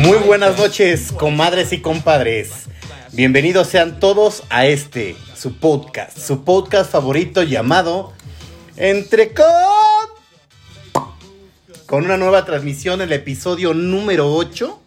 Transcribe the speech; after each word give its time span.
Muy 0.00 0.16
buenas 0.16 0.56
noches, 0.56 1.12
comadres 1.12 1.74
y 1.74 1.82
compadres. 1.82 2.68
Bienvenidos 3.12 3.66
sean 3.66 4.00
todos 4.00 4.44
a 4.48 4.64
este, 4.64 5.14
su 5.36 5.56
podcast, 5.58 6.16
su 6.16 6.42
podcast 6.42 6.90
favorito 6.90 7.42
llamado 7.42 8.14
Entre 8.78 9.34
con... 9.34 9.44
Con 11.84 12.06
una 12.06 12.16
nueva 12.16 12.46
transmisión, 12.46 13.02
el 13.02 13.12
episodio 13.12 13.74
número 13.74 14.32
8. 14.32 14.80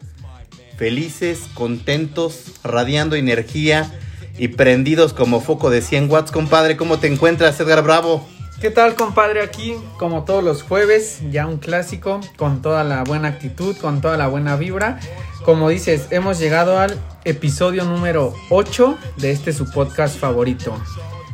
Felices, 0.77 1.41
contentos, 1.53 2.45
radiando 2.63 3.15
energía 3.15 3.93
y 4.39 4.47
prendidos 4.47 5.13
como 5.13 5.41
foco 5.41 5.69
de 5.69 5.83
100 5.83 6.09
watts. 6.09 6.31
Compadre, 6.31 6.75
¿cómo 6.75 6.97
te 6.97 7.05
encuentras, 7.05 7.59
Edgar 7.59 7.83
Bravo? 7.83 8.27
¿Qué 8.63 8.71
tal, 8.71 8.95
compadre? 8.95 9.41
Aquí, 9.41 9.75
como 9.97 10.23
todos 10.23 10.41
los 10.41 10.63
jueves, 10.63 11.19
ya 11.29 11.47
un 11.47 11.57
clásico, 11.57 12.21
con 12.37 12.61
toda 12.61 12.85
la 12.85 13.03
buena 13.03 13.27
actitud, 13.27 13.75
con 13.75 13.99
toda 13.99 14.15
la 14.15 14.29
buena 14.29 14.55
vibra. 14.55 15.01
Como 15.43 15.67
dices, 15.67 16.07
hemos 16.11 16.39
llegado 16.39 16.79
al 16.79 16.97
episodio 17.25 17.83
número 17.83 18.33
8 18.49 18.97
de 19.17 19.31
este 19.31 19.51
su 19.51 19.69
podcast 19.69 20.17
favorito. 20.17 20.81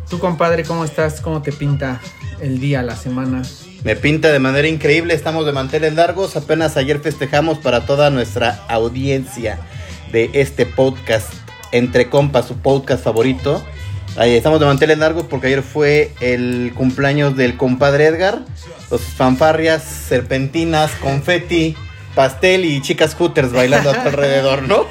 Tú, 0.10 0.18
compadre, 0.18 0.64
¿cómo 0.64 0.84
estás? 0.84 1.22
¿Cómo 1.22 1.44
te 1.44 1.52
pinta 1.52 2.02
el 2.42 2.60
día, 2.60 2.82
la 2.82 2.96
semana? 2.96 3.44
Me 3.84 3.96
pinta 3.96 4.32
de 4.32 4.40
manera 4.40 4.68
increíble, 4.68 5.14
estamos 5.14 5.46
de 5.46 5.52
manteles 5.52 5.94
largos, 5.94 6.36
apenas 6.36 6.78
ayer 6.78 7.00
festejamos 7.00 7.60
para 7.60 7.86
toda 7.86 8.10
nuestra 8.10 8.66
audiencia 8.68 9.60
de 10.12 10.32
este 10.34 10.66
podcast, 10.66 11.32
Entre 11.72 12.10
Compas, 12.10 12.48
su 12.48 12.58
podcast 12.58 13.04
favorito. 13.04 13.64
Ahí 14.16 14.36
estamos 14.36 14.60
de 14.60 14.66
manteles 14.66 14.98
largos 14.98 15.26
porque 15.30 15.48
ayer 15.48 15.64
fue 15.64 16.12
el 16.20 16.74
cumpleaños 16.76 17.38
del 17.38 17.58
compadre 17.58 18.06
Edgar. 18.08 18.40
Los 18.92 19.02
fanfarrias, 19.02 19.84
serpentinas, 19.84 20.92
confeti, 21.02 21.76
pastel 22.16 22.66
y 22.66 22.82
chicas 22.82 23.16
hooters 23.16 23.54
bailando 23.54 23.92
a 23.92 23.94
tu 23.94 24.10
alrededor, 24.10 24.64
¿no? 24.64 24.86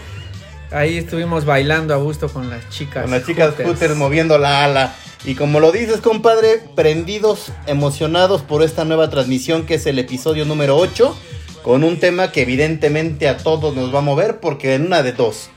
Ahí 0.71 0.99
estuvimos 0.99 1.45
bailando 1.45 1.95
a 1.95 1.97
gusto 1.97 2.29
con 2.29 2.49
las 2.49 2.69
chicas. 2.71 3.03
Con 3.03 3.11
las 3.11 3.27
chicas 3.27 3.55
hooters, 3.57 3.97
moviendo 3.97 4.39
la 4.39 4.65
ala. 4.65 4.95
Y 5.25 5.35
como 5.35 5.61
lo 5.61 5.73
dices, 5.73 6.01
compadre, 6.01 6.63
prendidos, 6.77 7.53
emocionados 7.67 8.43
por 8.43 8.63
esta 8.63 8.85
nueva 8.85 9.11
transmisión 9.11 9.67
que 9.67 9.75
es 9.75 9.87
el 9.87 9.99
episodio 9.99 10.45
número 10.45 10.77
8, 10.77 11.17
con 11.63 11.85
un 11.85 11.99
tema 11.99 12.31
que 12.31 12.43
evidentemente 12.43 13.29
a 13.29 13.37
todos 13.37 13.75
nos 13.75 13.93
va 13.93 13.99
a 13.99 14.03
mover 14.03 14.41
porque 14.41 14.75
en 14.75 14.87
una 14.87 15.03
de 15.03 15.13
dos, 15.13 15.51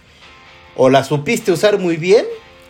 o 0.76 0.90
la 0.90 1.04
supiste 1.04 1.52
usar 1.52 1.78
muy 1.78 1.98
bien 1.98 2.26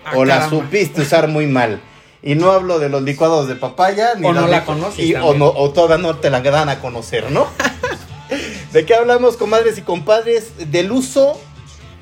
Ah, 0.05 0.13
o 0.15 0.25
la 0.25 0.35
caramba. 0.39 0.57
supiste 0.63 1.01
usar 1.01 1.27
muy 1.27 1.47
mal. 1.47 1.81
Y 2.23 2.35
no 2.35 2.51
hablo 2.51 2.77
de 2.79 2.89
los 2.89 3.01
licuados 3.01 3.47
de 3.47 3.55
papaya, 3.55 4.13
ni 4.15 4.27
O 4.27 4.33
no 4.33 4.47
la 4.47 4.63
conoces 4.63 5.03
y- 5.05 5.15
o, 5.15 5.33
no, 5.33 5.47
o 5.47 5.71
toda 5.71 5.97
no 5.97 6.17
te 6.17 6.29
la 6.29 6.41
dan 6.41 6.69
a 6.69 6.79
conocer, 6.79 7.31
¿no? 7.31 7.47
¿De 8.73 8.85
qué 8.85 8.93
hablamos, 8.95 9.37
comadres 9.37 9.77
y 9.77 9.81
compadres? 9.81 10.71
Del 10.71 10.91
uso. 10.91 11.39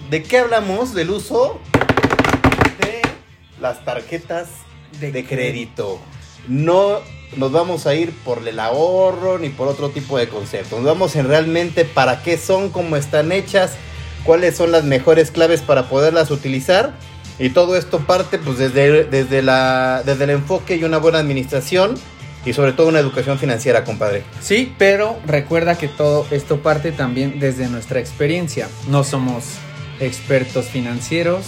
¿De 0.10 0.24
qué 0.24 0.40
hablamos? 0.40 0.94
Del 0.94 1.10
uso 1.12 1.60
de 2.82 3.02
las 3.62 3.84
tarjetas 3.86 4.48
de, 5.00 5.12
De 5.12 5.26
crédito. 5.26 6.00
No 6.48 7.00
nos 7.38 7.52
vamos 7.52 7.86
a 7.86 7.94
ir 7.94 8.12
por 8.24 8.46
el 8.48 8.60
ahorro 8.60 9.38
ni 9.38 9.50
por 9.50 9.68
otro 9.68 9.90
tipo 9.90 10.18
de 10.18 10.28
concepto. 10.30 10.78
Nos 10.78 10.86
vamos 10.86 11.16
en 11.16 11.28
realmente 11.28 11.86
para 11.86 12.22
qué 12.24 12.38
son, 12.38 12.70
cómo 12.70 12.96
están 12.96 13.32
hechas, 13.32 13.74
cuáles 14.24 14.58
son 14.58 14.72
las 14.72 14.84
mejores 14.84 15.32
claves 15.32 15.62
para 15.62 15.90
poderlas 15.90 16.32
utilizar. 16.32 16.94
Y 17.40 17.52
todo 17.52 17.78
esto 17.78 18.00
parte 18.00 18.38
pues 18.38 18.58
desde, 18.58 19.06
desde, 19.06 19.42
la, 19.42 20.04
desde 20.06 20.26
el 20.26 20.30
enfoque 20.32 20.76
y 20.76 20.84
una 20.84 20.98
buena 20.98 21.20
administración 21.20 21.96
y 22.46 22.54
sobre 22.54 22.74
todo 22.74 22.88
una 22.88 23.00
educación 23.00 23.40
financiera, 23.40 23.84
compadre. 23.84 24.24
Sí, 24.42 24.74
pero 24.78 25.18
recuerda 25.26 25.78
que 25.78 25.88
todo 25.88 26.26
esto 26.32 26.62
parte 26.62 26.92
también 26.92 27.40
desde 27.40 27.68
nuestra 27.68 28.00
experiencia. 28.00 28.68
No 28.88 29.04
somos 29.04 29.44
expertos 30.00 30.66
financieros. 30.66 31.46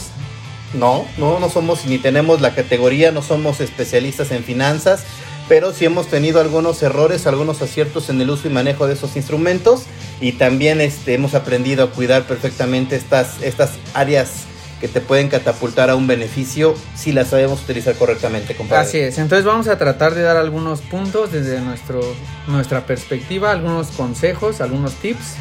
No, 0.73 1.05
no, 1.17 1.39
no 1.39 1.49
somos 1.49 1.85
ni 1.85 1.97
tenemos 1.97 2.39
la 2.39 2.55
categoría, 2.55 3.11
no 3.11 3.21
somos 3.21 3.59
especialistas 3.59 4.31
en 4.31 4.41
finanzas, 4.45 5.03
pero 5.49 5.73
sí 5.73 5.83
hemos 5.83 6.07
tenido 6.07 6.39
algunos 6.39 6.81
errores, 6.81 7.27
algunos 7.27 7.61
aciertos 7.61 8.09
en 8.09 8.21
el 8.21 8.29
uso 8.29 8.47
y 8.47 8.51
manejo 8.51 8.87
de 8.87 8.93
esos 8.93 9.17
instrumentos 9.17 9.83
y 10.21 10.33
también 10.33 10.79
este, 10.79 11.13
hemos 11.13 11.33
aprendido 11.33 11.83
a 11.83 11.91
cuidar 11.91 12.23
perfectamente 12.23 12.95
estas, 12.95 13.41
estas 13.41 13.71
áreas 13.93 14.45
que 14.81 14.87
te 14.87 14.99
pueden 14.99 15.29
catapultar 15.29 15.91
a 15.91 15.95
un 15.95 16.07
beneficio 16.07 16.73
si 16.95 17.11
las 17.11 17.29
sabemos 17.29 17.61
utilizar 17.61 17.93
correctamente, 17.95 18.55
compadre. 18.55 18.87
Así 18.87 18.97
es. 18.97 19.19
Entonces 19.19 19.45
vamos 19.45 19.67
a 19.67 19.77
tratar 19.77 20.15
de 20.15 20.23
dar 20.23 20.37
algunos 20.37 20.81
puntos 20.81 21.31
desde 21.31 21.61
nuestro, 21.61 22.01
nuestra 22.47 22.87
perspectiva, 22.87 23.51
algunos 23.51 23.91
consejos, 23.91 24.59
algunos 24.59 24.93
tips 24.95 25.35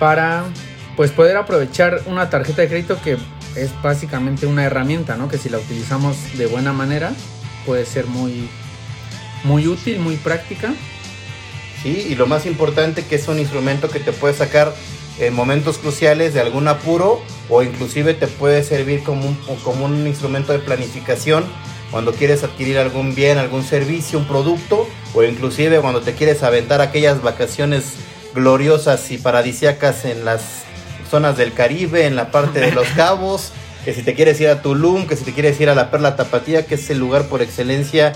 para 0.00 0.42
pues 0.96 1.12
poder 1.12 1.36
aprovechar 1.36 2.02
una 2.06 2.28
tarjeta 2.28 2.62
de 2.62 2.68
crédito 2.68 3.00
que 3.00 3.16
es 3.54 3.70
básicamente 3.80 4.46
una 4.46 4.64
herramienta, 4.64 5.16
¿no? 5.16 5.28
Que 5.28 5.38
si 5.38 5.48
la 5.48 5.58
utilizamos 5.58 6.16
de 6.36 6.46
buena 6.46 6.72
manera 6.72 7.12
puede 7.64 7.86
ser 7.86 8.06
muy 8.06 8.48
muy 9.44 9.68
útil, 9.68 10.00
muy 10.00 10.16
práctica. 10.16 10.74
Sí, 11.84 12.08
y 12.10 12.16
lo 12.16 12.26
más 12.26 12.44
importante 12.44 13.04
que 13.04 13.14
es 13.14 13.28
un 13.28 13.38
instrumento 13.38 13.88
que 13.88 14.00
te 14.00 14.12
puede 14.12 14.34
sacar 14.34 14.74
en 15.20 15.34
momentos 15.34 15.78
cruciales 15.78 16.34
de 16.34 16.40
algún 16.40 16.68
apuro 16.68 17.20
o 17.48 17.62
inclusive 17.62 18.14
te 18.14 18.26
puede 18.26 18.62
servir 18.62 19.02
como 19.02 19.26
un, 19.26 19.36
como 19.62 19.84
un 19.84 20.06
instrumento 20.06 20.52
de 20.52 20.58
planificación 20.58 21.44
cuando 21.90 22.12
quieres 22.12 22.44
adquirir 22.44 22.78
algún 22.78 23.14
bien, 23.14 23.38
algún 23.38 23.64
servicio, 23.64 24.18
un 24.18 24.26
producto 24.26 24.88
o 25.14 25.22
inclusive 25.22 25.80
cuando 25.80 26.02
te 26.02 26.14
quieres 26.14 26.42
aventar 26.42 26.80
aquellas 26.80 27.22
vacaciones 27.22 27.94
gloriosas 28.34 29.10
y 29.10 29.18
paradisiacas 29.18 30.04
en 30.04 30.24
las 30.24 30.42
zonas 31.10 31.36
del 31.36 31.54
Caribe, 31.54 32.06
en 32.06 32.14
la 32.14 32.30
parte 32.30 32.60
de 32.60 32.72
los 32.72 32.86
cabos, 32.96 33.52
que 33.84 33.94
si 33.94 34.02
te 34.02 34.14
quieres 34.14 34.40
ir 34.40 34.48
a 34.48 34.60
Tulum, 34.60 35.06
que 35.06 35.16
si 35.16 35.24
te 35.24 35.32
quieres 35.32 35.58
ir 35.60 35.70
a 35.70 35.74
la 35.74 35.90
Perla 35.90 36.16
Tapatía, 36.16 36.66
que 36.66 36.74
es 36.74 36.90
el 36.90 36.98
lugar 36.98 37.24
por 37.28 37.40
excelencia 37.40 38.12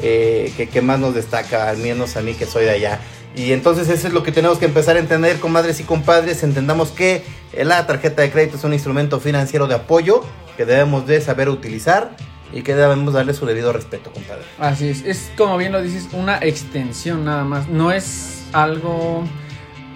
eh, 0.00 0.52
que, 0.56 0.68
que 0.68 0.82
más 0.82 0.98
nos 0.98 1.14
destaca, 1.14 1.70
al 1.70 1.78
menos 1.78 2.16
a 2.16 2.20
mí 2.20 2.34
que 2.34 2.46
soy 2.46 2.64
de 2.64 2.72
allá. 2.72 3.00
Y 3.36 3.52
entonces 3.52 3.88
eso 3.88 4.06
es 4.06 4.14
lo 4.14 4.22
que 4.22 4.30
tenemos 4.30 4.58
que 4.58 4.64
empezar 4.64 4.96
a 4.96 5.00
entender, 5.00 5.40
comadres 5.40 5.80
y 5.80 5.84
compadres, 5.84 6.42
entendamos 6.42 6.90
que 6.90 7.24
la 7.62 7.86
tarjeta 7.86 8.22
de 8.22 8.30
crédito 8.30 8.56
es 8.56 8.64
un 8.64 8.72
instrumento 8.72 9.18
financiero 9.20 9.66
de 9.66 9.74
apoyo 9.74 10.22
que 10.56 10.64
debemos 10.64 11.06
de 11.06 11.20
saber 11.20 11.48
utilizar 11.48 12.16
y 12.52 12.62
que 12.62 12.76
debemos 12.76 13.12
darle 13.12 13.34
su 13.34 13.44
debido 13.46 13.72
respeto, 13.72 14.12
compadre. 14.12 14.44
Así 14.60 14.88
es, 14.88 15.04
es 15.04 15.32
como 15.36 15.56
bien 15.56 15.72
lo 15.72 15.82
dices, 15.82 16.08
una 16.12 16.38
extensión 16.38 17.24
nada 17.24 17.42
más. 17.44 17.68
No 17.68 17.90
es 17.90 18.44
algo. 18.52 19.24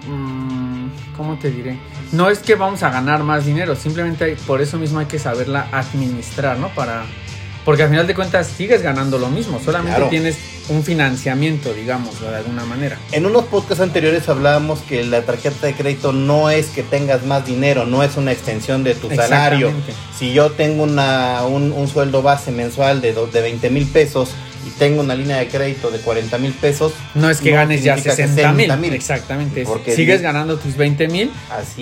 mm, 0.09 0.89
¿Cómo 1.17 1.39
te 1.39 1.51
diré? 1.51 1.79
No 2.11 2.31
es 2.31 2.41
que 2.41 2.57
vamos 2.57 2.83
a 2.83 2.91
ganar 2.91 3.23
más 3.23 3.45
dinero, 3.47 3.77
simplemente 3.77 4.37
por 4.47 4.61
eso 4.61 4.79
mismo 4.79 4.99
hay 4.99 5.07
que 5.07 5.19
saberla 5.19 5.69
administrar, 5.71 6.59
¿no? 6.59 6.69
Para. 6.71 7.05
Porque 7.69 7.83
al 7.83 7.91
final 7.91 8.07
de 8.07 8.15
cuentas 8.15 8.47
sigues 8.47 8.81
ganando 8.81 9.19
lo 9.19 9.29
mismo, 9.29 9.61
solamente 9.63 9.97
Claro. 9.97 10.09
tienes 10.09 10.39
un 10.71 10.83
financiamiento, 10.83 11.75
digamos, 11.75 12.19
de 12.19 12.35
alguna 12.35 12.65
manera. 12.65 12.99
En 13.13 13.27
unos 13.27 13.45
podcasts 13.45 13.83
anteriores 13.83 14.27
hablábamos 14.31 14.79
que 14.89 15.05
la 15.05 15.21
tarjeta 15.21 15.67
de 15.67 15.75
crédito 15.75 16.15
no 16.15 16.49
es 16.49 16.69
que 16.69 16.83
tengas 16.83 17.27
más 17.27 17.45
dinero, 17.45 17.85
no 17.85 18.03
es 18.03 18.17
una 18.17 18.33
extensión 18.33 18.85
de 18.85 18.95
tu 18.95 19.11
salario. 19.15 19.71
Si 20.19 20.33
yo 20.33 20.51
tengo 20.53 20.83
una, 20.85 21.45
un, 21.45 21.73
un 21.73 21.89
sueldo 21.89 22.23
base 22.23 22.53
mensual 22.53 23.03
de, 23.03 23.13
de 23.13 23.41
20 23.43 23.69
mil 23.69 23.87
pesos 23.87 24.31
y 24.67 24.71
tengo 24.79 25.03
una 25.03 25.15
línea 25.15 25.37
de 25.37 25.49
crédito 25.49 25.91
de 25.91 25.99
40 25.99 26.39
mil 26.39 26.53
pesos, 26.53 26.95
No 27.15 27.29
es 27.29 27.43
que 27.43 27.51
No 27.51 27.57
ganes 27.57 27.83
ya 27.83 27.97
significa 27.97 28.17
que 28.17 28.29
60 28.29 28.53
mil. 28.53 28.67
60,000. 28.69 28.95
Exactamente. 28.95 29.65
Porque 29.65 29.95
Sigues 29.95 30.23
ganando 30.23 30.57
tus 30.59 30.75
20 30.75 31.07
mil, 31.09 31.31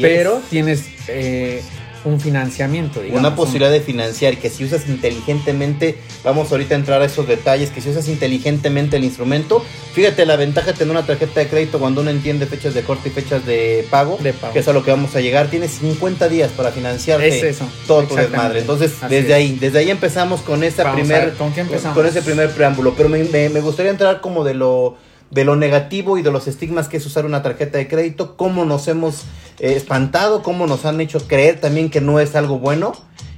pero 0.00 0.38
es. 0.38 0.50
tienes 0.50 0.84
eh, 1.06 1.62
un 2.06 2.20
financiamiento, 2.20 3.00
digamos. 3.00 3.20
una 3.20 3.28
un- 3.30 3.36
posibilidad 3.36 3.70
de 3.70 3.80
financiar 3.80 4.32
y 4.34 4.36
que 4.36 4.48
si 4.50 4.64
usas 4.64 4.88
inteligentemente, 4.88 5.96
vamos 6.24 6.50
ahorita 6.52 6.74
a 6.74 6.78
entrar 6.78 7.02
a 7.02 7.04
esos 7.04 7.26
detalles, 7.26 7.70
que 7.70 7.80
si 7.80 7.90
usas 7.90 8.08
inteligentemente 8.08 8.96
el 8.96 9.04
instrumento, 9.04 9.62
fíjate 9.92 10.24
la 10.26 10.36
ventaja 10.36 10.68
de 10.72 10.78
tener 10.78 10.90
una 10.92 11.04
tarjeta 11.04 11.40
de 11.40 11.48
crédito 11.48 11.78
cuando 11.78 12.00
uno 12.00 12.10
entiende 12.10 12.46
fechas 12.46 12.74
de 12.74 12.82
corte 12.82 13.08
y 13.08 13.12
fechas 13.12 13.44
de 13.44 13.86
pago, 13.90 14.18
De 14.22 14.32
pago. 14.32 14.52
que 14.52 14.60
es 14.60 14.68
a 14.68 14.72
lo 14.72 14.82
que 14.84 14.90
vamos 14.90 15.14
a 15.16 15.20
llegar, 15.20 15.48
tienes 15.48 15.72
50 15.72 16.28
días 16.28 16.50
para 16.52 16.70
financiarte 16.72 17.28
Es 17.28 17.42
eso, 17.42 17.66
todo 17.86 18.04
tu 18.04 18.14
desmadre. 18.16 18.60
Entonces, 18.60 18.92
Así 19.02 19.14
desde 19.14 19.28
es. 19.30 19.34
ahí, 19.34 19.58
desde 19.60 19.78
ahí 19.80 19.90
empezamos 19.90 20.40
con 20.42 20.62
esta 20.62 20.84
Vamos 20.84 21.00
primer, 21.00 21.24
ver, 21.26 21.34
¿con 21.34 21.52
qué 21.52 21.60
empezamos? 21.62 21.96
con 21.96 22.06
ese 22.06 22.22
primer 22.22 22.50
preámbulo, 22.50 22.94
pero 22.96 23.08
me, 23.08 23.22
me- 23.24 23.48
me 23.48 23.60
gustaría 23.60 23.90
entrar 23.90 24.20
como 24.20 24.44
de 24.44 24.54
lo 24.54 24.96
de 25.30 25.44
lo 25.44 25.56
negativo 25.56 26.18
y 26.18 26.22
de 26.22 26.30
los 26.30 26.46
estigmas 26.46 26.88
que 26.88 26.98
es 26.98 27.06
usar 27.06 27.26
una 27.26 27.42
tarjeta 27.42 27.78
de 27.78 27.88
crédito, 27.88 28.36
cómo 28.36 28.64
nos 28.64 28.86
hemos 28.88 29.22
eh, 29.58 29.74
espantado, 29.76 30.42
cómo 30.42 30.66
nos 30.66 30.84
han 30.84 31.00
hecho 31.00 31.18
creer 31.26 31.60
también 31.60 31.90
que 31.90 32.00
no 32.00 32.20
es 32.20 32.36
algo 32.36 32.58
bueno 32.58 32.92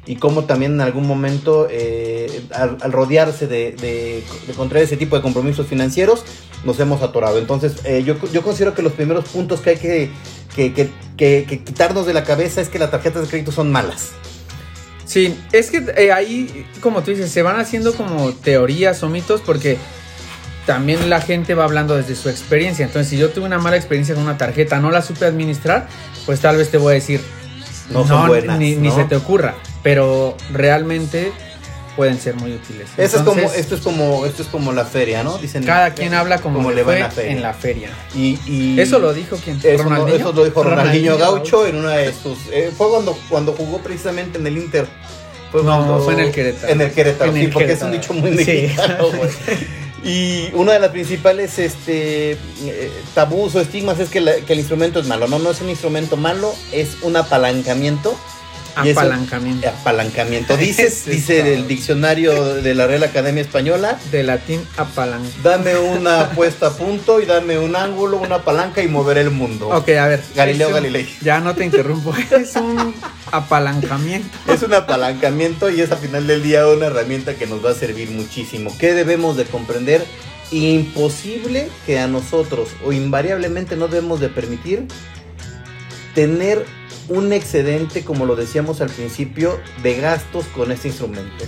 y 0.07 0.17
cómo 0.17 0.45
también 0.45 0.73
en 0.73 0.81
algún 0.81 1.07
momento 1.07 1.67
eh, 1.71 2.43
al, 2.55 2.79
rodearse 2.93 3.47
de, 3.47 3.73
de, 3.73 4.23
contraer 4.55 4.85
ese 4.85 4.97
tipo 4.97 5.17
de 5.17 5.23
compromisos 5.23 5.67
financieros 5.67 6.25
nos 6.65 6.79
hemos 6.81 7.03
atorado. 7.03 7.39
Entonces 7.39 7.75
eh, 7.85 8.03
yo, 8.05 8.15
yo 8.33 8.43
considero 8.43 8.75
que 8.75 8.83
los 8.83 8.93
primeros 8.93 9.27
puntos 9.29 9.61
que 9.61 9.71
hay 9.71 9.77
que- 9.77 10.11
que- 10.55 10.73
que 11.17 11.63
quitarnos 11.65 12.07
de 12.07 12.15
la 12.15 12.25
cabeza 12.25 12.61
es 12.61 12.69
que 12.69 12.79
las 12.79 12.91
tarjetas 12.91 13.23
de 13.23 13.29
crédito 13.29 13.53
son 13.53 13.71
malas. 13.73 14.11
Sí, 15.05 15.35
es 15.53 15.71
que 15.71 15.85
eh, 15.97 16.13
ahí, 16.13 16.67
como 16.83 17.03
tú 17.03 17.11
dices, 17.13 17.31
se 17.31 17.43
van 17.43 17.59
haciendo 17.59 17.95
como 17.95 18.33
teorías 18.33 19.03
o 19.03 19.09
mitos 19.09 19.41
porque 19.41 19.79
también 20.69 21.09
la 21.09 21.23
gente 21.23 21.55
va 21.55 21.65
hablando 21.65 21.97
desde 21.97 22.15
su 22.15 22.29
experiencia. 22.29 22.85
Entonces, 22.85 23.09
si 23.09 23.17
yo 23.17 23.31
tuve 23.31 23.47
una 23.47 23.59
mala 23.59 23.77
experiencia 23.77 24.15
con 24.15 24.23
una 24.25 24.37
tarjeta, 24.37 24.79
no 24.81 24.91
la 24.91 25.01
supe 25.01 25.25
administrar, 25.25 25.89
pues 26.27 26.41
tal 26.41 26.59
vez 26.59 26.71
te 26.71 26.77
voy 26.77 26.91
a 26.91 26.95
decir, 26.97 27.23
No 27.89 28.07
son 28.07 28.27
buenas, 28.29 28.59
ni, 28.59 28.77
ni 28.77 28.89
¿no? 28.89 28.95
se 28.95 29.05
te 29.05 29.17
ocurra. 29.17 29.55
Pero 29.83 30.37
realmente 30.53 31.33
pueden 31.97 32.21
ser 32.21 32.35
muy 32.37 32.53
útiles. 32.53 32.87
Eso 32.99 33.17
es 33.17 33.23
como, 33.23 33.39
Entonces, 33.41 33.61
esto 33.61 33.75
es 33.77 33.81
como, 33.81 34.27
esto 34.27 34.43
es 34.43 34.49
como 34.49 34.73
la 34.73 34.85
feria, 34.85 35.23
¿no? 35.25 35.39
Dicen 35.39 35.65
cada 35.65 35.95
quien 35.95 36.13
habla 36.13 36.39
como, 36.39 36.69
le 36.69 36.77
le 36.77 36.83
va 36.83 36.93
en 36.93 36.99
fue 36.99 37.09
la 37.09 37.11
feria. 37.11 37.33
en 37.33 37.43
la 37.43 37.55
feria. 37.55 37.91
Y, 38.15 38.39
y- 38.47 38.79
Eso 38.79 38.99
lo 38.99 39.15
dijo 39.15 39.37
quien? 39.43 39.57
Eso, 39.57 40.07
eso 40.07 40.33
lo 40.35 40.45
dijo 40.45 40.63
Ronaldinho, 40.63 41.17
Gaucho 41.17 41.67
en 41.67 41.77
una 41.77 41.93
de 41.97 42.13
sus. 42.13 42.39
eh, 42.53 42.71
fue 42.77 42.91
cuando, 42.91 43.19
cuando 43.31 43.53
jugó 43.55 43.79
precisamente 43.79 44.39
en 44.39 44.47
el 44.47 44.59
Inter. 44.59 44.87
Fue 45.51 45.63
No, 45.63 45.99
fue 46.01 46.13
en 46.13 46.21
el 46.21 46.31
Querétaro. 46.31 46.73
En 46.75 46.81
el 46.83 46.91
Querétaro, 46.93 47.31
En 47.31 47.37
sí, 47.39 47.45
el 47.47 47.51
porque 47.53 47.73
es 47.73 47.81
un 47.81 47.91
dicho 47.93 48.13
muy 48.13 48.31
Sí. 48.33 48.37
mexicano, 48.45 49.07
güey. 49.17 49.31
Y 50.09 50.51
una 50.55 50.73
de 50.73 50.81
las 50.81 50.91
principales 50.91 51.59
este, 51.59 52.33
eh, 52.33 52.93
tabús 53.15 53.55
o 53.55 53.61
estigmas 53.61 54.01
es 54.01 54.09
que, 54.09 54.43
que 54.47 54.53
el 54.53 54.59
instrumento 54.59 55.01
es 55.01 55.07
malo. 55.07 55.29
No, 55.29 55.39
no 55.39 55.51
es 55.51 55.61
un 55.61 55.69
instrumento 55.69 56.17
malo, 56.17 56.55
es 56.73 56.97
un 57.03 57.17
apalancamiento. 57.17 58.17
Y 58.85 58.91
eso- 58.91 59.01
Apalancamiento. 59.01 59.69
Apalancamiento. 59.69 60.57
Dice, 60.59 61.55
el 61.55 61.67
diccionario 61.69 62.55
de 62.55 62.75
la 62.75 62.87
Real 62.87 63.03
Academia 63.05 63.41
Española. 63.43 63.99
De 64.11 64.23
latín 64.23 64.61
apalancamiento. 64.77 65.49
Dame 65.49 65.77
una 65.79 66.31
puesta 66.35 66.69
a 66.69 66.71
punto 66.73 67.21
y 67.21 67.27
dame 67.27 67.59
un 67.59 67.77
ángulo, 67.77 68.19
una 68.19 68.39
palanca 68.43 68.83
y 68.83 68.89
moveré 68.89 69.23
el 69.23 69.31
mundo. 69.31 69.69
Ok, 69.69 69.89
a 69.91 70.07
ver. 70.09 70.23
Galileo 70.35 70.69
un- 70.69 70.75
Galilei. 70.75 71.09
Ya 71.23 71.41
no 71.41 71.55
te 71.55 71.65
interrumpo. 71.65 72.15
Es 72.31 72.55
un 72.57 72.95
apalancamiento. 73.33 74.29
Es 74.53 74.63
un 74.63 74.75
apalancamiento 74.75 75.71
y 75.71 75.81
es 75.81 75.91
al 75.91 75.99
final 75.99 76.27
del 76.27 76.43
día 76.43 76.67
una 76.69 76.87
herramienta 76.87 77.35
que 77.35 77.47
nos 77.47 77.65
va 77.65 77.71
a 77.71 77.75
servir 77.75 78.11
muchísimo. 78.11 78.75
¿Qué 78.79 78.95
debemos 78.95 79.37
de 79.37 79.45
comprender? 79.45 80.05
Imposible 80.51 81.69
que 81.87 81.99
a 81.99 82.07
nosotros 82.07 82.71
o 82.85 82.93
invariablemente 82.93 83.77
no 83.77 83.89
debemos 83.89 84.19
de 84.21 84.29
permitir 84.29 84.87
tener 86.15 86.65
un 87.09 87.33
excedente, 87.33 88.05
como 88.05 88.27
lo 88.27 88.37
decíamos 88.37 88.81
al 88.81 88.91
principio, 88.91 89.59
de 89.83 90.01
gastos 90.01 90.45
con 90.55 90.71
este 90.73 90.89
instrumento. 90.89 91.45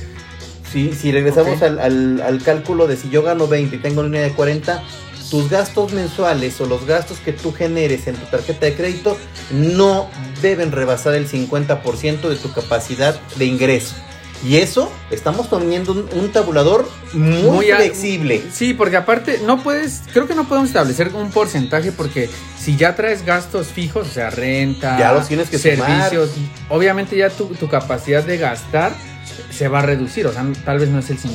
Si, 0.73 0.93
si 0.95 1.11
regresamos 1.13 1.61
al, 1.63 1.79
al- 1.81 2.21
al 2.23 2.43
cálculo 2.43 2.87
de 2.87 2.97
si 2.97 3.11
yo 3.11 3.23
gano 3.23 3.47
20 3.49 3.77
y 3.77 3.79
tengo 3.81 4.03
línea 4.03 4.23
de 4.23 4.31
40, 4.33 4.83
tus 5.31 5.49
gastos 5.51 5.93
mensuales 5.93 6.61
o 6.61 6.67
los 6.67 6.87
gastos 6.87 7.19
que 7.19 7.33
tú 7.33 7.53
generes 7.53 8.07
en 8.07 8.17
tu 8.17 8.27
tarjeta 8.27 8.67
de 8.67 8.75
crédito 8.75 9.17
no 9.53 10.09
deben 10.43 10.73
rebasar 10.73 11.15
el 11.15 11.29
50% 11.29 12.29
de 12.29 12.37
tu 12.37 12.53
capacidad 12.53 13.21
de 13.37 13.45
ingreso. 13.45 13.95
Y 14.43 14.57
eso, 14.57 14.91
estamos 15.11 15.49
poniendo 15.49 15.93
un, 15.93 16.09
un 16.15 16.33
tabulador 16.33 16.89
muy, 17.13 17.43
Muy 17.43 17.71
a- 17.71 17.77
flexible. 17.77 18.43
Sí, 18.53 18.73
porque 18.73 18.97
aparte 18.97 19.41
no 19.45 19.63
puedes, 19.63 20.03
creo 20.13 20.27
que 20.27 20.35
no 20.35 20.49
podemos 20.49 20.71
establecer 20.71 21.11
un 21.15 21.31
porcentaje 21.31 21.93
porque 21.93 22.31
si 22.59 22.77
ya 22.77 22.95
traes 22.97 23.25
gastos 23.27 23.67
fijos, 23.69 24.09
o 24.09 24.11
sea, 24.11 24.31
renta, 24.31 24.99
Ya 24.99 25.13
los 25.13 25.29
tienes 25.29 25.51
que 25.51 25.59
servicios, 25.59 26.31
obviamente 26.71 27.17
ya 27.17 27.29
tu, 27.29 27.47
tu 27.49 27.69
capacidad 27.69 28.25
de 28.25 28.39
gastar 28.39 28.93
se 29.51 29.69
va 29.69 29.81
a 29.81 29.83
reducir, 29.83 30.27
o 30.27 30.33
sea, 30.33 30.47
tal 30.65 30.79
vez 30.79 30.89
no 30.89 30.99
es 30.99 31.11
el 31.11 31.19
50%. 31.19 31.29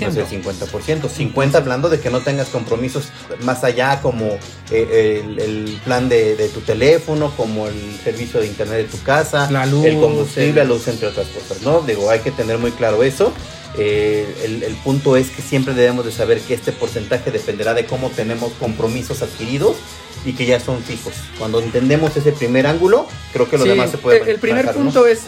No 0.00 0.08
es 0.08 0.16
el 0.16 0.26
50%. 0.26 1.08
50 1.08 1.58
hablando 1.58 1.88
de 1.88 2.00
que 2.00 2.10
no 2.10 2.20
tengas 2.20 2.48
compromisos 2.48 3.08
más 3.42 3.64
allá 3.64 4.00
como 4.00 4.38
eh, 4.70 5.22
el, 5.24 5.38
el 5.38 5.80
plan 5.84 6.08
de, 6.08 6.36
de 6.36 6.48
tu 6.48 6.60
teléfono, 6.60 7.32
como 7.36 7.66
el 7.68 7.98
servicio 8.02 8.40
de 8.40 8.46
internet 8.46 8.78
de 8.78 8.84
tu 8.98 9.02
casa, 9.02 9.50
La 9.50 9.66
luz, 9.66 9.84
el 9.84 9.98
combustible, 10.00 10.48
el- 10.48 10.56
la 10.56 10.64
luz, 10.64 10.88
entre 10.88 11.08
otras 11.08 11.26
cosas, 11.28 11.62
¿no? 11.62 11.80
Digo, 11.82 12.10
hay 12.10 12.20
que 12.20 12.30
tener 12.30 12.58
muy 12.58 12.70
claro 12.72 13.02
eso. 13.02 13.32
Eh, 13.78 14.26
el, 14.44 14.62
el 14.62 14.74
punto 14.76 15.16
es 15.16 15.28
que 15.30 15.42
siempre 15.42 15.74
debemos 15.74 16.04
de 16.06 16.12
saber 16.12 16.40
que 16.40 16.54
este 16.54 16.72
porcentaje 16.72 17.30
dependerá 17.30 17.74
de 17.74 17.84
cómo 17.84 18.08
tenemos 18.10 18.52
compromisos 18.54 19.20
adquiridos 19.22 19.76
y 20.24 20.32
que 20.32 20.46
ya 20.46 20.58
son 20.60 20.82
fijos. 20.82 21.12
Cuando 21.38 21.60
entendemos 21.60 22.16
ese 22.16 22.32
primer 22.32 22.66
ángulo, 22.66 23.06
creo 23.34 23.48
que 23.50 23.58
lo 23.58 23.64
Sí, 23.64 23.68
demás 23.70 23.90
se 23.90 23.98
puede 23.98 24.22
el, 24.22 24.28
el 24.30 24.38
primer 24.38 24.64
manejar, 24.64 24.76
¿no? 24.78 24.84
punto 24.90 25.06
es 25.06 25.24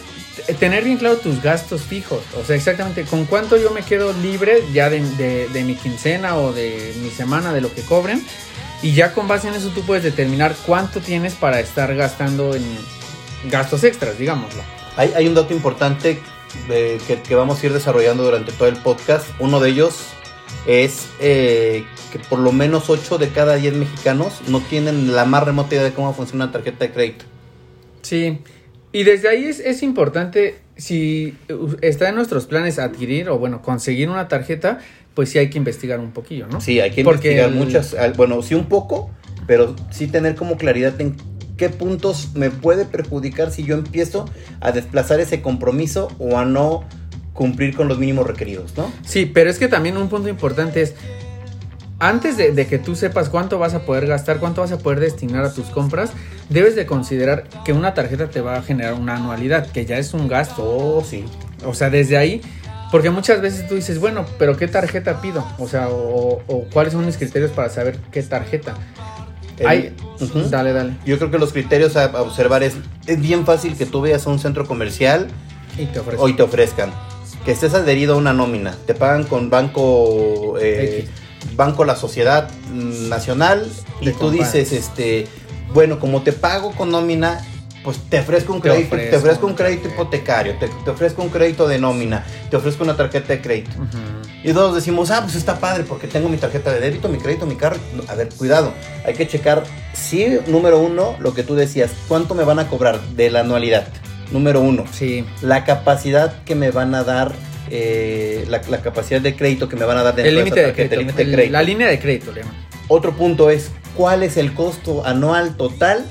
tener 0.59 0.83
bien 0.83 0.97
claro 0.97 1.17
tus 1.17 1.41
gastos 1.41 1.81
fijos, 1.83 2.21
o 2.39 2.43
sea, 2.43 2.55
exactamente 2.55 3.03
con 3.03 3.25
cuánto 3.25 3.57
yo 3.57 3.71
me 3.71 3.81
quedo 3.83 4.13
libre 4.13 4.63
ya 4.73 4.89
de, 4.89 5.01
de- 5.15 5.47
de 5.49 5.63
mi 5.63 5.75
quincena 5.75 6.37
o 6.37 6.51
de 6.53 6.93
mi 7.01 7.09
semana, 7.09 7.53
de 7.53 7.61
lo 7.61 7.73
que 7.73 7.81
cobren, 7.83 8.23
y 8.81 8.93
ya 8.93 9.13
con 9.13 9.27
base 9.27 9.47
en 9.47 9.55
eso 9.55 9.69
tú 9.69 9.81
puedes 9.83 10.03
determinar 10.03 10.55
cuánto 10.65 10.99
tienes 11.01 11.33
para 11.35 11.59
estar 11.59 11.93
gastando 11.95 12.55
en 12.55 12.63
gastos 13.49 13.83
extras, 13.83 14.17
digámoslo. 14.17 14.61
Hay, 14.95 15.11
hay 15.15 15.27
un 15.27 15.33
dato 15.35 15.53
importante 15.53 16.19
eh, 16.69 16.99
que, 17.07 17.21
que 17.21 17.35
vamos 17.35 17.61
a 17.61 17.65
ir 17.65 17.73
desarrollando 17.73 18.23
durante 18.23 18.51
todo 18.51 18.67
el 18.67 18.75
podcast. 18.77 19.25
Uno 19.39 19.59
de 19.59 19.69
ellos 19.69 19.95
es 20.67 21.07
eh, 21.19 21.85
que 22.11 22.19
por 22.19 22.39
lo 22.39 22.51
menos 22.51 22.89
8 22.89 23.17
de 23.17 23.29
cada 23.29 23.55
10 23.55 23.75
mexicanos 23.75 24.33
no 24.47 24.59
tienen 24.61 25.15
la 25.15 25.25
más 25.25 25.43
remota 25.43 25.75
idea 25.75 25.83
de 25.83 25.93
cómo 25.93 26.13
funciona 26.13 26.45
una 26.45 26.53
tarjeta 26.53 26.85
de 26.85 26.91
crédito. 26.91 27.25
Sí, 28.01 28.39
y 28.91 29.03
desde 29.03 29.29
ahí 29.29 29.45
es, 29.45 29.59
es 29.59 29.83
importante, 29.83 30.57
si 30.75 31.35
está 31.81 32.09
en 32.09 32.15
nuestros 32.15 32.45
planes 32.45 32.79
adquirir 32.79 33.29
o 33.29 33.37
bueno, 33.37 33.61
conseguir 33.61 34.09
una 34.09 34.27
tarjeta, 34.27 34.79
pues 35.13 35.29
sí 35.29 35.37
hay 35.39 35.49
que 35.49 35.57
investigar 35.57 35.99
un 35.99 36.11
poquillo, 36.11 36.47
¿no? 36.47 36.61
Sí, 36.61 36.79
hay 36.79 36.91
que 36.91 37.03
Porque 37.03 37.31
investigar 37.31 37.49
el- 37.49 37.55
muchas, 37.55 37.95
bueno, 38.17 38.41
sí 38.41 38.55
un 38.55 38.65
poco, 38.65 39.09
pero 39.47 39.75
sí 39.91 40.07
tener 40.07 40.35
como 40.35 40.57
claridad 40.57 40.99
en 41.01 41.15
qué 41.57 41.69
puntos 41.69 42.29
me 42.35 42.49
puede 42.51 42.85
perjudicar 42.85 43.51
si 43.51 43.63
yo 43.63 43.75
empiezo 43.75 44.25
a 44.61 44.71
desplazar 44.71 45.19
ese 45.19 45.41
compromiso 45.41 46.07
o 46.19 46.37
a 46.37 46.45
no 46.45 46.85
cumplir 47.33 47.75
con 47.75 47.87
los 47.87 47.99
mínimos 47.99 48.25
requeridos, 48.27 48.75
¿no? 48.77 48.91
Sí, 49.05 49.25
pero 49.25 49.49
es 49.49 49.59
que 49.59 49.67
también 49.67 49.97
un 49.97 50.07
punto 50.09 50.29
importante 50.29 50.81
es, 50.81 50.95
antes 51.99 52.37
de, 52.37 52.51
de 52.53 52.65
que 52.67 52.79
tú 52.79 52.95
sepas 52.95 53.29
cuánto 53.29 53.59
vas 53.59 53.73
a 53.73 53.81
poder 53.85 54.07
gastar, 54.07 54.39
cuánto 54.39 54.61
vas 54.61 54.71
a 54.71 54.77
poder 54.77 54.99
destinar 55.01 55.43
a 55.43 55.53
tus 55.53 55.65
compras, 55.67 56.11
debes 56.49 56.75
de 56.75 56.85
considerar 56.85 57.45
que 57.63 57.73
una 57.73 57.93
tarjeta 57.93 58.29
te 58.29 58.41
va 58.41 58.57
a 58.57 58.61
generar 58.61 58.93
una 58.95 59.15
anualidad, 59.15 59.67
que 59.67 59.85
ya 59.85 59.97
es 59.97 60.13
un 60.13 60.27
gasto. 60.27 60.63
Oh, 60.63 61.03
sí. 61.03 61.25
O 61.65 61.73
sea, 61.73 61.89
desde 61.89 62.17
ahí, 62.17 62.41
porque 62.91 63.09
muchas 63.09 63.41
veces 63.41 63.67
tú 63.67 63.75
dices, 63.75 63.99
bueno, 63.99 64.25
pero 64.37 64.57
¿qué 64.57 64.67
tarjeta 64.67 65.21
pido? 65.21 65.45
O 65.59 65.67
sea, 65.67 65.89
o, 65.89 66.41
o 66.47 66.63
cuáles 66.73 66.93
son 66.93 67.05
mis 67.05 67.17
criterios 67.17 67.51
para 67.51 67.69
saber 67.69 67.97
qué 68.11 68.21
tarjeta. 68.23 68.75
El-. 69.57 69.93
Dale, 70.49 70.73
dale. 70.73 70.93
Yo 71.05 71.17
creo 71.17 71.31
que 71.31 71.37
los 71.37 71.51
criterios 71.53 71.95
a, 71.97 72.05
a 72.05 72.21
observar 72.21 72.63
es, 72.63 72.75
es 73.07 73.19
bien 73.21 73.45
fácil 73.45 73.75
que 73.77 73.85
tú 73.85 74.01
veas 74.01 74.25
a 74.25 74.29
un 74.29 74.39
centro 74.39 74.65
comercial 74.65 75.27
Y 75.77 75.85
te 75.85 75.99
ofrezco. 75.99 76.23
hoy 76.23 76.33
te 76.33 76.43
ofrezcan 76.43 76.91
que 77.45 77.51
estés 77.51 77.73
adherido 77.73 78.15
a 78.15 78.17
una 78.17 78.33
nómina, 78.33 78.75
te 78.85 78.93
pagan 78.93 79.23
con 79.23 79.49
banco 79.49 80.55
eh, 80.59 81.07
banco 81.55 81.85
la 81.85 81.95
sociedad 81.95 82.49
nacional 82.73 83.65
y 84.01 84.11
tú 84.11 84.29
dices 84.29 84.73
este 84.73 85.25
bueno 85.73 85.99
como 85.99 86.21
te 86.21 86.31
pago 86.31 86.71
con 86.71 86.91
nómina 86.91 87.41
pues 87.83 87.97
te 88.09 88.19
ofrezco 88.19 88.53
un 88.53 88.59
crédito, 88.59 88.89
te 88.89 88.95
ofrezco 88.95 89.17
ofrezco 89.17 89.47
un 89.47 89.53
crédito 89.53 89.87
hipotecario, 89.87 90.55
te, 90.59 90.67
te 90.67 90.89
ofrezco 90.89 91.21
un 91.23 91.29
crédito 91.29 91.67
de 91.67 91.79
nómina, 91.79 92.25
te 92.49 92.57
ofrezco 92.57 92.83
una 92.83 92.95
tarjeta 92.95 93.29
de 93.29 93.41
crédito. 93.41 93.71
Y 94.43 94.53
todos 94.53 94.75
decimos, 94.75 95.11
ah, 95.11 95.21
pues 95.23 95.35
está 95.35 95.59
padre 95.59 95.85
porque 95.87 96.07
tengo 96.07 96.29
mi 96.29 96.37
tarjeta 96.37 96.73
de 96.73 96.79
débito, 96.79 97.09
mi 97.09 97.17
crédito, 97.17 97.45
mi 97.45 97.55
carro. 97.55 97.77
A 98.07 98.15
ver, 98.15 98.29
cuidado, 98.37 98.73
hay 99.05 99.13
que 99.13 99.27
checar, 99.27 99.63
sí, 99.93 100.39
número 100.47 100.79
uno, 100.79 101.15
lo 101.19 101.33
que 101.33 101.43
tú 101.43 101.55
decías, 101.55 101.91
¿cuánto 102.07 102.35
me 102.35 102.43
van 102.43 102.59
a 102.59 102.67
cobrar 102.67 102.99
de 103.01 103.29
la 103.31 103.41
anualidad? 103.41 103.87
Número 104.31 104.61
uno, 104.61 104.85
Sí. 104.91 105.25
la 105.41 105.63
capacidad 105.63 106.43
que 106.43 106.55
me 106.55 106.71
van 106.71 106.93
a 106.95 107.03
dar, 107.03 107.31
eh, 107.69 108.45
la, 108.49 108.61
la 108.69 108.81
capacidad 108.81 109.21
de 109.21 109.35
crédito 109.35 109.67
que 109.67 109.75
me 109.75 109.85
van 109.85 109.97
a 109.97 110.03
dar 110.03 110.19
El 110.19 110.25
de 110.25 110.31
límite 110.31 110.59
el 110.63 110.99
límite 110.99 111.25
de 111.25 111.31
crédito. 111.33 111.51
La 111.53 111.63
línea 111.63 111.87
de 111.87 111.99
crédito, 111.99 112.31
le 112.31 112.41
llaman. 112.41 112.68
Otro 112.89 113.15
punto 113.15 113.51
es, 113.51 113.69
¿cuál 113.95 114.23
es 114.23 114.35
el 114.35 114.53
costo 114.53 115.05
anual 115.05 115.55
total 115.55 116.03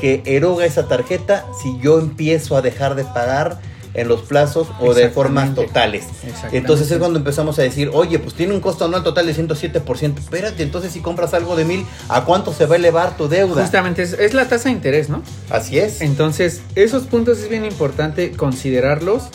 que 0.00 0.20
eroga 0.26 0.66
esa 0.66 0.88
tarjeta 0.88 1.46
si 1.62 1.78
yo 1.80 2.00
empiezo 2.00 2.56
a 2.56 2.62
dejar 2.62 2.96
de 2.96 3.04
pagar 3.04 3.60
en 3.94 4.08
los 4.08 4.22
plazos 4.22 4.66
o 4.80 4.94
de 4.94 5.10
formas 5.10 5.54
totales? 5.54 6.06
Entonces 6.50 6.90
es 6.90 6.98
cuando 6.98 7.20
empezamos 7.20 7.56
a 7.60 7.62
decir, 7.62 7.88
oye, 7.94 8.18
pues 8.18 8.34
tiene 8.34 8.52
un 8.52 8.60
costo 8.60 8.84
anual 8.84 9.04
total 9.04 9.26
de 9.26 9.34
107%. 9.36 10.18
Espérate, 10.18 10.64
entonces 10.64 10.92
si 10.92 11.00
compras 11.00 11.34
algo 11.34 11.54
de 11.54 11.64
mil, 11.64 11.86
¿a 12.08 12.24
cuánto 12.24 12.52
se 12.52 12.66
va 12.66 12.74
a 12.74 12.78
elevar 12.78 13.16
tu 13.16 13.28
deuda? 13.28 13.62
Justamente 13.62 14.02
es, 14.02 14.14
es 14.14 14.34
la 14.34 14.48
tasa 14.48 14.64
de 14.64 14.74
interés, 14.74 15.08
¿no? 15.08 15.22
Así 15.50 15.78
es. 15.78 16.00
Entonces, 16.00 16.62
esos 16.74 17.04
puntos 17.04 17.38
es 17.38 17.48
bien 17.48 17.64
importante 17.64 18.32
considerarlos. 18.32 19.28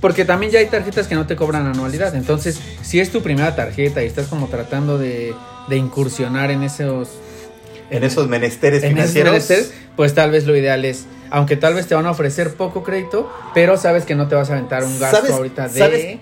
Porque 0.00 0.24
también 0.24 0.50
ya 0.50 0.60
hay 0.60 0.66
tarjetas 0.66 1.08
que 1.08 1.14
no 1.14 1.26
te 1.26 1.36
cobran 1.36 1.66
anualidad. 1.66 2.14
Entonces, 2.14 2.58
si 2.80 3.00
es 3.00 3.10
tu 3.10 3.20
primera 3.20 3.54
tarjeta 3.54 4.02
y 4.02 4.06
estás 4.06 4.28
como 4.28 4.46
tratando 4.46 4.96
de, 4.96 5.34
de 5.70 5.76
incursionar 5.78 6.50
en 6.50 6.62
esos, 6.62 7.08
En 7.90 8.04
esos 8.04 8.28
menesteres 8.28 8.82
en 8.82 8.90
esos 8.98 9.12
financieros. 9.12 9.32
menesteres, 9.32 9.72
pues 9.96 10.14
tal 10.14 10.30
vez 10.30 10.46
lo 10.46 10.54
ideal 10.56 10.84
es, 10.84 11.06
aunque 11.30 11.56
tal 11.56 11.72
vez 11.74 11.86
te 11.86 11.94
van 11.94 12.04
a 12.06 12.10
ofrecer 12.10 12.54
poco 12.54 12.82
crédito, 12.82 13.30
pero 13.54 13.76
sabes 13.78 14.04
que 14.04 14.14
no 14.14 14.28
te 14.28 14.34
vas 14.34 14.50
a 14.50 14.54
aventar 14.54 14.84
un 14.84 14.98
gasto 15.00 15.16
¿Sabes- 15.16 15.32
ahorita 15.32 15.68
de... 15.68 15.78
sabes 15.78 16.18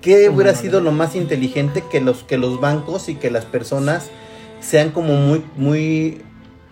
¿Qué 0.00 0.28
hubiera 0.28 0.52
sido 0.56 0.80
lo 0.80 0.90
más 0.90 1.14
inteligente 1.14 1.84
que 1.88 2.00
los, 2.00 2.24
que 2.24 2.36
los 2.36 2.60
bancos 2.60 3.08
y 3.08 3.14
que 3.14 3.30
las 3.30 3.44
personas 3.44 4.06
sean 4.60 4.90
como 4.90 5.14
muy, 5.14 5.44
muy 5.56 6.22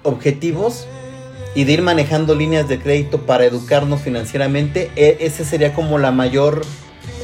objetivos 0.03 0.87
y 1.55 1.63
de 1.65 1.73
ir 1.73 1.83
manejando 1.83 2.35
líneas 2.35 2.69
de 2.69 2.81
crédito 2.81 3.27
para 3.27 3.45
educarnos 3.45 4.01
financieramente? 4.01 4.91
E- 4.97 5.19
ese 5.21 5.45
sería 5.45 5.75
como 5.75 5.97
la 5.99 6.11
mayor, 6.11 6.63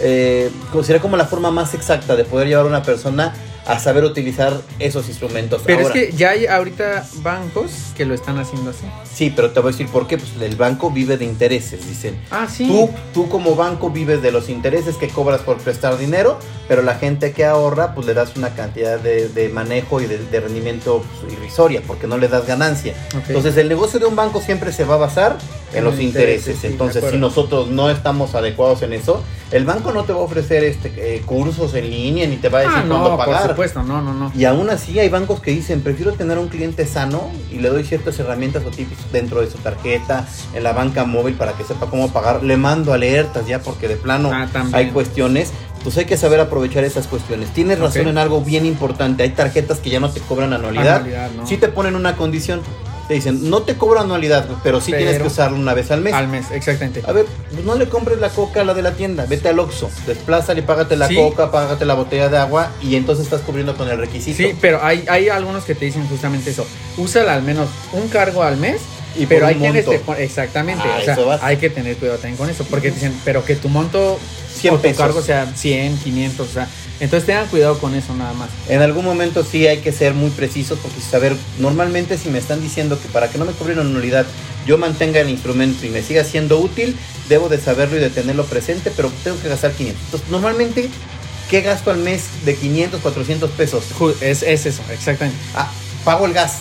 eh, 0.01 0.49
sería 0.85 1.01
como 1.03 1.17
la 1.17 1.27
forma 1.27 1.51
más 1.51 1.75
exacta 1.75 2.15
de 2.15 2.23
poder 2.25 2.47
llevar 2.47 2.67
a 2.67 2.69
una 2.69 2.83
persona 2.85 3.35
a 3.67 3.79
saber 3.79 4.05
utilizar 4.05 4.61
esos 4.79 5.09
instrumentos. 5.09 5.63
Pero 5.67 5.83
Ahora, 5.83 5.95
es 5.95 6.11
que 6.11 6.17
ya 6.17 6.31
hay 6.31 6.47
ahorita 6.47 7.07
bancos 7.17 7.73
que 7.97 8.05
lo 8.05 8.15
están 8.15 8.39
haciendo 8.39 8.71
así. 8.71 8.87
Sí, 9.13 9.33
pero 9.35 9.51
te 9.51 9.61
voy 9.61 9.71
a 9.71 9.73
decir 9.73 9.89
por 9.89 10.07
qué. 10.07 10.19
Pues 10.19 10.31
el 10.41 10.57
banco 10.57 10.91
vive 10.91 11.17
de 11.17 11.25
intereses, 11.25 11.87
dicen. 11.87 12.21
Ah, 12.31 12.47
sí. 12.51 12.67
Tú, 12.67 12.91
tú 13.13 13.29
como 13.29 13.57
banco 13.57 13.91
vives 13.91 14.23
de 14.23 14.31
los 14.31 14.49
intereses 14.49 14.97
que 14.97 15.09
cobras 15.09 15.41
por 15.41 15.59
prestar 15.59 15.99
dinero, 15.99 16.39
pero 16.69 16.83
la 16.83 16.95
gente 16.97 17.33
que 17.33 17.45
ahorra, 17.45 17.95
pues 17.95 18.07
le 18.07 18.15
das 18.15 18.37
una 18.37 18.51
cantidad 18.51 18.99
de, 18.99 19.29
de 19.29 19.49
manejo 19.49 20.01
y 20.01 20.07
de, 20.07 20.19
de 20.19 20.41
rendimiento 20.41 21.03
pues, 21.21 21.33
irrisoria, 21.33 21.83
porque 21.87 22.07
no 22.07 22.19
le 22.19 22.29
das 22.29 22.47
ganancia. 22.47 22.95
Entonces 23.29 23.57
el 23.57 23.69
negocio 23.69 23.99
de 24.01 24.07
un 24.07 24.17
banco 24.17 24.41
siempre 24.41 24.73
se 24.73 24.85
va 24.85 24.95
a 24.95 24.99
basar 24.99 25.37
en 25.73 25.79
En 25.79 25.85
los 25.85 25.99
intereses. 26.01 26.59
sí, 26.61 26.67
Entonces 26.69 27.05
si 27.11 27.19
nosotros 27.19 27.69
no 27.69 27.91
estamos 27.91 28.35
adecuados 28.35 28.83
en 28.83 28.93
eso, 28.93 29.23
el 29.53 29.65
banco 29.65 29.93
no 29.93 30.05
te 30.05 30.13
va 30.13 30.19
a 30.21 30.23
ofrecer 30.23 30.65
este 30.65 30.93
eh, 30.97 31.23
cursos 31.25 31.75
en 31.75 31.89
línea 31.89 32.27
ni 32.27 32.37
te 32.37 32.49
va 32.49 32.59
a 32.59 32.63
decir 32.63 32.77
ah, 32.79 32.85
cuándo 32.89 33.11
no, 33.11 33.17
por 33.17 33.27
pagar. 33.27 33.51
supuesto, 33.51 33.83
no, 33.85 34.01
no, 34.03 34.13
no. 34.13 34.33
Y 34.35 34.45
aún 34.45 34.69
así 34.71 34.99
hay 34.99 35.09
bancos 35.09 35.41
que 35.41 35.53
dicen, 35.53 35.83
prefiero 35.83 36.13
tener 36.15 36.39
un 36.39 36.49
cliente 36.49 36.85
sano 36.87 37.31
y 37.53 37.59
le 37.59 37.69
doy 37.69 37.85
ciertas 37.85 38.19
herramientas 38.19 38.65
o 38.67 38.71
tips 38.71 39.13
dentro 39.13 39.41
de 39.41 39.49
su 39.51 39.59
tarjeta, 39.59 40.27
en 40.55 40.65
la 40.65 40.73
banca 40.73 41.05
móvil 41.05 41.35
para 41.35 41.53
que 41.53 41.63
sepa 41.63 41.87
cómo 41.87 42.11
pagar. 42.13 42.43
Le 42.43 42.57
mando 42.57 42.93
alertas 42.93 43.47
ya 43.47 43.61
porque 43.61 43.87
de 43.87 43.97
plano 43.97 44.31
Ah, 44.33 44.49
hay 44.73 44.91
cuestiones. 44.91 45.53
Pues 45.87 45.97
hay 45.99 46.05
que 46.05 46.17
saber 46.17 46.41
aprovechar 46.41 46.83
esas 46.83 47.07
cuestiones. 47.07 47.51
Tienes 47.51 47.79
razón 47.79 48.09
en 48.09 48.19
algo 48.19 48.41
bien 48.41 48.67
importante. 48.67 49.23
Hay 49.23 49.29
tarjetas 49.31 49.79
que 49.79 49.89
ya 49.89 50.01
no 50.01 50.11
te 50.11 50.19
cobran 50.19 50.53
anualidad. 50.53 50.97
Anualidad, 50.97 51.31
¿no? 51.31 51.47
Sí 51.47 51.59
te 51.59 51.69
ponen 51.69 51.95
una 51.95 52.17
condición. 52.17 52.61
Te 53.07 53.15
dicen, 53.15 53.49
no 53.49 53.63
te 53.63 53.77
cobro 53.77 54.01
anualidad, 54.01 54.49
pero 54.65 54.81
sí 54.81 54.93
tienes 54.93 55.21
que 55.21 55.29
usarlo 55.29 55.57
una 55.57 55.75
vez 55.75 55.93
al 55.93 56.01
mes. 56.01 56.13
Al 56.13 56.27
mes, 56.27 56.47
exactamente. 56.51 57.05
A 57.07 57.13
ver, 57.13 57.27
pues 57.53 57.65
no 57.65 57.77
le 57.77 57.89
compres 57.89 58.19
la 58.19 58.31
coca 58.31 58.63
a 58.63 58.65
la 58.65 58.75
de 58.75 58.83
la 58.83 58.95
tienda, 58.95 59.27
vete 59.27 59.49
al 59.49 59.61
Oxxo, 59.61 59.89
desplázale 60.09 60.59
y 60.59 60.63
págate 60.65 60.97
la 60.97 61.07
Sí. 61.07 61.15
coca, 61.15 61.53
págate 61.53 61.85
la 61.85 61.95
botella 61.95 62.29
de 62.29 62.39
agua 62.39 62.73
y 62.83 62.97
entonces 62.97 63.27
estás 63.27 63.43
cubriendo 63.43 63.77
con 63.77 63.89
el 63.89 63.97
requisito. 63.99 64.37
Sí, 64.39 64.57
pero 64.61 64.81
hay, 64.83 65.05
hay 65.09 65.29
algunos 65.29 65.63
que 65.63 65.77
te 65.77 65.85
dicen 65.85 66.05
justamente 66.09 66.51
eso. 66.51 66.67
Úsala 66.97 67.35
al 67.35 67.45
menos 67.45 67.69
un 67.93 68.09
cargo 68.09 68.43
al 68.43 68.57
mes. 68.57 68.81
Y 69.17 69.27
pero 69.27 69.47
hay 69.47 69.55
quienes 69.55 69.85
te 69.87 70.01
exactamente, 70.19 70.83
Ah, 70.85 70.99
o 70.99 71.05
sea, 71.39 71.39
hay 71.47 71.59
que 71.59 71.71
tener 71.71 71.97
cuidado 71.97 72.19
también 72.19 72.37
con 72.37 72.51
eso, 72.51 72.65
porque 72.69 72.89
te 72.89 72.97
dicen, 72.97 73.19
pero 73.25 73.45
que 73.45 73.55
tu 73.55 73.69
monto 73.69 74.19
100 74.57 74.75
o 74.75 74.77
tu 74.77 74.83
pesos. 74.83 74.99
cargo 74.99 75.23
sea 75.23 75.53
100, 75.55 75.99
500, 75.99 76.49
o 76.49 76.53
sea, 76.53 76.69
entonces 77.01 77.27
tengan 77.27 77.47
cuidado 77.49 77.79
con 77.79 77.95
eso 77.95 78.15
nada 78.15 78.33
más. 78.35 78.49
En 78.69 78.83
algún 78.83 79.05
momento 79.05 79.45
sí 79.45 79.67
hay 79.67 79.79
que 79.79 79.93
ser 79.93 80.15
muy 80.15 80.31
precisos 80.31 80.79
porque 80.81 81.01
saber, 81.01 81.37
normalmente 81.59 82.17
si 82.19 82.31
me 82.31 82.39
están 82.39 82.61
diciendo 82.61 82.99
que 83.01 83.09
para 83.09 83.29
que 83.29 83.39
no 83.39 83.45
me 83.45 83.53
cobren 83.53 83.79
anualidad 83.79 84.27
yo 84.67 84.79
mantenga 84.79 85.21
el 85.21 85.31
instrumento 85.31 85.87
y 85.87 85.91
me 85.91 86.03
siga 86.03 86.25
siendo 86.25 86.59
útil, 86.59 86.97
debo 87.29 87.49
de 87.49 87.61
saberlo 87.61 87.97
y 87.97 88.01
de 88.01 88.11
tenerlo 88.11 88.45
presente, 88.47 88.91
pero 88.95 89.13
tengo 89.23 89.41
que 89.41 89.49
gastar 89.49 89.71
500. 89.73 90.05
Entonces, 90.07 90.29
normalmente, 90.29 90.91
¿qué 91.49 91.61
gasto 91.61 91.93
al 91.93 91.99
mes 91.99 92.25
de 92.45 92.57
500, 92.57 93.01
400 93.01 93.51
pesos? 93.53 93.85
Es, 94.21 94.43
es 94.43 94.67
eso, 94.67 94.83
exactamente. 94.93 95.39
Ah, 95.55 95.71
pago 96.05 96.27
el 96.27 96.33
gas, 96.33 96.55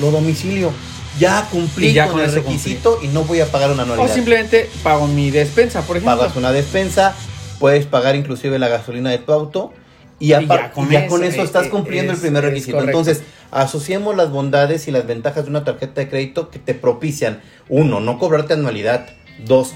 lo 0.00 0.10
domicilio, 0.10 0.72
ya 1.20 1.48
cumplí 1.52 1.92
ya 1.92 2.06
con, 2.06 2.14
con 2.14 2.24
el 2.24 2.32
requisito 2.32 2.98
y 3.00 3.08
no 3.08 3.24
voy 3.24 3.40
a 3.40 3.46
pagar 3.46 3.70
una 3.70 3.82
O 3.82 3.84
anualidad. 3.84 4.14
simplemente 4.14 4.68
pago 4.82 5.06
mi 5.06 5.30
despensa, 5.30 5.82
por 5.82 5.96
ejemplo. 5.98 6.18
Pagas 6.18 6.36
una 6.36 6.50
despensa, 6.50 7.14
puedes 7.62 7.86
pagar 7.86 8.16
inclusive 8.16 8.58
la 8.58 8.66
gasolina 8.66 9.08
de 9.10 9.18
tu 9.18 9.32
auto 9.32 9.72
y, 10.18 10.26
Y 10.26 10.28
ya 10.30 10.70
con 10.72 10.88
y 10.88 10.94
ya 10.94 11.06
con 11.06 11.22
eso, 11.22 11.34
eso 11.34 11.42
estás 11.44 11.66
eh, 11.66 11.70
cumpliendo 11.70 12.12
es- 12.12 12.18
el 12.18 12.22
primer 12.22 12.42
requisito. 12.42 12.82
Entonces, 12.82 13.22
asociemos 13.52 14.16
las 14.16 14.30
bondades 14.30 14.88
y 14.88 14.90
las 14.90 15.06
ventajas 15.06 15.44
de 15.44 15.50
una 15.50 15.62
tarjeta 15.62 16.00
de 16.00 16.08
crédito 16.08 16.50
que 16.50 16.58
te 16.58 16.74
propician, 16.74 17.40
uno, 17.68 18.00
no 18.00 18.18
cobrarte 18.18 18.54
anualidad, 18.54 19.06
dos, 19.46 19.74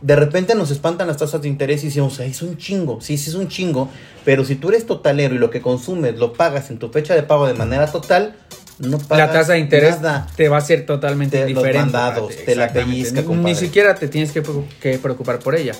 de 0.00 0.16
repente 0.16 0.56
nos 0.56 0.72
espantan 0.72 1.06
las 1.06 1.18
tasas 1.18 1.40
de 1.42 1.48
interés 1.48 1.84
y 1.84 1.86
decimos, 1.86 2.18
"Ay, 2.18 2.32
es 2.32 2.42
un 2.42 2.56
chingo, 2.58 3.00
sí, 3.00 3.16
sí 3.18 3.30
es 3.30 3.36
un 3.36 3.46
chingo, 3.46 3.88
pero 4.24 4.44
si 4.44 4.56
tú 4.56 4.70
eres 4.70 4.84
totalero 4.84 5.36
y 5.36 5.38
lo 5.38 5.48
que 5.50 5.60
consumes 5.60 6.16
lo 6.18 6.32
pagas 6.32 6.70
en 6.70 6.78
tu 6.78 6.88
fecha 6.90 7.14
de 7.14 7.22
pago 7.22 7.46
de 7.46 7.54
manera 7.54 7.86
total, 7.86 8.34
no 8.80 8.98
pagas 8.98 9.28
la 9.28 9.32
tasa 9.32 9.52
de 9.52 9.60
interés 9.60 10.00
nada. 10.00 10.26
te 10.34 10.48
va 10.48 10.56
a 10.56 10.60
ser 10.60 10.86
totalmente 10.86 11.36
Te- 11.38 11.42
los 11.42 11.48
diferente. 11.62 11.78
mandados, 11.92 12.32
Pati, 12.32 12.44
te 12.46 12.56
la 12.56 12.72
pellizca, 12.72 13.22
Ni-. 13.22 13.36
Ni 13.36 13.54
siquiera 13.54 13.94
te 13.94 14.08
tienes 14.08 14.32
que 14.32 14.42
preocupar 14.98 15.38
por 15.38 15.54
ella. 15.54 15.74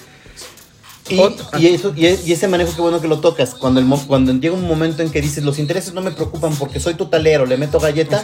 Y, 1.09 1.21
y 1.59 1.67
eso, 1.75 1.93
y, 1.97 2.07
ese 2.07 2.47
manejo, 2.49 2.75
qué 2.77 2.81
bueno 2.81 3.01
que 3.01 3.09
lo 3.09 3.19
tocas. 3.19 3.55
Cuando, 3.55 3.81
el, 3.81 3.87
cuando 4.07 4.33
llega 4.35 4.55
un 4.55 4.67
momento 4.69 5.03
en 5.03 5.11
que 5.11 5.21
dices, 5.21 5.43
los 5.45 5.59
intereses 5.59 5.93
no 5.95 6.01
me 6.01 6.13
preocupan 6.13 6.55
porque 6.55 6.79
soy 6.79 6.95
totalero, 6.95 7.45
le 7.45 7.57
meto 7.57 7.81
galleta, 7.81 8.23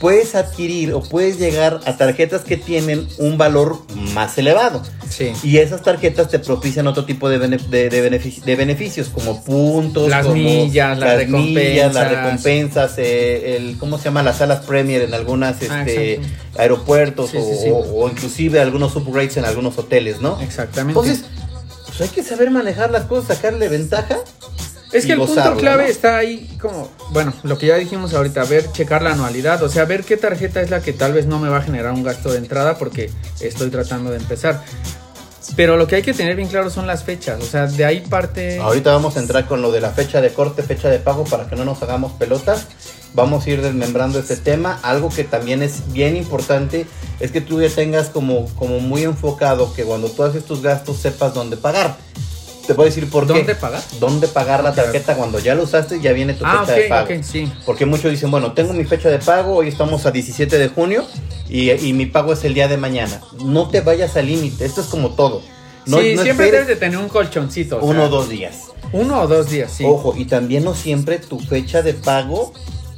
puedes 0.00 0.34
adquirir 0.34 0.94
o 0.94 1.02
puedes 1.02 1.38
llegar 1.38 1.80
a 1.84 1.96
tarjetas 1.98 2.42
que 2.42 2.56
tienen 2.56 3.06
un 3.18 3.36
valor 3.36 3.82
más 4.14 4.36
elevado. 4.38 4.82
Sí. 5.10 5.32
Y 5.42 5.58
esas 5.58 5.82
tarjetas 5.82 6.28
te 6.30 6.38
propician 6.38 6.86
otro 6.86 7.04
tipo 7.04 7.28
de, 7.28 7.38
bene- 7.38 7.58
de, 7.58 7.90
de 7.90 8.00
de 8.00 8.56
beneficios, 8.56 9.08
como 9.08 9.44
puntos, 9.44 10.08
Las 10.08 10.22
como 10.26 10.36
millas, 10.36 10.98
las 10.98 11.28
millas, 11.28 11.94
las 11.94 12.08
recompensas. 12.08 12.10
recompensas, 12.10 12.94
eh, 12.98 13.56
el, 13.56 13.76
¿cómo 13.78 13.98
se 13.98 14.04
llama? 14.04 14.22
Las 14.22 14.38
salas 14.38 14.64
Premier 14.64 15.02
en 15.02 15.12
algunas 15.14 15.56
Ah, 15.70 15.82
este, 15.86 16.20
aeropuertos 16.58 17.30
Sí, 17.30 17.36
o, 17.36 17.42
sí, 17.44 17.50
sí. 17.64 17.68
o- 17.70 17.76
o 18.04 18.08
inclusive 18.08 18.58
algunos 18.60 18.96
upgrades 18.96 19.36
en 19.36 19.44
algunos 19.44 19.78
hoteles, 19.78 20.20
¿no? 20.20 20.40
Exactamente. 20.40 20.98
Entonces, 20.98 21.24
pues 21.96 22.10
hay 22.10 22.14
que 22.14 22.22
saber 22.22 22.50
manejar 22.50 22.90
las 22.90 23.04
cosas, 23.04 23.36
sacarle 23.36 23.68
ventaja. 23.68 24.18
Es 24.92 25.04
que 25.04 25.12
el 25.12 25.18
punto 25.18 25.56
clave 25.56 25.84
¿no? 25.84 25.90
está 25.90 26.18
ahí 26.18 26.56
como, 26.60 26.90
bueno, 27.10 27.32
lo 27.42 27.58
que 27.58 27.66
ya 27.66 27.76
dijimos 27.76 28.14
ahorita, 28.14 28.44
ver, 28.44 28.70
checar 28.72 29.02
la 29.02 29.12
anualidad, 29.12 29.62
o 29.62 29.68
sea, 29.68 29.84
ver 29.84 30.04
qué 30.04 30.16
tarjeta 30.16 30.62
es 30.62 30.70
la 30.70 30.80
que 30.80 30.92
tal 30.92 31.12
vez 31.12 31.26
no 31.26 31.38
me 31.38 31.48
va 31.48 31.58
a 31.58 31.62
generar 31.62 31.92
un 31.92 32.02
gasto 32.02 32.30
de 32.30 32.38
entrada 32.38 32.78
porque 32.78 33.10
estoy 33.40 33.70
tratando 33.70 34.10
de 34.10 34.18
empezar. 34.18 34.62
Pero 35.54 35.76
lo 35.76 35.86
que 35.86 35.96
hay 35.96 36.02
que 36.02 36.12
tener 36.12 36.36
bien 36.36 36.48
claro 36.48 36.70
son 36.70 36.86
las 36.86 37.04
fechas, 37.04 37.42
o 37.42 37.46
sea, 37.46 37.66
de 37.66 37.84
ahí 37.84 38.00
parte... 38.00 38.58
Ahorita 38.58 38.92
vamos 38.92 39.16
a 39.16 39.20
entrar 39.20 39.46
con 39.46 39.62
lo 39.62 39.72
de 39.72 39.80
la 39.80 39.90
fecha 39.90 40.20
de 40.20 40.32
corte, 40.32 40.62
fecha 40.62 40.88
de 40.88 40.98
pago 40.98 41.24
para 41.24 41.48
que 41.48 41.56
no 41.56 41.64
nos 41.64 41.82
hagamos 41.82 42.12
pelotas. 42.12 42.66
Vamos 43.16 43.46
a 43.46 43.50
ir 43.50 43.62
desmembrando 43.62 44.18
este 44.20 44.36
tema. 44.36 44.78
Algo 44.82 45.08
que 45.08 45.24
también 45.24 45.62
es 45.62 45.90
bien 45.92 46.16
importante 46.16 46.86
es 47.18 47.32
que 47.32 47.40
tú 47.40 47.60
ya 47.62 47.68
tengas 47.70 48.10
como, 48.10 48.46
como 48.56 48.78
muy 48.78 49.02
enfocado 49.04 49.72
que 49.74 49.82
cuando 49.84 50.08
tú 50.08 50.22
haces 50.22 50.44
tus 50.44 50.60
gastos 50.62 50.98
sepas 50.98 51.32
dónde 51.34 51.56
pagar. 51.56 51.96
Te 52.66 52.72
a 52.74 52.84
decir 52.84 53.08
por 53.08 53.26
qué. 53.26 53.32
¿Dónde 53.32 53.54
pagar? 53.54 53.82
Dónde 54.00 54.28
pagar 54.28 54.62
la 54.62 54.74
tarjeta 54.74 55.14
cuando 55.14 55.38
ya 55.38 55.54
lo 55.54 55.62
usaste 55.62 56.00
ya 56.00 56.12
viene 56.12 56.34
tu 56.34 56.44
Ah, 56.44 56.64
fecha 56.66 56.78
de 56.78 56.88
pago. 56.88 57.14
ok, 57.14 57.22
sí. 57.22 57.50
Porque 57.64 57.86
muchos 57.86 58.10
dicen, 58.10 58.30
bueno, 58.30 58.52
tengo 58.52 58.72
mi 58.74 58.84
fecha 58.84 59.08
de 59.08 59.18
pago, 59.18 59.54
hoy 59.56 59.68
estamos 59.68 60.04
a 60.04 60.10
17 60.10 60.58
de 60.58 60.68
junio 60.68 61.04
y, 61.48 61.70
y 61.70 61.92
mi 61.94 62.06
pago 62.06 62.32
es 62.34 62.44
el 62.44 62.54
día 62.54 62.68
de 62.68 62.76
mañana. 62.76 63.20
No 63.44 63.68
te 63.70 63.80
vayas 63.80 64.16
al 64.16 64.26
límite, 64.26 64.64
esto 64.66 64.80
es 64.82 64.88
como 64.88 65.10
todo. 65.10 65.42
No, 65.86 66.00
sí, 66.00 66.14
no 66.16 66.22
siempre 66.24 66.50
debes 66.50 66.66
de 66.66 66.74
tener 66.76 66.98
un 66.98 67.08
colchoncito. 67.08 67.78
o 67.78 67.84
uno 67.86 68.00
sea, 68.00 68.04
o 68.06 68.08
dos 68.08 68.28
días. 68.28 68.56
Uno 68.92 69.20
o 69.22 69.28
dos 69.28 69.48
días, 69.48 69.70
sí. 69.72 69.84
Ojo, 69.86 70.14
y 70.16 70.24
también 70.24 70.64
no 70.64 70.74
siempre 70.74 71.20
tu 71.20 71.38
fecha 71.38 71.82
de 71.82 71.94
pago, 71.94 72.52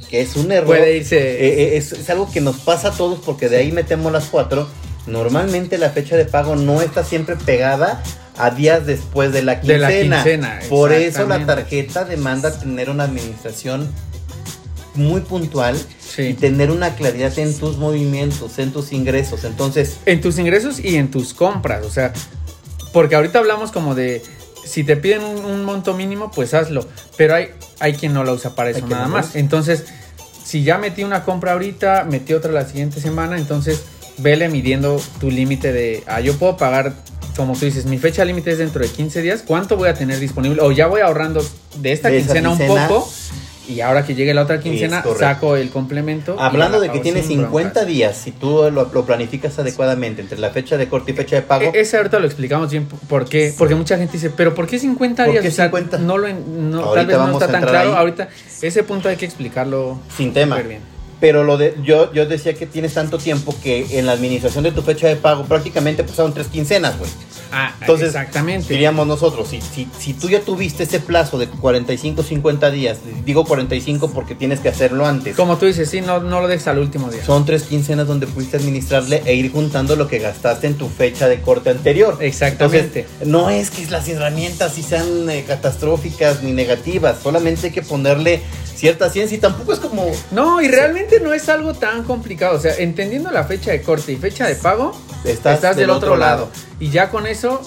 que 0.09 0.21
es 0.21 0.35
un 0.35 0.51
error. 0.51 0.67
Puede 0.67 0.97
irse... 0.97 1.17
eh, 1.17 1.61
eh, 1.73 1.77
es, 1.77 1.91
es 1.93 2.09
algo 2.09 2.31
que 2.31 2.41
nos 2.41 2.57
pasa 2.57 2.89
a 2.89 2.91
todos 2.91 3.19
porque 3.25 3.47
de 3.49 3.57
ahí 3.57 3.71
metemos 3.71 4.11
las 4.11 4.25
cuatro. 4.25 4.67
Normalmente 5.07 5.77
la 5.77 5.89
fecha 5.91 6.15
de 6.17 6.25
pago 6.25 6.55
no 6.55 6.81
está 6.81 7.03
siempre 7.03 7.35
pegada 7.35 8.03
a 8.37 8.51
días 8.51 8.85
después 8.85 9.31
de 9.33 9.41
la 9.43 9.55
De 9.55 9.77
la 9.77 9.87
quincena. 9.89 10.15
quincena, 10.23 10.59
Por 10.69 10.93
eso 10.93 11.27
la 11.27 11.45
tarjeta 11.45 12.05
demanda 12.05 12.51
tener 12.57 12.89
una 12.89 13.03
administración 13.05 13.89
muy 14.95 15.21
puntual 15.21 15.77
Sí. 15.99 16.23
y 16.23 16.33
tener 16.33 16.71
una 16.71 16.95
claridad 16.95 17.37
en 17.37 17.55
tus 17.55 17.77
movimientos, 17.77 18.57
en 18.59 18.71
tus 18.71 18.91
ingresos. 18.91 19.43
Entonces, 19.43 19.97
En 20.07 20.21
tus 20.21 20.39
ingresos 20.39 20.79
y 20.83 20.95
en 20.95 21.11
tus 21.11 21.33
compras, 21.35 21.85
o 21.85 21.91
sea, 21.91 22.13
porque 22.93 23.15
ahorita 23.15 23.37
hablamos 23.39 23.71
como 23.71 23.93
de 23.93 24.23
si 24.65 24.83
te 24.83 24.97
piden 24.97 25.23
un, 25.23 25.45
un 25.45 25.63
monto 25.63 25.93
mínimo, 25.93 26.31
pues 26.31 26.53
hazlo, 26.55 26.85
pero 27.15 27.35
hay, 27.35 27.49
hay 27.79 27.93
quien 27.93 28.13
no 28.13 28.23
lo 28.23 28.33
usa 28.33 28.55
para 28.55 28.71
eso 28.71 28.85
nada 28.87 29.05
no 29.05 29.13
más. 29.13 29.29
usa. 29.29 29.39
Entonces, 29.39 29.85
si 30.43 30.63
ya 30.63 30.77
metí 30.77 31.03
una 31.03 31.23
compra 31.23 31.53
ahorita, 31.53 32.05
metí 32.09 32.33
otra 32.33 32.51
la 32.51 32.65
siguiente 32.65 32.99
semana, 32.99 33.37
entonces 33.37 33.83
vele 34.17 34.49
midiendo 34.49 35.01
tu 35.19 35.31
límite 35.31 35.71
de, 35.71 36.03
ah, 36.07 36.19
yo 36.19 36.35
puedo 36.37 36.57
pagar, 36.57 36.93
como 37.35 37.53
tú 37.53 37.65
dices, 37.65 37.85
mi 37.85 37.97
fecha 37.97 38.25
límite 38.25 38.51
es 38.51 38.57
dentro 38.57 38.81
de 38.81 38.89
15 38.89 39.21
días, 39.21 39.43
¿cuánto 39.45 39.77
voy 39.77 39.89
a 39.89 39.93
tener 39.93 40.19
disponible? 40.19 40.61
O 40.61 40.71
ya 40.71 40.87
voy 40.87 41.01
ahorrando 41.01 41.45
de 41.77 41.91
esta 41.91 42.09
De 42.09 42.17
esa 42.17 42.33
quincena, 42.33 42.49
quincena. 42.49 42.73
un 42.73 42.87
poco. 42.87 43.09
Y 43.69 43.81
ahora 43.81 44.03
que 44.05 44.15
llegue 44.15 44.33
la 44.33 44.41
otra 44.43 44.59
quincena, 44.59 45.03
saco 45.17 45.55
el 45.55 45.69
complemento. 45.69 46.35
hablando 46.39 46.79
de 46.81 46.89
que 46.91 47.03
sin 47.03 47.23
50 47.23 47.49
broncas. 47.49 47.87
días, 47.87 48.17
si 48.17 48.31
tú 48.31 48.69
lo, 48.71 48.89
lo 48.91 49.05
planificas 49.05 49.57
adecuadamente 49.59 50.21
entre 50.21 50.39
la 50.39 50.49
fecha 50.49 50.75
de 50.77 50.89
corte 50.89 51.11
y 51.11 51.13
fecha 51.13 51.35
de 51.35 51.43
pago, 51.43 51.71
E- 51.73 51.79
Ese 51.81 51.97
ahorita 51.97 52.19
lo 52.19 52.25
explicamos 52.25 52.71
bien 52.71 52.87
por 53.07 53.25
qué, 53.25 53.53
porque 53.57 53.75
mucha 53.75 53.97
gente 53.97 54.13
dice, 54.13 54.31
pero 54.31 54.55
¿por 54.55 54.65
qué 54.67 54.79
50 54.79 55.23
¿Por 55.23 55.31
días? 55.33 55.41
qué 55.43 55.49
O 55.49 55.51
sea, 55.51 55.65
50? 55.65 55.99
no 55.99 56.17
lo 56.17 56.27
no, 56.29 56.91
tal 56.93 57.05
vez 57.05 57.17
no 57.17 57.31
está 57.33 57.47
tan 57.47 57.61
claro. 57.63 57.89
ahí. 57.91 57.95
Ahorita 57.95 58.29
ese 58.61 58.83
punto 58.83 59.07
hay 59.07 59.15
que 59.17 59.25
explicarlo 59.25 59.99
sin 60.17 60.33
tema. 60.33 60.57
bien. 60.57 60.81
Pero 61.19 61.43
lo 61.43 61.57
de 61.57 61.75
yo 61.83 62.13
yo 62.13 62.25
decía 62.25 62.53
que 62.53 62.65
tienes 62.65 62.93
tanto 62.93 63.17
tiempo 63.17 63.53
que 63.61 63.99
en 63.99 64.05
la 64.05 64.13
administración 64.13 64.63
de 64.63 64.71
tu 64.71 64.81
fecha 64.81 65.07
de 65.07 65.17
pago 65.17 65.43
prácticamente 65.43 66.03
pasaron 66.03 66.33
tres 66.33 66.47
quincenas, 66.47 66.97
güey. 66.97 67.11
Ah, 67.51 67.73
Entonces, 67.81 68.09
exactamente. 68.09 68.71
Diríamos 68.73 69.07
nosotros, 69.07 69.47
si, 69.47 69.61
si, 69.61 69.87
si 69.97 70.13
tú 70.13 70.29
ya 70.29 70.41
tuviste 70.41 70.83
ese 70.83 70.99
plazo 70.99 71.37
de 71.37 71.47
45, 71.47 72.23
50 72.23 72.71
días, 72.71 72.99
digo 73.25 73.45
45 73.45 74.11
porque 74.11 74.35
tienes 74.35 74.59
que 74.59 74.69
hacerlo 74.69 75.05
antes. 75.05 75.35
Como 75.35 75.57
tú 75.57 75.65
dices, 75.65 75.89
sí, 75.89 76.01
no, 76.01 76.19
no 76.19 76.41
lo 76.41 76.47
dejes 76.47 76.67
al 76.67 76.79
último 76.79 77.09
día. 77.09 77.23
Son 77.23 77.45
tres 77.45 77.63
quincenas 77.63 78.07
donde 78.07 78.27
pudiste 78.27 78.57
administrarle 78.57 79.21
e 79.25 79.33
ir 79.35 79.51
juntando 79.51 79.95
lo 79.95 80.07
que 80.07 80.19
gastaste 80.19 80.67
en 80.67 80.75
tu 80.75 80.89
fecha 80.89 81.27
de 81.27 81.41
corte 81.41 81.69
anterior. 81.69 82.17
Exactamente. 82.19 83.01
Entonces, 83.01 83.27
no 83.27 83.49
es 83.49 83.69
que 83.71 83.85
las 83.87 84.07
herramientas 84.07 84.73
sí 84.73 84.83
sean 84.83 85.29
eh, 85.29 85.43
catastróficas 85.47 86.43
ni 86.43 86.51
negativas, 86.51 87.17
solamente 87.21 87.67
hay 87.67 87.73
que 87.73 87.81
ponerle 87.81 88.41
cierta 88.75 89.09
ciencia 89.09 89.37
y 89.37 89.39
tampoco 89.39 89.73
es 89.73 89.79
como... 89.79 90.05
No, 90.31 90.61
y 90.61 90.67
realmente 90.69 91.19
no 91.19 91.33
es 91.33 91.49
algo 91.49 91.73
tan 91.73 92.03
complicado. 92.03 92.57
O 92.57 92.61
sea, 92.61 92.75
entendiendo 92.77 93.29
la 93.29 93.43
fecha 93.43 93.71
de 93.71 93.81
corte 93.81 94.13
y 94.13 94.15
fecha 94.15 94.47
de 94.47 94.55
pago, 94.55 94.95
estás, 95.23 95.75
del, 95.75 95.89
otro, 95.89 96.15
lado. 96.17 96.49
Y 96.79 96.89
ya 96.89 97.09
con 97.09 97.27
eso, 97.27 97.61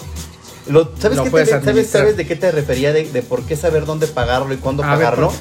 Lo- 0.67 0.91
¿sabes, 0.97 1.17
Lo 1.17 1.23
qué 1.25 1.29
te- 1.29 1.45
¿sabes, 1.45 1.89
sabes 1.89 2.15
de 2.17 2.25
qué 2.25 2.35
te 2.35 2.51
refería? 2.51 2.93
De, 2.93 3.03
de 3.11 3.21
por 3.21 3.43
qué 3.43 3.55
saber 3.55 3.85
dónde 3.85 4.07
pagarlo 4.07 4.53
y 4.53 4.57
cuándo 4.57 4.83
a 4.83 4.87
pagarlo. 4.87 5.31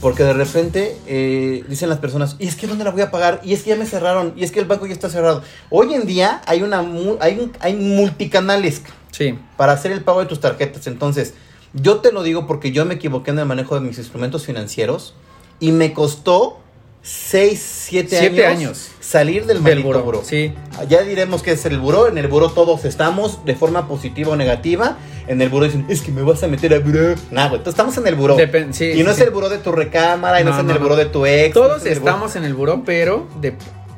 Porque 0.00 0.24
de 0.24 0.32
repente 0.32 0.96
eh, 1.06 1.62
dicen 1.68 1.88
las 1.90 1.98
personas, 1.98 2.36
y 2.38 2.48
es 2.48 2.56
que 2.56 2.66
dónde 2.66 2.84
la 2.84 2.90
voy 2.90 3.02
a 3.02 3.10
pagar, 3.10 3.40
y 3.44 3.52
es 3.52 3.62
que 3.62 3.70
ya 3.70 3.76
me 3.76 3.84
cerraron, 3.86 4.32
y 4.34 4.44
es 4.44 4.50
que 4.50 4.58
el 4.58 4.64
banco 4.64 4.86
ya 4.86 4.94
está 4.94 5.10
cerrado. 5.10 5.42
Hoy 5.68 5.92
en 5.94 6.06
día 6.06 6.40
hay 6.46 6.62
una 6.62 6.78
hay, 7.20 7.38
un- 7.38 7.52
hay 7.60 7.74
multicanales 7.76 8.82
Sí. 9.12 9.38
para 9.56 9.72
hacer 9.72 9.92
el 9.92 10.02
pago 10.02 10.20
de 10.20 10.26
tus 10.26 10.40
tarjetas. 10.40 10.86
Entonces, 10.86 11.34
yo 11.74 11.98
te 11.98 12.12
lo 12.12 12.22
digo 12.22 12.46
porque 12.46 12.72
yo 12.72 12.84
me 12.86 12.94
equivoqué 12.94 13.30
en 13.30 13.38
el 13.40 13.46
manejo 13.46 13.74
de 13.74 13.82
mis 13.82 13.98
instrumentos 13.98 14.44
financieros 14.46 15.14
y 15.60 15.72
me 15.72 15.92
costó 15.92 16.58
6, 17.02 17.58
7 17.88 18.08
Siete 18.18 18.46
años, 18.46 18.58
años. 18.60 18.88
salir 19.00 19.46
del 19.46 19.62
Del 19.64 19.82
buró. 19.82 20.02
buró. 20.02 20.22
Sí. 20.24 20.52
Ya 20.88 21.02
diremos 21.02 21.42
que 21.42 21.52
es 21.52 21.64
el 21.64 21.78
buró. 21.78 22.06
En 22.08 22.18
el 22.18 22.28
buró 22.28 22.50
todos 22.50 22.84
estamos 22.84 23.44
de 23.44 23.54
forma 23.54 23.88
positiva 23.88 24.32
o 24.32 24.36
negativa. 24.36 24.98
En 25.26 25.40
el 25.40 25.48
buró 25.48 25.64
dicen, 25.66 25.86
es 25.88 26.02
que 26.02 26.12
me 26.12 26.22
vas 26.22 26.42
a 26.42 26.48
meter 26.48 26.74
a 26.74 26.78
buró. 26.80 27.14
Nah, 27.30 27.48
güey, 27.48 27.58
entonces 27.60 27.68
estamos 27.68 27.96
en 27.98 28.06
el 28.06 28.14
buró. 28.16 28.36
Depen- 28.36 28.72
sí, 28.72 28.90
y 28.92 29.02
no 29.02 29.14
sí, 29.14 29.20
es 29.22 29.26
el 29.26 29.30
buró 29.32 29.48
de 29.48 29.58
tu 29.58 29.72
recámara, 29.72 30.40
y 30.40 30.44
no, 30.44 30.50
No, 30.50 30.56
es 30.56 30.60
en 30.60 30.66
no, 30.66 30.72
el 30.74 30.78
no. 30.78 30.84
buró 30.84 30.96
de 30.96 31.06
tu 31.06 31.24
ex. 31.24 31.54
Todos 31.54 31.86
es 31.86 31.92
estamos 31.98 32.36
en 32.36 32.44
el 32.44 32.54
buró, 32.54 32.82
pero 32.84 33.26
de- 33.40 33.54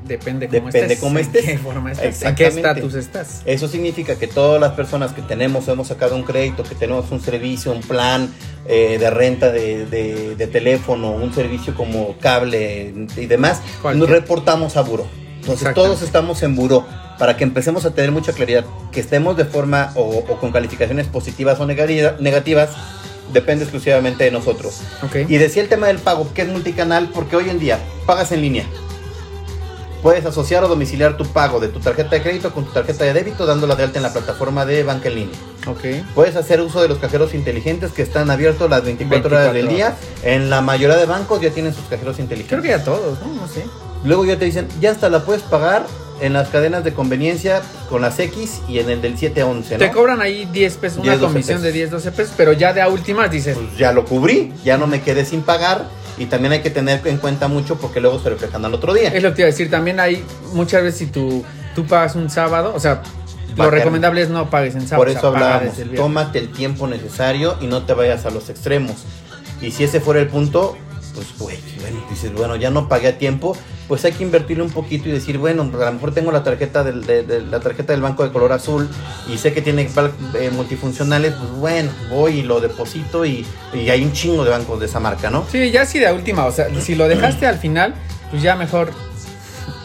depende 0.07 0.49
cómo 0.49 0.67
Depende 0.67 0.81
estés. 0.95 0.99
cómo 1.01 1.19
en 1.19 1.25
estés. 1.25 1.45
qué 1.45 1.59
forma 1.59 1.93
estés, 1.93 2.23
en 2.23 2.35
qué 2.35 2.47
estatus 2.47 2.95
estás. 2.95 3.43
Eso 3.45 3.69
significa 3.69 4.17
que 4.17 4.27
todas 4.27 4.61
las 4.61 4.73
personas 4.73 5.13
que 5.13 5.23
tenemos, 5.23 5.69
hemos 5.69 5.89
sacado 5.89 6.17
un 6.17 6.23
crédito, 6.25 6.63
que 6.65 6.75
tenemos 6.75 7.11
un 7.11 7.21
servicio, 7.21 7.73
un 7.73 7.81
plan 7.83 8.33
eh, 8.67 8.97
de 8.99 9.11
renta 9.11 9.51
de, 9.53 9.87
de- 9.87 10.35
de 10.37 10.47
teléfono, 10.47 11.13
un 11.13 11.33
servicio 11.35 11.75
como 11.75 12.17
cable 12.19 12.93
y 13.17 13.27
demás, 13.27 13.61
Cualquier. 13.81 14.01
nos 14.01 14.11
reportamos 14.11 14.77
a 14.77 14.83
buró. 14.83 15.07
Entonces 15.41 15.73
todos 15.75 16.03
estamos 16.03 16.43
en 16.43 16.55
buró 16.55 16.87
para 17.19 17.37
que 17.37 17.45
empecemos 17.45 17.85
a 17.85 17.95
tener 17.95 18.11
mucha 18.13 18.33
claridad, 18.33 18.65
que 18.91 19.01
estemos 19.01 19.37
de 19.37 19.45
forma 19.45 19.93
o, 19.95 20.03
o 20.03 20.39
con 20.41 20.51
calificaciones 20.53 21.07
positivas 21.07 21.59
o 21.61 21.67
negati- 21.67 22.19
negativas, 22.21 22.71
depende 23.33 23.65
exclusivamente 23.65 24.25
de 24.25 24.31
nosotros. 24.31 24.81
Y 25.29 25.37
decía 25.39 25.63
el 25.63 25.69
tema 25.69 25.87
del 25.87 25.99
pago, 25.99 26.33
que 26.35 26.43
es 26.43 26.49
multicanal, 26.49 27.09
porque 27.15 27.37
hoy 27.37 27.49
en 27.51 27.59
día 27.59 27.79
pagas 28.07 28.31
en 28.33 28.41
línea. 28.43 28.67
Puedes 30.03 30.27
asociar 30.27 30.65
o 30.65 30.69
domiciliar 30.69 31.17
tu 31.17 31.25
pago 31.27 31.61
de 31.61 31.69
tu 31.69 31.79
tarjeta 31.79 32.11
de 32.17 32.23
crédito 32.23 32.53
con 32.53 32.65
tu 32.65 32.73
tarjeta 32.73 33.05
de 33.05 33.13
débito 33.13 33.47
dándola 33.47 33.77
de 33.77 33.85
alta 33.85 33.99
en 33.99 34.03
la 34.03 34.13
plataforma 34.13 34.67
de 34.67 34.83
banca 34.83 35.09
en 35.09 35.15
línea. 35.15 35.37
ok. 35.67 36.05
Puedes 36.15 36.35
hacer 36.35 36.61
uso 36.61 36.83
de 36.83 36.89
los 36.89 36.99
cajeros 36.99 37.35
inteligentes 37.35 37.93
que 37.93 38.03
están 38.03 38.29
abiertos 38.31 38.69
las 38.69 38.83
24, 38.85 39.29
horas 39.37 39.53
24 39.53 39.53
del 39.53 39.69
día. 39.69 39.95
En 40.25 40.51
la 40.51 40.61
mayoría 40.61 40.97
de 40.97 41.07
bancos 41.07 41.41
ya 41.41 41.51
tienen 41.51 41.73
sus 41.73 41.85
cajeros 41.85 42.19
inteligentes. 42.19 42.51
Creo 42.51 42.63
que 42.63 42.69
ya 42.81 42.85
todos, 42.85 43.21
¿no? 43.21 43.33
No 43.43 43.47
sé. 43.47 43.65
Luego 44.05 44.25
ya 44.25 44.37
te 44.37 44.45
dicen, 44.45 44.67
ya 44.81 44.91
hasta 44.91 45.09
la 45.09 45.25
puedes 45.25 45.43
pagar 45.43 45.87
en 46.21 46.33
las 46.33 46.49
cadenas 46.49 46.83
de 46.83 46.93
conveniencia 46.93 47.63
con 47.89 48.03
las 48.03 48.19
X 48.19 48.61
y 48.69 48.81
en 48.81 48.91
el 48.91 49.01
del 49.03 49.17
711, 49.17 49.75
¿no? 49.75 49.79
Te 49.79 49.93
cobran 49.93 50.21
ahí 50.21 50.49
10 50.53 50.77
pesos, 50.79 50.99
una 50.99 51.13
10, 51.13 51.21
12 51.21 51.33
comisión 51.33 51.57
pesos. 51.59 51.63
de 51.63 51.73
10, 51.73 51.91
12 51.93 52.13
pesos, 52.13 52.35
pero 52.37 52.53
ya 52.53 52.73
de 52.73 52.81
a 52.83 52.89
últimas 52.89 53.31
dices, 53.31 53.57
Pues 53.57 53.77
ya 53.79 53.93
lo 53.93 54.05
cubrí, 54.05 54.53
ya 54.65 54.77
no 54.79 54.89
me 54.89 55.01
quedé 55.03 55.25
sin 55.25 55.43
pagar 55.43 55.85
y 56.19 56.27
también 56.27 56.53
hay 56.53 56.61
que 56.61 56.71
tener 56.71 57.07
en 57.07 57.19
cuenta 57.19 57.49
mucho 57.49 57.79
porque 57.79 58.01
luego 58.01 58.21
se 58.21 58.31
reflejan 58.31 58.65
al 58.65 58.75
otro 58.75 58.95
día. 58.95 59.09
es 59.09 59.23
lo 59.23 59.31
que 59.31 59.37
te 59.37 59.43
iba 59.43 59.49
a 59.49 59.51
decir, 59.51 59.71
también 59.71 60.01
hay 60.01 60.25
muchas 60.53 60.83
veces 60.83 60.99
si 60.99 61.07
tú, 61.07 61.45
tú 61.75 61.87
pagas 61.87 62.15
un 62.17 62.31
sábado, 62.31 62.73
o 62.75 62.81
sea, 62.81 63.03
lo 63.57 63.71
recomendable 63.71 64.23
es 64.23 64.29
no 64.29 64.49
pagues 64.51 64.75
en 64.75 64.87
sábado. 64.87 65.05
Por 65.05 65.09
eso 65.09 65.29
hablábamos, 65.29 65.79
el 65.79 65.95
tómate 65.95 66.39
el 66.39 66.51
tiempo 66.51 66.87
necesario 66.87 67.57
y 67.61 67.67
no 67.67 67.85
te 67.85 67.95
vayas 67.95 68.25
a 68.27 68.31
los 68.31 68.49
extremos. 68.49 68.97
Y 69.61 69.71
si 69.71 69.85
ese 69.85 70.01
fuera 70.01 70.21
el 70.21 70.29
punto, 70.29 70.77
pues 71.15 71.27
güey, 71.39 71.59
bueno, 71.81 72.03
dices, 72.09 72.33
bueno, 72.33 72.57
ya 72.57 72.71
no 72.71 72.89
pagué 72.89 73.09
a 73.09 73.19
tiempo, 73.19 73.57
pues 73.89 74.05
hay 74.05 74.13
que 74.13 74.23
invertirle 74.23 74.63
un 74.63 74.71
poquito 74.71 75.09
y 75.09 75.13
decir, 75.13 75.37
bueno, 75.39 75.63
a 75.63 75.85
lo 75.85 75.93
mejor 75.93 76.15
tengo 76.15 76.33
la 76.33 76.43
tarjeta 76.43 76.83
del, 76.85 77.05
de- 77.05 77.23
de- 77.23 77.43
la 77.43 77.61
tarjeta 77.61 77.93
del 77.93 78.01
banco 78.03 78.23
de 78.25 78.33
color 78.33 78.53
azul 78.53 78.89
y 79.33 79.37
sé 79.39 79.53
que 79.53 79.61
tiene 79.61 79.89
eh, 80.39 80.51
multifuncionales, 80.53 81.35
pues 81.35 81.51
bueno, 81.53 81.91
voy 82.09 82.39
y 82.39 82.43
lo 82.43 82.61
deposito 82.61 83.25
y, 83.27 83.47
y 83.75 83.91
hay 83.91 84.03
un 84.05 84.13
chingo 84.13 84.45
de 84.45 84.51
bancos 84.51 84.81
de 84.81 84.87
esa 84.87 85.01
marca, 85.01 85.31
¿no? 85.31 85.45
Sí, 85.51 85.71
ya 85.71 85.85
si 85.85 85.99
de 85.99 86.07
a 86.07 86.15
última, 86.15 86.47
o 86.47 86.53
sea, 86.53 86.69
si 86.81 86.95
lo 86.95 87.07
dejaste 87.09 87.47
al 87.47 87.59
final, 87.59 87.95
pues 88.31 88.43
ya 88.43 88.57
mejor 88.57 88.91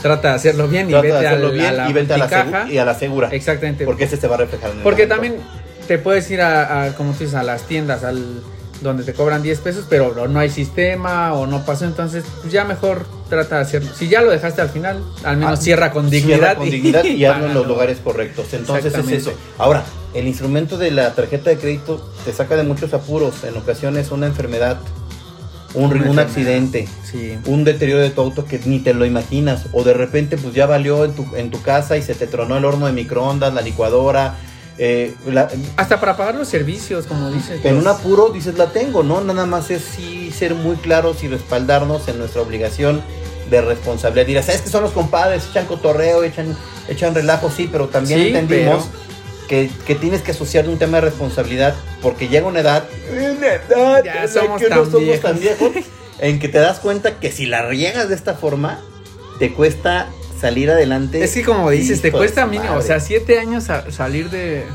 trata 0.01 0.29
de 0.29 0.35
hacerlo 0.35 0.67
bien 0.67 0.87
y 0.87 0.91
Trata 0.91 1.07
de 1.07 1.11
vete 1.13 1.27
hacerlo 1.27 1.47
al- 1.47 1.53
bien 1.53 1.65
a 1.67 1.71
la 1.73 1.89
y 1.89 1.93
vete 1.93 2.13
a 2.13 2.17
la, 2.17 2.29
segu- 2.29 2.71
y 2.71 2.77
a 2.77 2.85
la 2.85 2.93
segura. 2.95 3.29
Exactamente. 3.31 3.83
Porque 3.85 4.05
ese 4.05 4.17
se 4.17 4.27
va 4.27 4.35
a 4.35 4.39
reflejar 4.39 4.71
en 4.71 4.77
el 4.77 4.83
Porque 4.83 5.07
también 5.07 5.35
te 5.87 5.97
puedes 5.97 6.29
ir 6.31 6.41
a, 6.41 6.83
a, 6.85 6.93
como 6.95 7.11
tú 7.13 7.19
dices, 7.19 7.35
a 7.35 7.43
las 7.43 7.63
tiendas, 7.63 8.03
al 8.03 8.41
donde 8.81 9.03
te 9.03 9.13
cobran 9.13 9.41
10 9.43 9.59
pesos, 9.61 9.85
pero 9.89 10.27
no 10.27 10.39
hay 10.39 10.49
sistema 10.49 11.33
o 11.33 11.47
no 11.47 11.65
pasó, 11.65 11.85
entonces 11.85 12.23
pues 12.41 12.51
ya 12.53 12.63
mejor 12.65 13.05
trata 13.29 13.55
de 13.55 13.61
hacerlo. 13.61 13.89
Si 13.97 14.07
ya 14.07 14.21
lo 14.21 14.31
dejaste 14.31 14.61
al 14.61 14.69
final, 14.69 15.01
al 15.23 15.37
menos 15.37 15.59
Ah, 15.59 15.61
cierra 15.61 15.91
con 15.91 16.09
Cierra 16.09 16.25
dignidad. 16.27 16.57
con 16.57 16.69
dignidad 16.69 17.03
y 17.03 17.25
hazlo 17.25 17.47
en 17.47 17.53
los 17.53 17.67
lugares 17.67 17.97
correctos. 18.03 18.53
Entonces 18.53 18.93
es 18.93 19.09
eso. 19.09 19.33
Ahora, 19.57 19.83
el 20.13 20.27
instrumento 20.27 20.77
de 20.77 20.91
la 20.91 21.13
tarjeta 21.13 21.49
de 21.49 21.57
crédito 21.57 22.09
te 22.25 22.31
saca 22.33 22.55
de 22.55 22.63
muchos 22.63 22.93
apuros. 22.93 23.43
En 23.43 23.57
ocasiones 23.57 24.11
una 24.11 24.27
enfermedad, 24.27 24.77
un, 25.73 25.91
Una 25.93 26.09
un 26.11 26.19
accidente, 26.19 26.87
Sí. 27.03 27.37
un 27.45 27.63
deterioro 27.63 28.01
de 28.01 28.09
tu 28.09 28.21
auto 28.21 28.45
que 28.45 28.59
ni 28.65 28.79
te 28.79 28.93
lo 28.93 29.05
imaginas. 29.05 29.65
O 29.73 29.83
de 29.83 29.93
repente 29.93 30.37
pues 30.37 30.53
ya 30.53 30.65
valió 30.65 31.03
en 31.05 31.13
tu, 31.13 31.25
en 31.35 31.51
tu 31.51 31.61
casa 31.61 31.97
y 31.97 32.01
se 32.01 32.15
te 32.15 32.25
tronó 32.27 32.57
el 32.57 32.65
horno 32.65 32.85
de 32.87 32.93
microondas, 32.93 33.53
la 33.53 33.61
licuadora. 33.61 34.35
Eh, 34.77 35.15
la- 35.25 35.49
Hasta 35.75 35.99
para 35.99 36.15
pagar 36.17 36.35
los 36.35 36.47
servicios, 36.47 37.05
como 37.07 37.29
dices. 37.31 37.59
en 37.63 37.77
un 37.77 37.87
apuro 37.87 38.29
dices 38.29 38.57
la 38.57 38.67
tengo, 38.67 39.03
¿no? 39.03 39.21
Nada 39.21 39.45
más 39.45 39.71
es 39.71 39.81
sí 39.83 40.31
ser 40.31 40.53
muy 40.55 40.75
claros 40.77 41.23
y 41.23 41.27
respaldarnos 41.27 42.07
en 42.07 42.19
nuestra 42.19 42.41
obligación 42.41 43.01
de 43.49 43.61
responsabilidad. 43.61 44.25
Dirás, 44.27 44.45
¿sabes 44.45 44.61
que 44.61 44.69
son 44.69 44.83
los 44.83 44.91
compadres? 44.91 45.43
Echan 45.49 45.65
cotorreo, 45.65 46.23
echan, 46.23 46.55
echan 46.89 47.15
relajo, 47.15 47.49
sí, 47.49 47.67
pero 47.71 47.87
también 47.87 48.19
Sí, 48.21 48.27
entendimos 48.27 48.85
que, 49.47 49.69
que 49.85 49.95
tienes 49.95 50.21
que 50.21 50.31
asociar 50.31 50.67
un 50.67 50.77
tema 50.77 50.97
de 50.97 51.01
responsabilidad 51.01 51.73
porque 52.01 52.27
llega 52.27 52.45
una 52.45 52.59
edad, 52.59 52.83
una 53.11 53.47
edad 53.47 54.03
Ya 54.03 54.23
en 54.23 54.29
somos 54.29 54.61
que 54.61 54.69
no 54.69 54.83
somos 54.85 54.99
viejos. 55.01 55.21
tan 55.21 55.39
viejos, 55.39 55.71
en 56.19 56.39
que 56.39 56.49
te 56.49 56.59
das 56.59 56.79
cuenta 56.79 57.19
que 57.19 57.31
si 57.31 57.45
la 57.45 57.61
riegas 57.63 58.09
de 58.09 58.15
esta 58.15 58.33
forma, 58.35 58.79
te 59.39 59.53
cuesta 59.53 60.07
salir 60.39 60.69
adelante. 60.69 61.23
Es 61.23 61.33
que 61.33 61.43
como 61.43 61.69
dices, 61.69 62.01
te 62.01 62.11
cuesta 62.11 62.45
mínimo, 62.45 62.75
o 62.75 62.81
sea, 62.81 62.99
siete 62.99 63.39
años 63.39 63.69
a 63.69 63.91
salir 63.91 64.29
de 64.29 64.65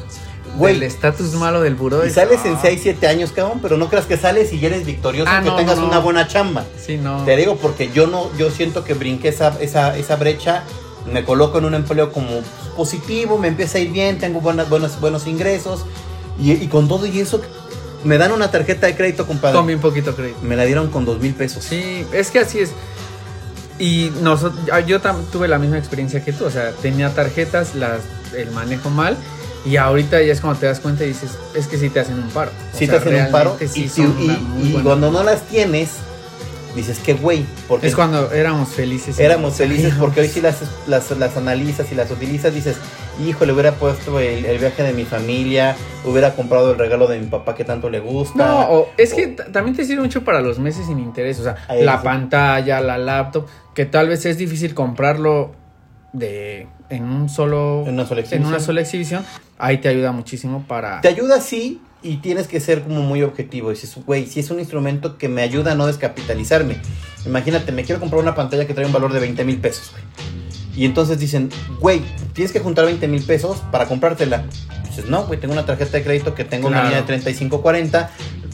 Güey. 0.56 0.74
del 0.74 0.82
estatus 0.82 1.32
malo 1.34 1.60
del 1.62 1.74
buró. 1.76 2.04
Y 2.04 2.08
es- 2.08 2.14
sales 2.14 2.40
en 2.44 2.54
ah, 2.54 2.58
6, 2.60 2.80
7 2.82 3.06
años, 3.08 3.32
cabrón, 3.32 3.60
pero 3.62 3.76
no 3.78 3.88
creas 3.88 4.04
que 4.06 4.16
sales 4.18 4.52
y 4.52 4.60
ya 4.60 4.68
eres 4.68 4.84
victorioso 4.84 5.30
Ah, 5.32 5.40
no, 5.40 5.56
tengas 5.56 5.78
no. 5.78 5.86
una 5.86 5.98
buena 5.98 6.28
chamba. 6.28 6.64
Sí, 6.78 6.98
no. 6.98 7.24
Te 7.24 7.36
digo 7.36 7.56
porque 7.56 7.90
yo 7.94 8.06
no, 8.06 8.28
yo 8.36 8.50
siento 8.50 8.84
que 8.84 8.92
brinqué 8.94 9.28
esa, 9.28 9.56
esa, 9.60 9.96
esa 9.96 10.16
brecha, 10.16 10.64
me 11.10 11.24
coloco 11.24 11.56
en 11.58 11.64
un 11.64 11.74
empleo 11.74 12.12
como 12.12 12.42
positivo, 12.76 13.38
me 13.38 13.48
empieza 13.48 13.78
a 13.78 13.80
ir 13.80 13.92
bien, 13.92 14.18
tengo 14.18 14.40
buenas, 14.40 14.68
buenos, 14.68 15.00
buenos 15.00 15.26
ingresos 15.26 15.84
y, 16.38 16.52
y 16.52 16.66
con 16.68 16.86
todo 16.86 17.06
y 17.06 17.18
eso 17.18 17.40
me 18.04 18.18
dan 18.18 18.32
una 18.32 18.50
tarjeta 18.50 18.86
de 18.88 18.94
crédito, 18.96 19.26
compadre. 19.26 19.56
Con 19.56 19.66
bien 19.66 19.80
poquito 19.80 20.14
crédito. 20.14 20.38
Me 20.42 20.56
la 20.56 20.64
dieron 20.64 20.88
con 20.90 21.04
dos 21.06 21.18
mil 21.20 21.32
pesos. 21.34 21.64
Sí, 21.64 22.04
es 22.12 22.30
que 22.30 22.40
así 22.40 22.58
es. 22.58 22.70
Y 23.78 24.12
nosotros, 24.20 24.60
yo 24.86 25.00
tam- 25.00 25.24
tuve 25.32 25.48
la 25.48 25.58
misma 25.58 25.78
experiencia 25.78 26.24
que 26.24 26.32
tú, 26.32 26.44
o 26.44 26.50
sea, 26.50 26.70
tenía 26.82 27.10
tarjetas, 27.14 27.74
las, 27.74 28.00
el 28.36 28.50
manejo 28.52 28.90
mal, 28.90 29.16
y 29.64 29.76
ahorita 29.76 30.20
ya 30.22 30.32
es 30.32 30.40
cuando 30.40 30.60
te 30.60 30.66
das 30.66 30.80
cuenta 30.80 31.04
y 31.04 31.08
dices, 31.08 31.30
es 31.54 31.66
que 31.66 31.78
sí 31.78 31.88
te 31.88 32.00
hacen 32.00 32.14
un 32.14 32.28
paro. 32.30 32.50
O 32.74 32.78
Si 32.78 32.86
sea, 32.86 32.98
te 33.00 33.08
hacen 33.08 33.24
un 33.26 33.30
paro 33.32 33.56
sí 33.72 33.90
y, 34.62 34.72
cuando 34.82 35.10
no 35.10 35.22
las 35.22 35.42
tienes, 35.42 35.90
dices 36.74 36.98
que 36.98 37.14
güey, 37.14 37.44
porque 37.68 37.86
Es 37.88 37.94
cuando 37.94 38.30
éramos 38.32 38.68
felices. 38.70 39.18
éramos 39.18 39.54
felices 39.54 39.94
porque 39.98 40.20
hoy 40.22 40.28
si 40.28 40.40
las, 40.42 40.56
las, 40.86 41.10
las 41.12 41.36
analizas 41.36 41.86
y 41.92 41.94
las 41.94 42.10
utilizas, 42.10 42.52
dices, 42.54 42.76
híjole, 43.20 43.52
hubiera 43.52 43.72
puesto 43.72 44.18
el, 44.20 44.44
el 44.44 44.58
viaje 44.58 44.82
de 44.82 44.92
mi 44.92 45.04
familia, 45.04 45.76
hubiera 46.04 46.34
comprado 46.34 46.72
el 46.72 46.78
regalo 46.78 47.06
de 47.06 47.18
mi 47.18 47.26
papá 47.26 47.54
que 47.54 47.64
tanto 47.64 47.90
le 47.90 48.00
gusta. 48.00 48.38
No, 48.46 48.60
o 48.70 48.88
es 48.96 49.12
O- 49.12 49.16
que 49.16 49.26
también 49.28 49.76
te 49.76 49.84
sirve 49.84 50.02
mucho 50.02 50.24
para 50.24 50.40
los 50.40 50.58
meses 50.58 50.86
sin 50.86 50.98
interés, 50.98 51.38
o 51.40 51.42
sea, 51.44 51.56
la 51.80 51.98
sí. 51.98 52.04
pantalla, 52.04 52.80
la 52.80 52.98
laptop, 52.98 53.46
que 53.74 53.86
tal 53.86 54.08
vez 54.08 54.24
es 54.26 54.38
difícil 54.38 54.74
comprarlo 54.74 55.52
de 56.12 56.66
en 56.90 57.04
un 57.04 57.28
solo 57.28 57.84
En 57.86 57.94
una 57.94 58.04
sola 58.06 58.20
en 58.20 58.24
exhibición. 58.26 58.46
una 58.54 58.60
sola 58.60 58.80
exhibición, 58.82 59.24
ahí 59.58 59.78
te 59.78 59.88
ayuda 59.88 60.12
muchísimo 60.12 60.64
para 60.68 61.00
Te 61.00 61.08
ayuda 61.08 61.40
sí 61.40 61.80
y 62.02 62.16
tienes 62.18 62.48
que 62.48 62.60
ser 62.60 62.82
como 62.82 63.00
muy 63.02 63.22
objetivo. 63.22 63.70
Dices, 63.70 63.94
güey, 64.04 64.26
si 64.26 64.40
es 64.40 64.50
un 64.50 64.58
instrumento 64.58 65.16
que 65.16 65.28
me 65.28 65.40
ayuda 65.42 65.72
a 65.72 65.74
no 65.74 65.86
descapitalizarme. 65.86 66.76
Imagínate, 67.24 67.70
me 67.72 67.84
quiero 67.84 68.00
comprar 68.00 68.20
una 68.20 68.34
pantalla 68.34 68.66
que 68.66 68.74
trae 68.74 68.84
un 68.84 68.92
valor 68.92 69.12
de 69.12 69.20
20 69.20 69.44
mil 69.44 69.58
pesos, 69.58 69.92
güey. 69.92 70.02
Y 70.74 70.84
entonces 70.86 71.18
dicen, 71.18 71.50
güey, 71.80 72.02
tienes 72.32 72.52
que 72.52 72.60
juntar 72.60 72.84
20 72.86 73.06
mil 73.08 73.22
pesos 73.22 73.58
para 73.70 73.86
comprártela. 73.86 74.44
Dices, 74.88 75.06
no, 75.08 75.24
güey, 75.26 75.38
tengo 75.40 75.52
una 75.54 75.64
tarjeta 75.66 75.96
de 75.98 76.02
crédito 76.04 76.34
que 76.34 76.44
tengo 76.44 76.68
una 76.68 76.82
línea 76.84 76.98
de 77.00 77.06
3540, 77.06 78.10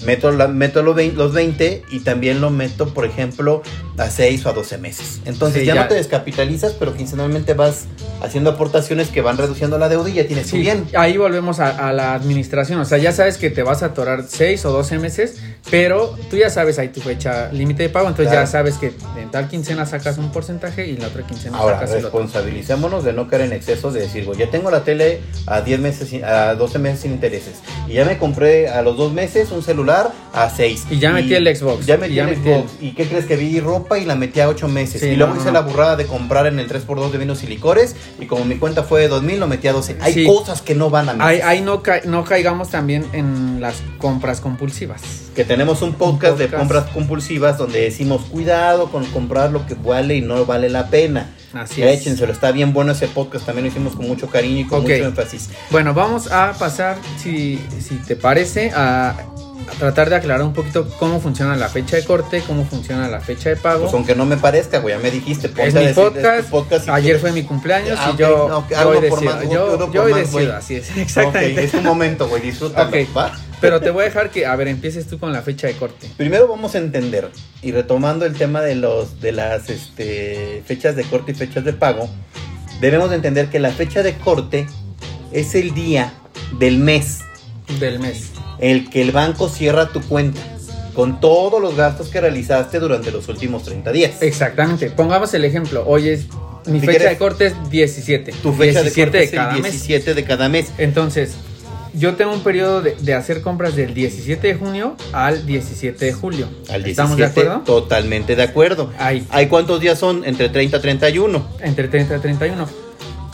meto, 0.07 0.31
la, 0.31 0.47
meto 0.47 0.83
los, 0.83 0.95
20, 0.95 1.17
los 1.17 1.33
20 1.33 1.83
y 1.91 2.01
también 2.01 2.41
lo 2.41 2.51
meto, 2.51 2.95
por 2.95 3.05
ejemplo, 3.05 3.63
a 3.97 4.09
6 4.09 4.47
o 4.47 4.51
a 4.51 4.53
12 4.53 4.79
meses. 4.79 5.21
Entonces 5.25 5.61
Sí, 5.63 5.67
ya, 5.67 5.75
ya. 5.75 5.83
no 5.83 5.89
te 5.89 5.95
descapitalizas, 5.95 6.75
pero 6.75 6.95
quincenalmente 6.95 7.55
vas 7.55 7.87
haciendo 8.23 8.51
aportaciones 8.51 9.09
que 9.09 9.21
van 9.21 9.37
reduciendo 9.37 9.79
la 9.79 9.89
deuda 9.89 10.09
y 10.11 10.15
ya 10.15 10.27
tienes 10.29 10.45
tu 10.47 10.51
Sí, 10.57 10.59
bien. 10.63 10.87
ahí 10.97 11.17
volvemos 11.17 11.59
a, 11.59 11.89
a 11.89 11.93
la 11.93 12.15
administración. 12.15 12.79
O 12.81 12.85
sea, 12.85 12.99
ya 12.99 13.11
sabes 13.13 13.37
que 13.37 13.51
te 13.51 13.65
vas 13.65 13.83
a 13.83 13.87
atorar 13.87 14.25
6 14.29 14.65
o 14.67 14.71
12 14.73 14.99
meses, 15.01 15.39
pero 15.71 16.17
tú 16.31 16.37
ya 16.37 16.51
sabes 16.51 16.79
ahí 16.79 16.89
tu 16.89 17.01
fecha 17.01 17.51
límite 17.53 17.85
de 17.85 17.89
pago. 17.91 18.09
Entonces 18.09 18.33
Claro. 18.33 18.47
ya 18.47 18.51
sabes 18.51 18.77
que 18.77 18.93
en 19.19 19.31
tal 19.31 19.49
quincena 19.49 19.85
sacas 19.87 20.17
un 20.19 20.31
porcentaje 20.33 20.87
y 20.87 20.91
en 20.95 21.01
la 21.03 21.09
otra 21.09 21.27
quincena 21.27 21.59
Ahora, 21.59 21.77
sacas 21.77 21.91
el 21.97 22.05
otro. 22.07 22.19
responsabilicémonos 22.21 23.05
de 23.05 23.13
no 23.13 23.29
caer 23.29 23.43
en 23.43 23.53
excesos 23.53 23.93
de 23.95 24.01
decir, 24.01 24.29
ya 24.39 24.51
tengo 24.51 24.71
la 24.71 24.85
tele 24.85 25.21
a 25.47 25.61
10 25.61 25.81
meses, 25.81 26.09
sin- 26.09 26.25
a 26.25 26.55
12 26.55 26.79
meses 26.79 27.01
sin 27.01 27.13
intereses. 27.13 27.57
Y 27.87 27.95
ya 27.95 28.05
me 28.05 28.17
compré 28.19 28.69
a 28.69 28.83
los 28.83 28.97
dos 28.97 29.13
meses 29.13 29.51
un 29.51 29.63
celular 29.63 30.11
a 30.33 30.49
6. 30.51 30.87
Y 30.91 30.99
ya 30.99 31.13
metí 31.13 31.35
el 31.35 31.45
Xbox. 31.55 31.87
Ya 31.87 31.97
metí 31.97 32.13
Y 32.13 32.17
ya 32.17 32.23
el 32.25 32.31
metí 32.31 32.41
Xbox. 32.49 32.73
¿Y 32.81 32.93
qué 32.95 33.07
crees 33.07 33.27
que 33.27 33.37
vi 33.37 33.61
ropa 33.61 33.99
y 33.99 34.05
la 34.05 34.15
metí 34.15 34.41
a 34.41 34.49
8 34.49 34.69
meses? 34.69 35.01
Sí, 35.01 35.09
y 35.09 35.17
luego 35.17 35.35
no, 35.35 35.41
hice 35.41 35.49
no, 35.49 35.55
la 35.55 35.61
burrada 35.61 35.97
de 35.97 36.07
comprar 36.07 36.47
en 36.47 36.59
el 36.59 36.69
3x2 36.69 37.11
de 37.13 37.19
vinos 37.19 37.43
y 37.43 37.47
licores. 37.47 37.95
Y 38.21 38.27
como 38.27 38.45
mi 38.45 38.57
cuenta 38.57 38.83
fue 38.85 39.01
de 39.03 39.09
2000, 39.09 39.39
lo 39.41 39.47
metí 39.47 39.69
a 39.69 39.73
12. 39.73 39.97
Hay 40.01 40.13
Sí. 40.15 40.27
cosas 40.27 40.63
que 40.63 40.75
no 40.75 40.91
van 40.91 41.09
a 41.09 41.13
Ahí, 41.13 41.37
meses. 41.37 41.45
ahí 41.45 41.61
no, 41.61 41.83
ca- 41.83 42.01
no 42.05 42.25
caigamos 42.25 42.71
también 42.71 43.07
en 43.13 43.61
las 43.61 43.77
compras 43.99 44.41
compulsivas. 44.41 45.03
Que 45.39 45.45
tenemos 45.45 45.83
un 45.83 45.93
podcast, 45.95 46.37
de 46.37 46.47
podcast. 46.47 46.59
compras 46.59 46.85
compulsivas 46.93 47.59
donde 47.59 47.81
decimos 47.83 48.23
cuidado 48.23 48.91
con 48.91 49.05
comprar 49.07 49.53
lo 49.53 49.65
que 49.67 49.75
vale 49.75 50.17
y 50.17 50.21
no 50.21 50.45
vale 50.45 50.69
la 50.69 50.89
pena. 50.89 51.31
Así 51.53 51.81
es. 51.81 52.01
Échenselo, 52.01 52.33
está 52.33 52.51
bien 52.51 52.73
bueno 52.73 52.91
ese 52.91 53.07
podcast, 53.07 53.47
también 53.47 53.67
lo 53.67 53.71
hicimos 53.71 53.95
con 53.95 54.09
mucho 54.09 54.29
cariño 54.29 54.63
y 54.63 54.65
con 54.65 54.83
mucho 54.83 54.95
énfasis. 54.95 55.51
Bueno, 55.71 55.95
vamos 55.95 56.33
a 56.33 56.55
pasar, 56.59 56.99
si, 57.23 57.61
si 57.81 57.95
te 57.99 58.17
parece, 58.17 58.73
a, 58.75 59.11
a 59.11 59.75
tratar 59.79 60.11
de 60.11 60.17
aclarar 60.17 60.43
un 60.45 60.53
poquito 60.53 60.89
cómo 60.99 61.21
funciona 61.21 61.55
la 61.55 61.69
fecha 61.69 61.95
de 61.95 62.05
corte, 62.05 62.43
cómo 62.45 62.65
funciona 62.65 63.07
la 63.07 63.21
fecha 63.21 63.51
de 63.51 63.57
pago. 63.57 63.83
Pues 63.83 63.95
aunque 63.95 64.17
no 64.17 64.27
me 64.27 64.39
parezca, 64.39 64.81
güey, 64.81 64.97
ya 64.97 65.01
me 65.01 65.13
dijiste, 65.13 65.49
ponte 65.51 65.69
es 65.69 65.75
mi 65.75 65.93
podcast. 65.93 66.47
tu 66.47 66.51
podcast 66.51 66.89
Ayer 66.89 67.15
tú- 67.15 67.21
fue 67.21 67.31
mi 67.31 67.45
cumpleaños 67.45 67.97
Ah, 68.03 68.11
y 68.13 68.17
yo, 68.19 68.49
no, 68.49 68.69
yo 68.69 68.89
hoy 68.89 69.01
decido. 69.03 69.23
más, 69.23 69.45
yo, 69.49 69.93
yo 69.93 70.03
hoy 70.03 70.13
decido, 70.15 70.57
así 70.57 70.75
es. 70.75 70.91
Exactamente. 70.97 71.63
es 71.63 71.71
tu 71.71 71.81
momento, 71.81 72.27
güey, 72.29 72.43
disfrútalo, 72.43 72.89
Ok. 72.89 73.09
Pero 73.61 73.81
te 73.81 73.91
voy 73.91 74.03
a 74.03 74.05
dejar 74.07 74.31
que, 74.31 74.47
a 74.47 74.55
ver, 74.57 74.69
empieces 74.69 75.07
tú 75.07 75.19
con 75.19 75.33
la 75.33 75.43
fecha 75.43 75.67
de 75.67 75.75
corte. 75.75 76.09
Primero 76.17 76.47
vamos 76.49 76.75
a 76.75 76.79
entender, 76.79 77.29
y 77.63 77.73
retomando 77.73 78.25
el 78.27 78.35
tema 78.35 78.61
de 78.61 78.75
los 78.77 79.21
de 79.21 79.33
las 79.33 79.69
este, 79.71 80.63
fechas 80.67 80.95
de 80.97 81.05
corte 81.05 81.33
y 81.33 81.35
fechas 81.35 81.65
de 81.65 81.73
pago, 81.73 82.09
debemos 82.81 83.11
de 83.11 83.17
entender 83.17 83.49
que 83.49 83.59
la 83.59 83.71
fecha 83.71 84.03
de 84.03 84.15
corte 84.15 84.67
es 85.33 85.55
el 85.55 85.75
día 85.75 86.13
del 86.59 86.79
mes 86.79 87.19
Del 87.81 87.99
mes. 87.99 88.31
el 88.61 88.89
que 88.91 89.03
el 89.03 89.11
banco 89.13 89.49
cierra 89.49 89.89
tu 89.89 90.01
cuenta 90.03 90.41
con 90.95 91.21
todos 91.21 91.61
los 91.61 91.77
gastos 91.77 92.09
que 92.09 92.21
realizaste 92.21 92.81
durante 92.81 93.11
los 93.13 93.29
últimos 93.29 93.63
30 93.65 93.93
días. 93.93 94.21
Exactamente. 94.21 94.91
Pongamos 94.91 95.33
el 95.35 95.45
ejemplo. 95.45 95.85
Hoy 95.87 96.09
es. 96.09 96.27
Mi 96.67 96.81
Si 96.81 96.87
fecha 96.87 96.99
quieres- 96.99 97.11
de 97.11 97.19
corte 97.19 97.47
es 97.47 97.71
17. 97.71 98.33
Tu 98.43 98.53
fecha 98.53 98.83
17 98.83 98.91
de 99.01 99.05
corte 99.05 99.23
es 99.25 99.31
cada 99.31 99.55
el 99.57 99.63
mes. 99.63 99.73
17 99.73 100.15
de 100.15 100.25
cada 100.25 100.49
mes. 100.49 100.73
Entonces, 100.77 101.35
yo 101.95 102.15
tengo 102.17 102.33
un 102.33 102.41
periodo 102.43 102.83
de, 102.83 102.97
de 103.01 103.15
hacer 103.15 103.43
compras 103.43 103.75
del 103.77 103.95
17 103.95 104.47
de 104.47 104.55
junio 104.55 104.97
al 105.13 105.47
17 105.47 106.05
de 106.05 106.13
julio. 106.13 106.47
Al 106.69 106.83
17, 106.85 106.91
¿Estamos 106.91 107.17
de 107.17 107.25
acuerdo? 107.27 107.61
Totalmente 107.65 108.37
de 108.37 108.43
acuerdo. 108.43 108.91
Ahí, 108.99 109.27
¿Hay 109.31 109.47
cuántos 109.49 109.81
días 109.81 109.99
son? 109.99 110.25
Entre 110.25 110.49
30 110.49 110.77
y 110.77 110.81
31. 110.81 111.49
entre 111.63 111.89
30 111.89 112.17
y 112.17 112.21
31. 112.21 112.67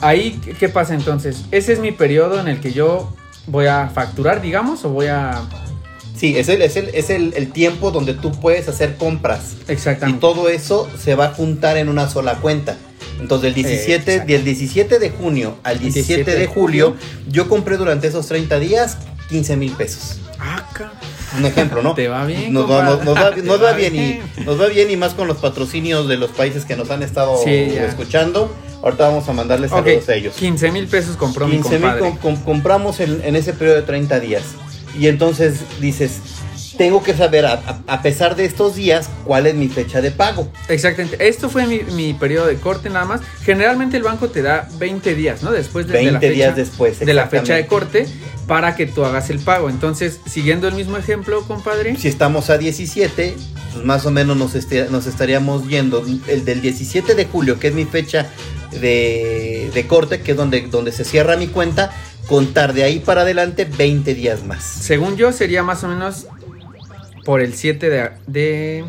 Ahí, 0.01 0.41
¿qué- 0.45 0.53
¿qué 0.53 0.69
pasa 0.69 0.95
entonces? 0.95 1.43
Ese 1.51 1.73
es 1.73 1.79
mi 1.81 1.93
periodo 1.93 2.39
en 2.41 2.49
el 2.49 2.61
que 2.61 2.73
yo 2.73 3.13
voy 3.47 3.67
a 3.67 3.89
facturar, 3.89 4.41
digamos, 4.43 4.85
o 4.85 4.91
voy 4.91 5.07
a... 5.07 5.43
Sí, 6.17 6.37
es 6.37 6.49
el, 6.49 6.63
es 6.63 6.77
el, 6.77 6.89
es 6.95 7.11
el, 7.11 7.35
el 7.37 7.51
tiempo 7.53 7.91
donde 7.91 8.15
tú 8.15 8.31
puedes 8.33 8.69
hacer 8.69 8.97
compras. 8.97 9.57
Y 9.69 9.73
Exactamente. 9.73 10.21
todo 10.21 10.49
eso 10.49 10.89
se 10.99 11.15
va 11.17 11.27
a 11.27 11.35
juntar 11.35 11.77
en 11.77 11.89
una 11.89 12.09
sola 12.09 12.37
cuenta. 12.37 12.77
Entonces, 13.21 13.43
del 13.43 13.55
17, 13.55 14.13
Exacto. 14.13 14.33
del 14.33 14.45
17 14.45 14.99
de 14.99 15.11
junio 15.11 15.57
al 15.63 15.79
17 15.79 16.35
de 16.37 16.47
julio, 16.47 16.97
yo 17.29 17.49
compré 17.49 17.77
durante 17.77 18.09
esos 18.09 18.27
30 18.27 18.59
días 18.59 18.99
15 19.29 19.57
mil 19.57 19.73
pesos. 19.73 20.19
Ah, 20.39 20.69
ca- 20.75 20.93
Un 21.39 21.47
ejemplo, 21.47 21.83
¿no? 21.83 21.95
Te 21.95 22.09
va 22.09 22.27
bien, 22.27 22.53
Nos, 22.53 22.71
va- 22.71 22.85
nos- 22.85 23.05
nos 23.05 23.15
va, 23.17 23.31
nos 23.43 23.61
va 23.63 23.71
va 23.71 23.73
bien, 23.73 23.93
bien. 23.93 24.23
y 24.37 24.41
nos 24.43 24.61
va 24.61 24.67
bien 24.67 24.91
y 24.91 24.97
más 24.97 25.15
con 25.15 25.27
los 25.29 25.39
patrocinios 25.39 26.07
de 26.09 26.17
los 26.17 26.31
países 26.31 26.65
que 26.65 26.77
nos 26.77 26.91
han 26.91 27.03
estado 27.03 27.37
Sí, 27.43 27.51
escuchando. 27.51 28.55
Ahorita 28.83 29.09
vamos 29.09 29.27
a 29.29 29.33
mandarles 29.33 29.71
saludos 29.71 30.09
a 30.11 30.15
ellos. 30.15 30.35
15 30.35 30.71
mil 30.71 30.87
pesos 30.87 31.17
compró 31.17 31.47
mi 31.47 31.55
15 31.55 31.71
mil 31.71 31.81
compadre. 31.81 32.01
com- 32.01 32.19
com- 32.19 32.37
compramos 32.45 33.01
en, 33.01 33.23
en 33.25 33.35
ese 33.37 33.55
periodo 33.55 33.77
de 33.77 33.83
30 33.83 34.21
días. 34.21 34.43
Y 34.99 35.07
entonces 35.09 35.61
dices, 35.81 36.19
tengo 36.77 37.03
que 37.03 37.15
saber, 37.15 37.47
a, 37.47 38.03
pesar 38.03 38.37
de 38.37 38.45
estos 38.45 38.75
días, 38.75 39.09
cuál 39.25 39.47
es 39.47 39.55
mi 39.55 39.69
fecha 39.69 40.01
de 40.01 40.11
pago. 40.11 40.51
Exactamente. 40.69 41.27
Esto 41.27 41.49
fue 41.49 41.67
mi, 41.67 41.81
mi 41.95 42.15
periodo 42.15 42.47
de 42.47 42.57
corte 42.57 42.91
nada 42.91 43.05
más. 43.05 43.21
Generalmente 43.43 43.97
el 43.97 44.03
banco 44.03 44.29
te 44.29 44.43
da 44.43 44.69
20 44.79 45.15
días, 45.15 45.43
¿no? 45.43 45.53
Después 45.53 45.87
de, 45.87 45.93
de 45.95 45.99
20 45.99 46.13
la 46.13 46.21
fecha, 46.21 46.33
días 46.33 46.57
después. 46.57 46.99
de 46.99 47.15
la 47.15 47.27
fecha 47.29 47.55
de 47.55 47.67
corte 47.67 48.07
para 48.47 48.77
que 48.77 48.87
tú 48.87 49.05
hagas 49.05 49.31
el 49.31 49.39
pago. 49.39 49.71
Entonces, 49.71 50.21
siguiendo 50.27 50.69
el 50.69 50.75
mismo 50.75 50.97
ejemplo, 50.97 51.43
compadre. 51.47 51.97
Si 51.97 52.09
estamos 52.09 52.51
a 52.51 52.59
17, 52.59 53.35
pues 53.73 53.85
más 53.85 54.05
o 54.07 54.11
menos 54.11 54.37
nos, 54.37 54.55
este- 54.55 54.89
nos 54.91 55.07
estaríamos 55.07 55.69
yendo. 55.69 56.05
El 56.27 56.45
del 56.45 56.61
17 56.61 57.15
de 57.15 57.25
julio, 57.27 57.59
que 57.59 57.69
es 57.69 57.75
mi 57.75 57.85
fecha 57.85 58.31
de, 58.73 59.71
de 59.73 59.87
corte, 59.87 60.21
que 60.21 60.33
es 60.33 60.37
donde, 60.37 60.63
donde 60.63 60.93
se 60.93 61.05
cierra 61.05 61.37
mi 61.37 61.47
cuenta, 61.47 61.93
contar 62.27 62.73
de 62.73 62.85
ahí 62.85 63.01
para 63.01 63.23
adelante 63.23 63.65
20 63.65 64.15
días 64.15 64.45
más. 64.45 64.63
Según 64.65 65.17
yo, 65.17 65.33
sería 65.33 65.63
más 65.63 65.85
o 65.85 65.89
menos 65.89 66.27
por 67.25 67.41
el 67.41 67.55
7 67.55 67.89
de... 67.91 68.11
de- 68.27 68.85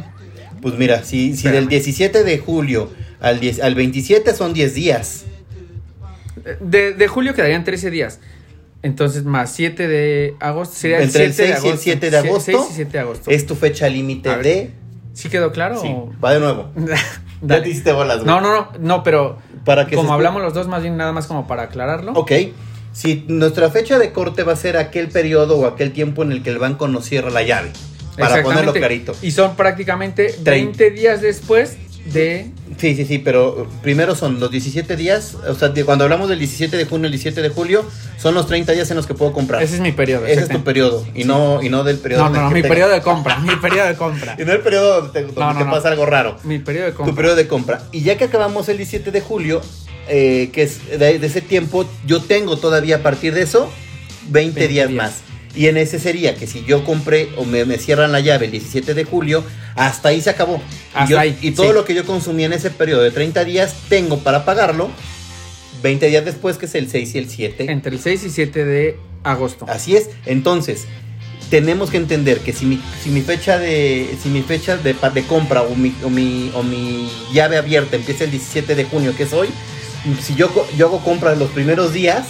Pues 0.61 0.75
mira, 0.77 1.03
si, 1.03 1.35
si 1.35 1.47
del 1.49 1.67
17 1.67 2.23
de 2.23 2.37
julio 2.39 2.91
al, 3.19 3.39
10 3.39 3.61
al 3.61 3.75
27 3.75 4.33
son 4.33 4.53
10 4.53 4.73
días. 4.73 5.25
de, 6.59 6.93
de 6.93 7.07
julio 7.07 7.33
quedarían 7.33 7.63
13 7.63 7.91
días. 7.91 8.19
Entonces, 8.81 9.23
más 9.23 9.51
7 9.51 9.87
de 9.87 10.35
agosto 10.39 10.75
sería 10.75 11.01
Entre 11.01 11.25
el 11.25 11.33
7 11.33 11.51
de 11.53 11.57
6 11.59 11.63
y 11.63 11.67
el 11.67 11.71
agosto. 11.71 11.81
7 11.83 12.11
de 12.11 12.17
agosto 12.17 12.51
6 12.51 12.57
y 12.69 12.73
7 12.75 12.91
de 12.91 12.99
agosto. 12.99 13.31
Es 13.31 13.45
tu 13.47 13.55
fecha 13.55 13.89
límite 13.89 14.37
de... 14.37 14.71
¿Sí 15.13 15.29
quedó 15.29 15.51
claro? 15.51 15.81
Sí, 15.81 15.87
o- 15.89 16.11
va 16.23 16.33
de 16.33 16.39
nuevo. 16.39 16.71
Ya 17.41 17.61
te 17.61 17.69
hiciste 17.69 17.91
bolas, 17.91 18.17
güey. 18.23 18.27
No, 18.27 18.41
no, 18.41 18.53
no, 18.55 18.71
no, 18.79 19.03
pero 19.03 19.37
Para 19.65 19.85
que 19.85 19.95
como 19.95 20.13
hablamos 20.13 20.41
los 20.41 20.53
dos, 20.53 20.67
más 20.67 20.81
bien 20.81 20.97
nada 20.97 21.11
más 21.11 21.27
como 21.27 21.47
para 21.47 21.63
aclararlo. 21.63 22.13
Ok. 22.13 22.31
Si 22.93 23.25
nuestra 23.27 23.69
fecha 23.69 23.99
de 23.99 24.11
corte 24.13 24.43
va 24.43 24.53
a 24.53 24.55
ser 24.55 24.77
aquel 24.77 25.09
periodo 25.09 25.57
o 25.59 25.65
aquel 25.67 25.91
tiempo 25.91 26.23
en 26.23 26.31
el 26.31 26.41
que 26.43 26.49
el 26.49 26.57
banco 26.59 26.87
nos 26.87 27.05
cierra 27.05 27.29
la 27.29 27.43
llave. 27.43 27.71
Para 28.17 28.41
ponerlo 28.43 28.73
clarito. 28.73 29.15
Y 29.21 29.31
son 29.31 29.55
prácticamente 29.55 30.35
20 30.41 30.91
días 30.91 31.21
después 31.21 31.77
de... 32.05 32.51
Sí, 32.77 32.93
sí, 32.95 33.05
sí, 33.05 33.17
pero 33.19 33.67
primero 33.81 34.15
son 34.15 34.39
los 34.39 34.51
17 34.51 34.95
días. 34.95 35.35
O 35.47 35.55
sea, 35.55 35.71
cuando 35.85 36.03
hablamos 36.03 36.29
del 36.29 36.39
17 36.39 36.75
de 36.77 36.85
junio 36.85 37.05
al 37.07 37.11
17 37.11 37.41
de 37.41 37.49
julio, 37.49 37.85
son 38.17 38.35
los 38.35 38.47
30 38.47 38.73
días 38.73 38.89
en 38.91 38.97
los 38.97 39.07
que 39.07 39.13
puedo 39.13 39.31
comprar. 39.33 39.63
Ese 39.63 39.75
es 39.75 39.81
mi 39.81 39.91
periodo. 39.91 40.25
Ese 40.25 40.41
es 40.43 40.49
tu 40.49 40.63
periodo. 40.63 41.05
Y, 41.15 41.23
no, 41.23 41.63
y 41.63 41.69
no 41.69 41.83
del 41.83 41.97
periodo 41.97 42.23
No, 42.23 42.27
el 42.27 42.33
no, 42.33 42.41
no, 42.43 42.51
mi 42.51 42.61
periodo 42.61 42.91
de 42.91 43.01
compra. 43.01 43.37
mi 43.39 43.55
periodo 43.55 43.87
de 43.87 43.95
compra. 43.95 44.35
Y 44.39 44.45
no 44.45 44.51
el 44.51 44.59
periodo 44.61 45.01
donde 45.01 45.13
te, 45.13 45.25
donde 45.25 45.39
No, 45.41 45.53
no, 45.53 45.59
te 45.59 45.65
no. 45.65 45.71
pasa 45.71 45.89
algo 45.89 46.05
raro. 46.05 46.37
Mi 46.43 46.59
periodo 46.59 46.85
de 46.87 46.93
compra. 46.93 47.11
Tu 47.11 47.15
periodo 47.15 47.35
de 47.37 47.47
compra. 47.47 47.83
Y 47.91 48.01
ya 48.01 48.17
que 48.17 48.25
acabamos 48.25 48.67
el 48.69 48.77
17 48.77 49.11
de 49.11 49.21
julio, 49.21 49.61
eh, 50.07 50.49
que 50.53 50.63
es 50.63 50.87
de, 50.99 51.17
de 51.17 51.27
ese 51.27 51.41
tiempo, 51.41 51.85
yo 52.05 52.21
tengo 52.21 52.57
todavía 52.57 52.97
a 52.97 52.99
partir 52.99 53.33
de 53.33 53.41
eso 53.43 53.71
20, 54.29 54.59
20 54.59 54.67
días, 54.67 54.89
días. 54.89 55.03
más. 55.03 55.13
Y 55.55 55.67
en 55.67 55.77
ese 55.77 55.99
sería 55.99 56.35
que 56.35 56.47
si 56.47 56.63
yo 56.65 56.83
compré 56.83 57.29
o 57.37 57.45
me, 57.45 57.63
me 57.65 57.77
cierran 57.77 58.11
la 58.11 58.19
llave 58.19 58.45
el 58.45 58.51
17 58.51 58.93
de 58.93 59.03
julio, 59.05 59.43
hasta 59.75 60.09
ahí 60.09 60.21
se 60.21 60.29
acabó. 60.29 60.57
y, 60.57 60.97
Hasta 60.97 61.09
yo- 61.09 61.19
ahí, 61.19 61.37
y 61.41 61.51
todo 61.51 61.67
sí. 61.69 61.73
lo 61.73 61.85
que 61.85 61.93
yo 61.93 62.05
consumí 62.05 62.43
en 62.43 62.53
ese 62.53 62.69
periodo 62.71 63.01
de 63.03 63.11
30 63.11 63.45
días, 63.45 63.73
tengo 63.89 64.19
para 64.19 64.43
pagarlo 64.45 64.89
20 65.81 66.07
días 66.07 66.25
después, 66.25 66.57
que 66.57 66.65
es 66.65 66.75
el 66.75 66.89
6 66.89 67.15
y 67.15 67.17
el 67.19 67.29
7. 67.29 67.71
Entre 67.71 67.91
el 67.93 67.99
6 68.01 68.23
y 68.25 68.29
7 68.29 68.65
de 68.65 68.97
agosto. 69.23 69.65
Así 69.69 69.95
es. 69.95 70.09
Entonces, 70.25 70.85
tenemos 71.49 71.89
que 71.91 71.97
entender 71.97 72.39
que 72.39 72.53
si 72.53 72.65
mi, 72.65 72.81
si 73.03 73.09
mi 73.11 73.21
fecha 73.21 73.57
de 73.59 74.09
si 74.21 74.29
mi 74.29 74.41
fecha 74.41 74.77
de, 74.77 74.93
de 75.13 75.23
compra 75.23 75.61
o 75.61 75.75
mi, 75.75 75.93
o, 76.03 76.09
mi, 76.09 76.51
o 76.55 76.63
mi 76.63 77.07
llave 77.33 77.57
abierta 77.57 77.95
empieza 77.95 78.23
el 78.23 78.31
17 78.31 78.73
de 78.75 78.83
junio, 78.85 79.13
que 79.15 79.23
es 79.23 79.33
hoy, 79.33 79.49
si 80.21 80.33
yo, 80.35 80.49
yo 80.77 80.87
hago 80.87 81.03
compras 81.03 81.37
los 81.37 81.49
primeros 81.51 81.93
días, 81.93 82.25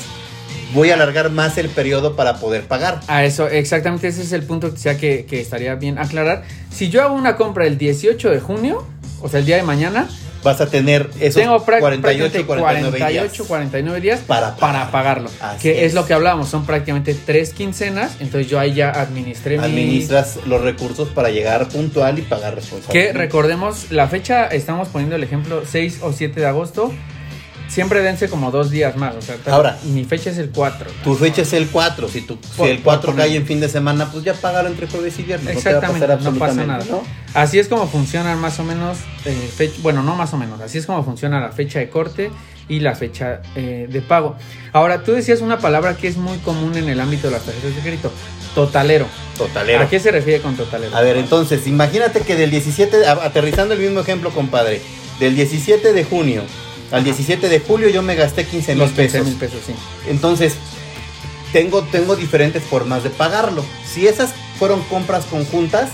voy 0.73 0.91
a 0.91 0.95
alargar 0.95 1.29
más 1.29 1.57
el 1.57 1.69
periodo 1.69 2.15
para 2.15 2.37
poder 2.37 2.63
pagar. 2.67 2.99
A 3.07 3.23
eso, 3.23 3.47
exactamente 3.47 4.07
ese 4.07 4.21
es 4.23 4.31
el 4.31 4.43
punto 4.43 4.73
que, 4.73 4.97
que, 4.97 5.25
que 5.25 5.39
estaría 5.41 5.75
bien 5.75 5.97
aclarar. 5.97 6.43
Si 6.71 6.89
yo 6.89 7.01
hago 7.03 7.15
una 7.15 7.35
compra 7.35 7.65
el 7.65 7.77
18 7.77 8.29
de 8.31 8.39
junio, 8.39 8.85
o 9.21 9.29
sea, 9.29 9.39
el 9.39 9.45
día 9.45 9.57
de 9.57 9.63
mañana, 9.63 10.07
Vas 10.43 10.61
a 10.61 10.67
tener 10.67 11.09
esos 11.19 11.41
tengo 11.41 11.57
práct- 11.65 11.79
48, 11.79 12.01
prácticamente 12.01 12.45
49 12.45 12.97
48, 12.99 13.33
días 13.33 13.47
49 13.47 13.99
días 14.01 14.19
para, 14.27 14.55
para 14.57 14.91
pagarlo. 14.91 15.27
Así 15.41 15.57
que 15.63 15.79
es. 15.79 15.87
es. 15.87 15.93
lo 15.95 16.05
que 16.05 16.13
hablábamos, 16.13 16.49
son 16.49 16.67
prácticamente 16.67 17.15
tres 17.15 17.51
quincenas, 17.51 18.17
entonces 18.19 18.47
yo 18.47 18.59
ahí 18.59 18.75
ya 18.75 18.91
administré 18.91 19.57
mi... 19.57 19.63
Administras 19.63 20.37
los 20.45 20.61
recursos 20.61 21.09
para 21.09 21.31
llegar 21.31 21.67
puntual 21.69 22.19
y 22.19 22.21
pagar 22.21 22.53
Que 22.53 22.59
responsablemente. 22.61 23.17
recordemos, 23.17 23.89
la 23.91 24.07
fecha, 24.07 24.45
estamos 24.45 24.89
poniendo 24.89 25.15
el 25.15 25.23
ejemplo 25.23 25.63
6 25.67 26.01
o 26.03 26.13
7 26.13 26.39
de 26.39 26.45
agosto. 26.45 26.93
Siempre 27.67 28.01
dense 28.01 28.29
como 28.29 28.51
dos 28.51 28.69
días 28.71 28.95
más. 28.95 29.15
O 29.15 29.21
sea, 29.21 29.35
tal- 29.37 29.53
Ahora. 29.53 29.77
mi 29.83 30.03
fecha 30.05 30.29
es 30.29 30.37
el 30.37 30.49
4. 30.51 30.89
Tu 31.03 31.15
fecha 31.15 31.41
es 31.41 31.53
el 31.53 31.67
4. 31.69 32.07
Si, 32.09 32.21
tu, 32.21 32.37
Por- 32.37 32.67
si 32.67 32.71
el 32.73 32.81
4 32.81 33.01
por 33.07 33.15
poner. 33.15 33.27
cae 33.27 33.35
en 33.37 33.45
fin 33.45 33.59
de 33.59 33.69
semana, 33.69 34.11
pues 34.11 34.23
ya 34.23 34.33
págalo 34.33 34.69
entre 34.69 34.87
jueves 34.87 35.17
y 35.19 35.23
viernes. 35.23 35.55
Exactamente, 35.57 36.07
no, 36.23 36.33
pasa 36.35 36.63
nada. 36.65 36.83
¿no? 36.89 37.03
Así 37.33 37.59
es 37.59 37.67
como 37.67 37.87
funcionan 37.87 38.39
más 38.39 38.59
o 38.59 38.63
menos, 38.63 38.97
eh, 39.25 39.49
fech- 39.57 39.81
bueno, 39.81 40.03
no 40.03 40.15
más 40.15 40.33
o 40.33 40.37
menos, 40.37 40.61
así 40.61 40.77
es 40.77 40.85
como 40.85 41.03
funciona 41.03 41.39
la 41.41 41.51
fecha 41.51 41.79
de 41.79 41.89
corte 41.89 42.31
y 42.69 42.79
la 42.79 42.95
fecha 42.95 43.41
eh, 43.55 43.87
de 43.89 44.01
pago. 44.01 44.35
Ahora, 44.71 45.03
tú 45.03 45.11
decías 45.11 45.41
una 45.41 45.59
palabra 45.59 45.97
que 45.97 46.07
es 46.07 46.17
muy 46.17 46.37
común 46.39 46.75
en 46.77 46.87
el 46.89 46.99
ámbito 47.01 47.27
de 47.27 47.33
las 47.33 47.43
tarjetas 47.43 47.75
de 47.75 47.81
crédito, 47.81 48.11
totalero. 48.55 49.05
Totalero. 49.37 49.81
¿A 49.81 49.89
qué 49.89 49.99
se 49.99 50.11
refiere 50.11 50.41
con 50.41 50.55
totalero? 50.55 50.95
A 50.95 51.01
ver, 51.01 51.17
entonces, 51.17 51.67
imagínate 51.67 52.21
que 52.21 52.35
del 52.35 52.51
17, 52.51 53.05
a- 53.05 53.11
aterrizando 53.25 53.73
el 53.73 53.81
mismo 53.81 53.99
ejemplo, 53.99 54.29
compadre, 54.31 54.81
del 55.19 55.35
17 55.35 55.91
de 55.93 56.03
junio 56.05 56.41
al 56.91 57.03
17 57.03 57.49
de 57.49 57.59
julio 57.59 57.89
yo 57.89 58.01
me 58.01 58.15
gasté 58.15 58.45
15 58.45 58.75
mil 58.75 58.83
15 58.85 58.95
pesos. 58.95 59.25
mil 59.27 59.35
pesos, 59.35 59.59
sí. 59.65 59.73
Entonces, 60.07 60.55
tengo, 61.51 61.83
tengo 61.83 62.15
diferentes 62.15 62.63
formas 62.63 63.03
de 63.03 63.09
pagarlo. 63.09 63.63
Si 63.85 64.07
esas 64.07 64.33
fueron 64.59 64.81
compras 64.83 65.25
conjuntas, 65.25 65.89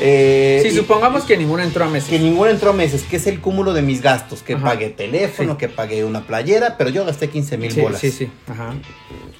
eh, 0.00 0.60
Si 0.62 0.68
y- 0.68 0.76
supongamos 0.76 1.24
que 1.24 1.36
ninguno 1.36 1.62
entró 1.62 1.84
a 1.84 1.88
meses. 1.88 2.08
que 2.10 2.18
ninguno 2.18 2.50
entró 2.50 2.70
a 2.70 2.72
meses, 2.72 3.02
que 3.02 3.16
es 3.16 3.26
el 3.26 3.40
cúmulo 3.40 3.72
de 3.72 3.82
mis 3.82 4.02
gastos, 4.02 4.42
que 4.42 4.54
Ajá. 4.54 4.64
pagué 4.64 4.90
teléfono, 4.90 5.52
Sí. 5.52 5.58
que 5.58 5.68
pagué 5.68 6.04
una 6.04 6.26
playera, 6.26 6.76
pero 6.76 6.90
yo 6.90 7.04
gasté 7.04 7.28
15 7.28 7.56
mil 7.56 7.72
sí, 7.72 7.80
bolas. 7.80 8.00
sí, 8.00 8.10
sí, 8.10 8.30
ajá. 8.48 8.74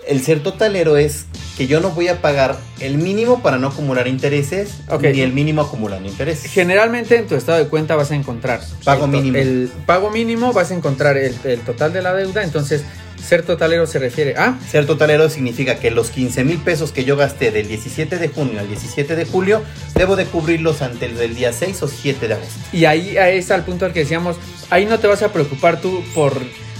El 0.06 0.22
ser 0.22 0.42
totalero 0.42 0.98
es 0.98 1.24
que 1.56 1.66
yo 1.66 1.80
no 1.80 1.90
voy 1.90 2.08
a 2.08 2.20
pagar 2.20 2.58
el 2.80 2.98
mínimo 2.98 3.42
para 3.42 3.56
no 3.56 3.68
acumular 3.68 4.06
intereses, 4.06 4.80
ni 5.00 5.20
el 5.20 5.32
mínimo 5.32 5.62
acumulando 5.62 6.06
intereses. 6.08 6.50
Generalmente 6.50 7.16
en 7.16 7.26
tu 7.26 7.36
estado 7.36 7.58
de 7.58 7.68
cuenta 7.68 7.96
vas 7.96 8.10
a 8.10 8.14
encontrar 8.14 8.60
Pago 8.84 9.06
el 9.06 9.10
mínimo. 9.12 9.38
El 9.38 9.70
pago 9.86 10.10
mínimo 10.10 10.52
vas 10.52 10.70
a 10.72 10.74
encontrar 10.74 11.16
el, 11.16 11.34
el 11.44 11.60
total 11.60 11.92
de 11.94 12.02
la 12.02 12.12
deuda. 12.14 12.42
Entonces, 12.42 12.84
ser 13.24 13.42
totalero 13.42 13.86
se 13.86 13.98
refiere 13.98 14.34
a 14.36 14.58
Ser 14.70 14.86
totalero 14.86 15.28
significa 15.28 15.78
que 15.78 15.90
los 15.90 16.10
15 16.10 16.44
mil 16.44 16.58
pesos 16.58 16.92
que 16.92 17.04
yo 17.04 17.16
gasté 17.16 17.50
del 17.50 17.68
17 17.68 18.18
de 18.18 18.28
junio 18.28 18.60
al 18.60 18.68
17 18.68 19.16
de 19.16 19.24
julio, 19.24 19.62
debo 19.94 20.16
de 20.16 20.26
cubrirlos 20.26 20.82
antes 20.82 21.18
del 21.18 21.34
día 21.34 21.52
6 21.52 21.82
o 21.82 21.88
7 21.88 22.28
de 22.28 22.34
agosto. 22.34 22.54
Y 22.72 22.84
ahí 22.84 23.16
ahí 23.16 23.38
es 23.38 23.50
al 23.50 23.64
punto 23.64 23.86
al 23.86 23.92
que 23.92 24.00
decíamos, 24.00 24.36
ahí 24.70 24.86
no 24.86 24.98
te 24.98 25.06
vas 25.06 25.22
a 25.22 25.32
preocupar 25.32 25.80
tú 25.80 26.04
por 26.14 26.34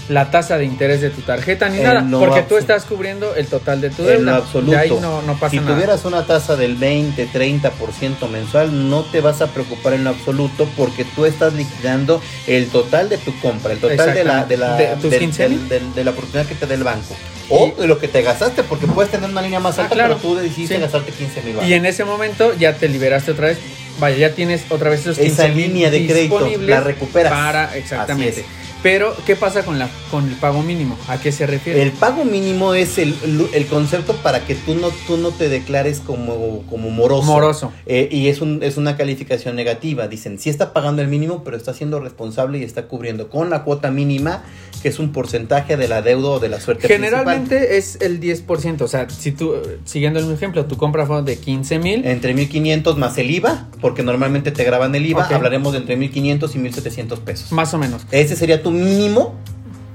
la 0.07 0.29
tasa 0.29 0.57
de 0.57 0.65
interés 0.65 1.01
de 1.01 1.09
tu 1.09 1.21
tarjeta 1.21 1.67
ni 1.69 1.77
En 1.79 1.83
nada, 1.83 2.05
porque 2.19 2.43
tú 2.43 2.57
estás 2.57 2.85
cubriendo 2.85 3.33
el 3.35 3.47
total 3.47 3.81
de 3.81 3.89
tu 3.89 4.03
En 4.03 4.17
deuda. 4.19 4.31
lo 4.31 4.37
absoluto. 4.37 4.71
De 4.71 4.77
ahí 4.77 4.89
no, 5.01 5.21
no 5.23 5.33
pasa 5.33 5.49
si 5.51 5.57
nada. 5.59 5.73
tuvieras 5.73 6.05
una 6.05 6.25
tasa 6.27 6.55
del 6.55 6.75
20, 6.75 7.27
30% 7.27 8.29
mensual, 8.29 8.89
no 8.89 9.03
te 9.03 9.21
vas 9.21 9.41
a 9.41 9.47
preocupar 9.47 9.93
en 9.93 10.03
lo 10.03 10.11
absoluto 10.11 10.67
porque 10.77 11.05
tú 11.05 11.25
estás 11.25 11.53
liquidando 11.53 12.21
el 12.47 12.67
total 12.67 13.09
de 13.09 13.17
tu 13.17 13.37
compra, 13.39 13.73
el 13.73 13.79
total 13.79 14.13
de 14.13 14.23
la, 14.23 14.45
de 14.45 14.57
la, 14.57 14.75
De 14.77 14.87
tus 15.01 15.09
del- 15.11 15.19
15 15.21 15.43
del- 15.43 15.51
mil. 15.53 15.69
del- 15.69 15.93
de 15.95 16.03
la 16.03 16.11
oportunidad 16.11 16.45
que 16.47 16.55
te 16.55 16.67
dé 16.67 16.75
el 16.75 16.83
banco. 16.83 17.15
O 17.49 17.67
Y- 17.75 17.81
de 17.81 17.87
lo 17.87 17.99
que 17.99 18.07
te 18.07 18.21
gastaste, 18.21 18.63
porque 18.63 18.87
puedes 18.87 19.11
tener 19.11 19.29
una 19.29 19.41
línea 19.41 19.59
más 19.59 19.77
Ah, 19.79 19.83
alta, 19.83 19.95
claro. 19.95 20.17
pero 20.21 20.33
tú 20.35 20.39
decidiste 20.39 20.75
Sí. 20.75 20.81
gastarte 20.81 21.11
15 21.11 21.41
mil 21.41 21.55
Y 21.67 21.73
en 21.73 21.85
ese 21.85 22.03
momento 22.05 22.53
ya 22.55 22.73
te 22.75 22.87
liberaste 22.89 23.31
otra 23.31 23.47
vez. 23.47 23.57
Vaya, 23.99 24.17
ya 24.17 24.29
tienes 24.35 24.63
otra 24.69 24.89
vez 24.89 25.01
esos 25.01 25.17
15 25.17 25.45
Esa 25.45 25.47
línea 25.53 25.89
de 25.89 26.05
crédito 26.05 26.47
la 26.61 26.81
recuperas. 26.81 27.31
Para, 27.31 27.77
exactamente. 27.77 28.43
Pero, 28.83 29.15
¿qué 29.25 29.35
pasa 29.35 29.63
con, 29.63 29.79
la, 29.79 29.89
con 30.11 30.27
el 30.27 30.35
pago 30.35 30.61
mínimo? 30.61 30.95
¿A 31.07 31.17
qué 31.19 31.31
se 31.31 31.47
refiere? 31.47 31.81
El 31.81 31.91
pago 31.91 32.23
mínimo 32.23 32.75
es 32.75 32.99
el, 32.99 33.15
el 33.53 33.65
concepto 33.65 34.15
para 34.17 34.45
que 34.45 34.53
tú 34.53 34.75
no, 34.75 34.89
tú 35.07 35.17
no 35.17 35.31
te 35.31 35.49
declares 35.49 36.01
como, 36.05 36.63
como 36.69 36.91
moroso. 36.91 37.25
Moroso. 37.25 37.73
Eh, 37.87 38.09
y 38.11 38.27
es, 38.27 38.41
un, 38.41 38.61
es 38.61 38.77
una 38.77 38.95
calificación 38.95 39.55
negativa. 39.55 40.07
Dicen, 40.07 40.37
sí 40.37 40.49
está 40.51 40.71
pagando 40.71 41.01
el 41.01 41.07
mínimo, 41.07 41.43
pero 41.43 41.57
está 41.57 41.73
siendo 41.73 41.99
responsable 41.99 42.59
y 42.59 42.63
está 42.63 42.87
cubriendo 42.87 43.29
con 43.29 43.49
la 43.49 43.63
cuota 43.63 43.89
mínima, 43.89 44.43
que 44.81 44.89
es 44.89 44.99
un 44.99 45.11
porcentaje 45.11 45.77
de 45.77 45.87
la 45.87 46.01
deuda 46.01 46.27
o 46.29 46.39
de 46.39 46.49
la 46.49 46.59
suerte 46.59 46.87
Generalmente 46.87 47.77
es 47.77 47.97
el 48.01 48.19
10%. 48.19 48.81
O 48.81 48.87
sea, 48.87 49.09
si 49.09 49.31
tú, 49.31 49.53
siguiendo 49.85 50.19
el 50.19 50.25
mismo 50.25 50.35
ejemplo, 50.37 50.65
tu 50.65 50.77
compra 50.77 51.05
fue 51.05 51.21
de 51.23 51.37
15 51.37 51.79
mil. 51.79 52.05
Entre 52.05 52.33
1500 52.33 52.97
más 52.97 53.17
el 53.17 53.31
IVA, 53.31 53.67
porque 53.81 54.03
normalmente 54.03 54.51
te 54.51 54.63
graban 54.63 54.93
el 54.95 55.05
IVA, 55.05 55.25
Ok. 55.25 55.31
hablaremos 55.31 55.73
de 55.73 55.79
entre 55.79 55.95
1500 55.95 56.55
y 56.55 56.59
1700 56.59 57.19
pesos. 57.19 57.51
Más 57.51 57.73
o 57.73 57.77
menos. 57.77 58.05
Ese 58.11 58.35
sería 58.35 58.61
tu 58.61 58.71
mínimo, 58.71 59.35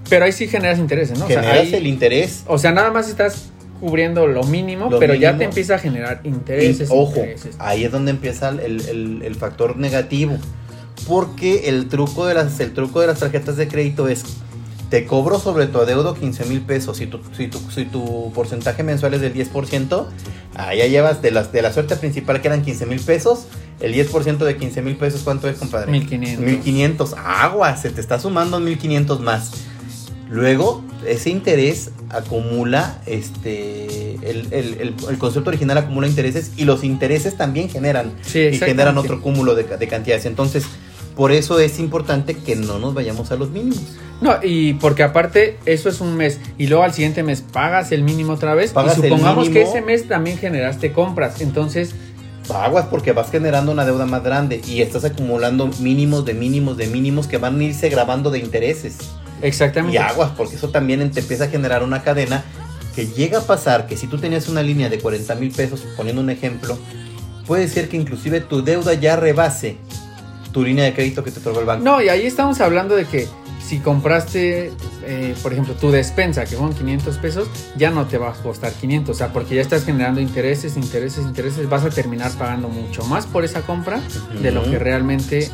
Pero 0.08 0.24
ahí 0.24 0.32
sí 0.32 0.48
generas 0.48 0.78
intereses, 0.80 1.18
¿no? 1.18 1.26
O 1.26 1.28
sea, 1.28 1.40
generas 1.42 1.66
ahí- 1.68 1.74
el 1.74 1.86
interés. 1.86 2.42
o 2.48 2.58
sea, 2.58 2.72
nada 2.72 2.90
más 2.90 3.08
estás 3.08 3.50
cubriendo 3.78 4.26
lo 4.26 4.42
mínimo, 4.42 4.90
Lo 4.90 4.98
pero 4.98 5.14
ya 5.14 5.38
te 5.38 5.44
empieza 5.44 5.76
a 5.76 5.78
generar 5.78 6.20
intereses. 6.24 6.90
Y, 6.90 6.92
ojo, 6.92 7.16
intereses. 7.20 7.54
ahí 7.60 7.84
es 7.84 7.92
donde 7.92 8.10
empieza 8.10 8.48
el, 8.50 8.60
el- 8.60 9.22
el 9.24 9.34
factor 9.36 9.76
negativo. 9.76 10.36
Porque 11.06 11.68
el 11.68 11.88
truco, 11.88 12.26
de 12.26 12.34
las, 12.34 12.60
el 12.60 12.72
truco 12.74 13.00
de 13.00 13.06
las 13.06 13.20
tarjetas 13.20 13.56
de 13.56 13.68
crédito 13.68 14.08
es, 14.08 14.22
te 14.90 15.06
cobro 15.06 15.38
sobre 15.38 15.66
tu 15.68 15.78
adeudo 15.78 16.14
15 16.14 16.44
mil 16.46 16.60
pesos. 16.62 16.96
Si 16.98 17.06
tu, 17.06 17.20
si, 17.36 17.46
tu, 17.48 17.58
si 17.70 17.84
tu 17.84 18.32
porcentaje 18.34 18.82
mensual 18.82 19.14
es 19.14 19.20
del 19.20 19.32
10%, 19.32 20.06
ahí 20.56 20.78
ya 20.78 20.86
llevas 20.86 21.22
de, 21.22 21.30
las, 21.30 21.52
de 21.52 21.62
la 21.62 21.72
suerte 21.72 21.94
principal 21.96 22.40
que 22.42 22.48
eran 22.48 22.62
15 22.62 22.86
mil 22.86 23.00
pesos. 23.00 23.46
El 23.80 23.94
10% 23.94 24.38
de 24.38 24.56
15 24.56 24.82
mil 24.82 24.96
pesos, 24.96 25.22
¿cuánto 25.22 25.48
es, 25.48 25.56
compadre? 25.58 25.90
1500. 25.90 26.44
1500. 26.44 27.14
Agua, 27.24 27.76
se 27.76 27.90
te 27.90 28.00
está 28.00 28.18
sumando 28.20 28.58
1500 28.60 29.20
más. 29.20 29.52
Luego, 30.28 30.84
ese 31.06 31.30
interés 31.30 31.90
acumula, 32.10 33.00
este, 33.06 34.14
el, 34.28 34.46
el- 34.52 34.74
el- 34.80 34.94
el 35.08 35.18
concepto 35.18 35.50
original 35.50 35.78
acumula 35.78 36.06
intereses 36.06 36.52
y 36.56 36.64
los 36.64 36.84
intereses 36.84 37.36
también 37.36 37.68
generan 37.68 38.12
Sí, 38.22 38.38
y 38.40 38.58
generan 38.58 38.98
otro 38.98 39.20
cúmulo 39.22 39.54
de 39.54 39.64
cantidades. 39.88 40.26
Entonces, 40.26 40.64
por 41.16 41.32
eso 41.32 41.58
es 41.60 41.78
importante 41.78 42.34
que 42.34 42.56
no 42.56 42.78
nos 42.78 42.94
vayamos 42.94 43.30
a 43.30 43.36
los 43.36 43.50
mínimos. 43.50 43.82
No, 44.20 44.36
y 44.42 44.74
porque 44.74 45.02
aparte 45.02 45.58
eso 45.64 45.88
es 45.88 46.00
un 46.00 46.14
mes 46.16 46.40
y 46.58 46.66
luego 46.66 46.84
al 46.84 46.92
siguiente 46.92 47.22
mes 47.22 47.40
pagas 47.40 47.90
el 47.90 48.02
mínimo 48.02 48.34
otra 48.34 48.54
vez 48.54 48.72
Pagas 48.72 48.98
y 48.98 49.02
supongamos 49.02 49.48
que 49.48 49.62
ese 49.62 49.80
mes 49.80 50.08
también 50.08 50.36
generaste 50.36 50.92
compras, 50.92 51.40
entonces 51.40 51.94
Aguas 52.54 52.86
porque 52.90 53.12
vas 53.12 53.30
generando 53.30 53.72
una 53.72 53.84
deuda 53.84 54.06
más 54.06 54.22
grande 54.22 54.60
y 54.66 54.82
estás 54.82 55.04
acumulando 55.04 55.70
mínimos 55.78 56.24
de 56.24 56.34
mínimos 56.34 56.76
de 56.76 56.86
mínimos 56.86 57.26
que 57.26 57.38
van 57.38 57.60
a 57.60 57.64
irse 57.64 57.88
grabando 57.88 58.30
de 58.30 58.40
intereses. 58.40 58.98
exactamente 59.40 59.96
Y 59.96 59.98
aguas, 59.98 60.32
porque 60.36 60.56
eso 60.56 60.70
también 60.70 61.08
te 61.10 61.20
empieza 61.20 61.44
a 61.44 61.48
generar 61.48 61.82
una 61.82 62.02
cadena 62.02 62.44
que 62.94 63.06
llega 63.06 63.38
a 63.38 63.42
pasar 63.42 63.86
que 63.86 63.96
si 63.96 64.06
tú 64.06 64.18
tenías 64.18 64.48
una 64.48 64.62
línea 64.62 64.88
de 64.88 64.98
40 64.98 65.34
mil 65.36 65.52
pesos, 65.52 65.84
poniendo 65.96 66.20
un 66.20 66.30
ejemplo, 66.30 66.76
puede 67.46 67.68
ser 67.68 67.88
que 67.88 67.96
inclusive 67.96 68.40
tu 68.40 68.62
deuda 68.64 68.94
ya 68.94 69.16
rebase 69.16 69.76
tu 70.52 70.62
línea 70.64 70.84
de 70.84 70.94
crédito 70.94 71.22
que 71.24 71.30
te 71.30 71.40
otorgó 71.40 71.60
el 71.60 71.66
banco. 71.66 71.84
No, 71.84 72.02
y 72.02 72.08
ahí 72.08 72.26
estamos 72.26 72.60
hablando 72.60 72.96
de 72.96 73.04
que 73.04 73.28
si 73.64 73.78
compraste, 73.78 74.72
eh, 75.04 75.34
por 75.42 75.52
ejemplo, 75.52 75.74
tu 75.74 75.90
despensa, 75.92 76.44
que 76.44 76.56
son 76.56 76.72
500 76.74 77.18
pesos, 77.18 77.48
ya 77.76 77.90
no 77.90 78.06
te 78.06 78.18
va 78.18 78.30
a 78.30 78.32
costar 78.32 78.72
500, 78.72 79.14
o 79.14 79.18
sea, 79.18 79.32
porque 79.32 79.54
ya 79.54 79.60
estás 79.62 79.84
generando 79.84 80.20
intereses, 80.20 80.76
intereses, 80.76 81.24
intereses, 81.24 81.68
vas 81.68 81.84
a 81.84 81.90
terminar 81.90 82.32
pagando 82.32 82.68
mucho 82.68 83.04
más 83.04 83.26
por 83.26 83.44
esa 83.44 83.62
compra 83.62 84.00
de 84.42 84.50
lo 84.50 84.64
que 84.64 84.78
realmente, 84.78 85.50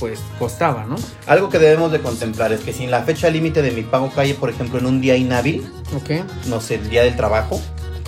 pues, 0.00 0.18
costaba, 0.40 0.86
¿no? 0.86 0.96
Algo 1.26 1.50
que 1.50 1.58
debemos 1.60 1.92
de 1.92 2.00
contemplar 2.00 2.52
es 2.52 2.60
que 2.60 2.72
si 2.72 2.86
la 2.88 3.02
fecha 3.04 3.30
límite 3.30 3.62
de 3.62 3.70
mi 3.70 3.82
pago 3.82 4.10
cae, 4.12 4.34
por 4.34 4.50
ejemplo, 4.50 4.80
en 4.80 4.86
un 4.86 5.00
día 5.00 5.14
inhábil, 5.16 5.64
Ok. 5.94 6.24
no 6.48 6.60
sé, 6.60 6.76
el 6.76 6.88
día 6.90 7.04
del 7.04 7.14
trabajo, 7.16 7.60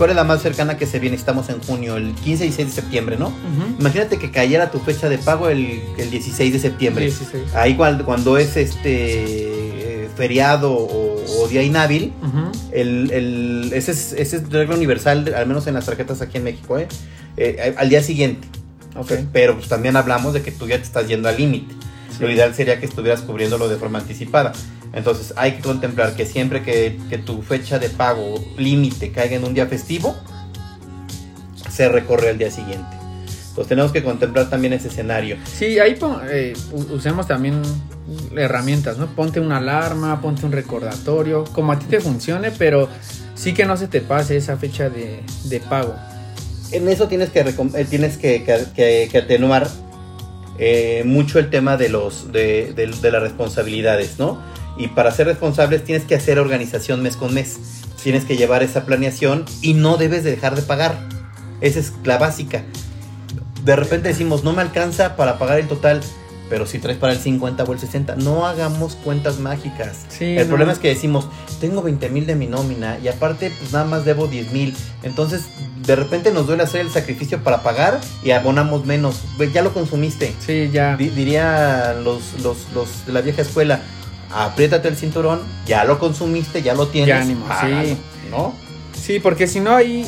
¿cuál 0.03 0.11
es 0.11 0.17
la 0.17 0.25
más 0.25 0.43
cercana 0.43 0.77
que 0.77 0.85
se 0.87 0.99
viene? 0.99 1.15
Estamos 1.15 1.49
en 1.49 1.61
junio, 1.61 1.97
el 1.97 2.13
15 2.13 2.45
y 2.45 2.49
16 2.49 2.67
de 2.69 2.75
septiembre, 2.83 3.17
¿no? 3.17 3.29
Ujú. 3.29 3.77
Imagínate 3.79 4.19
que 4.19 4.33
cayera 4.33 4.69
tu 4.73 4.81
fecha 4.81 5.09
de 5.09 5.17
pago 5.17 5.49
el, 5.49 5.81
el 5.97 6.11
16 6.11 6.53
de 6.53 6.59
septiembre. 6.59 7.05
16. 7.05 7.55
Ahí 7.55 7.77
cuando, 7.77 8.05
cuando 8.05 8.37
es 8.37 8.57
este 8.57 10.05
eh, 10.05 10.09
feriado 10.17 10.73
o, 10.73 11.23
o 11.39 11.47
día 11.49 11.63
inhábil, 11.63 12.13
Ujú. 12.21 12.51
el, 12.73 13.11
el- 13.13 13.71
ese, 13.75 13.93
es, 13.93 14.13
ese 14.15 14.39
es 14.39 14.51
regla 14.51 14.75
universal, 14.75 15.33
al 15.37 15.47
menos 15.47 15.69
en 15.69 15.75
las 15.75 15.87
tarjetas 15.87 16.21
aquí 16.21 16.39
en 16.39 16.45
México, 16.45 16.79
¿eh? 16.79 16.89
Eh, 17.37 17.73
al 17.79 17.89
día 17.89 18.03
siguiente. 18.03 18.49
Ok. 18.97 19.13
Pero 19.33 19.55
pues 19.57 19.69
también 19.69 19.95
hablamos 19.97 20.35
de 20.35 20.43
que 20.43 20.51
tú 20.51 20.67
ya 20.67 20.79
te 20.79 20.83
estás 20.83 21.07
yendo 21.07 21.29
al 21.29 21.37
límite. 21.37 21.75
Lo 22.19 22.29
ideal 22.29 22.53
sería 22.57 22.81
que 22.81 22.87
estuvieras 22.87 23.21
cubriéndolo 23.23 23.69
de 23.69 23.77
forma 23.77 24.01
anticipada. 24.01 24.53
Entonces 24.93 25.33
hay 25.37 25.53
que 25.53 25.61
contemplar 25.63 26.15
que 26.15 26.27
siempre 26.27 26.63
que, 26.63 26.99
que 27.09 27.19
tu 27.19 27.43
fecha 27.43 27.79
de 27.79 27.89
pago 27.89 28.35
límite 28.59 29.11
caiga 29.11 29.37
en 29.37 29.45
un 29.45 29.55
día 29.55 29.67
festivo, 29.67 30.15
se 31.71 31.89
recorre 31.89 32.31
al 32.31 32.39
día 32.39 32.51
siguiente. 32.51 32.87
Entonces 33.49 33.69
tenemos 33.69 33.93
que 33.93 34.03
contemplar 34.03 34.49
también 34.51 34.73
ese 34.73 34.89
escenario. 34.89 35.37
Sí, 35.45 35.79
ahí 35.79 35.99
eh, 36.31 36.55
usemos 36.91 37.27
también 37.27 37.61
herramientas, 38.37 38.97
¿no? 38.99 39.07
Ponte 39.07 39.41
una 39.41 39.59
alarma, 39.59 40.21
ponte 40.21 40.45
un 40.47 40.53
recordatorio, 40.53 41.45
como 41.53 41.73
a 41.73 41.79
ti 41.79 41.87
te 41.87 42.01
funcione, 42.01 42.51
pero 42.51 42.89
sí 43.35 43.53
que 43.55 43.65
no 43.67 43.77
se 43.77 43.89
te 43.89 44.01
pase 44.01 44.37
esa 44.37 44.57
fecha 44.57 44.89
de, 44.91 45.21
de 45.45 45.61
pago. 45.61 45.95
En 46.71 46.89
eso 46.89 47.09
tienes 47.09 47.29
que, 47.31 47.41
eh, 47.41 47.87
tienes 47.89 48.17
que, 48.17 48.43
que- 48.45 48.65
que- 48.75 49.09
que 49.11 49.19
atenuar 49.19 49.69
eh, 50.59 51.03
mucho 51.05 51.39
el 51.39 51.51
tema 51.51 51.77
de, 51.77 51.89
los, 51.91 52.33
de, 52.33 52.73
de- 52.75 52.87
de 52.87 53.11
las 53.11 53.23
responsabilidades, 53.23 54.19
¿no? 54.19 54.39
Y 54.77 54.89
para 54.89 55.11
ser 55.11 55.27
responsables 55.27 55.85
tienes 55.85 56.05
que 56.05 56.15
hacer 56.15 56.39
organización 56.39 57.03
mes 57.03 57.17
con 57.17 57.35
mes. 57.35 57.59
Tienes 58.03 58.25
que 58.25 58.37
llevar 58.37 58.63
esa 58.63 58.85
planeación 58.85 59.45
y 59.61 59.75
no 59.75 59.97
debes 59.97 60.25
de 60.25 60.31
dejar 60.31 60.55
de 60.57 60.63
pagar. 60.63 60.99
Esa 61.61 61.79
es 61.81 61.93
la 62.05 62.19
básica. 62.19 62.65
De 63.65 63.77
repente 63.77 64.09
decimos, 64.09 64.43
no 64.45 64.53
me 64.53 64.63
alcanza 64.63 65.15
para 65.17 65.39
pagar 65.39 65.59
el 65.61 65.69
total. 65.69 66.01
pero 66.51 66.67
si 66.67 66.79
traes 66.79 66.99
para 66.99 67.15
el 67.15 67.19
50 67.19 67.65
o 67.65 67.73
el 67.73 67.79
60, 67.79 68.17
no 68.17 68.47
hagamos 68.47 68.95
cuentas 68.97 69.39
mágicas. 69.39 70.01
Sí, 70.11 70.37
el 70.37 70.43
no. 70.43 70.49
problema 70.49 70.73
es 70.73 70.79
que 70.79 70.89
decimos, 70.89 71.27
tengo 71.63 71.81
20 71.81 72.11
mil 72.11 72.27
de 72.27 72.35
mi 72.35 72.47
nómina 72.47 72.99
y 73.03 73.09
aparte 73.09 73.51
pues 73.59 73.73
nada 73.73 73.87
más 73.87 74.05
debo 74.05 74.27
10 74.27 74.53
mil. 74.53 74.77
Entonces 75.03 75.45
de 75.87 75.97
repente 75.97 76.31
nos 76.31 76.47
duele 76.47 76.65
hacer 76.65 76.83
el 76.83 76.91
sacrificio 76.91 77.43
para 77.43 77.63
pagar 77.63 78.01
y 78.23 78.33
abonamos 78.33 78.85
menos. 78.85 79.23
Ya 79.55 79.63
lo 79.63 79.73
consumiste. 79.73 80.35
Sí, 80.47 80.69
ya. 80.71 80.95
Di- 80.97 81.09
diría 81.09 81.95
los, 82.05 82.21
los, 82.43 82.57
los 82.75 83.07
de 83.07 83.13
la 83.15 83.23
vieja 83.23 83.41
escuela, 83.41 83.81
apriétate 84.35 84.89
el 84.89 84.97
cinturón, 84.97 85.41
ya 85.67 85.85
lo 85.85 85.99
consumiste, 85.99 86.63
ya 86.63 86.75
lo 86.75 86.89
tienes. 86.89 87.09
Ya, 87.09 87.21
ánimo, 87.21 87.45
sí. 87.47 87.49
págalo", 87.49 87.97
¿No? 88.31 88.55
Sí, 88.99 89.19
porque 89.21 89.47
si 89.47 89.61
no 89.61 89.75
ahí 89.75 90.07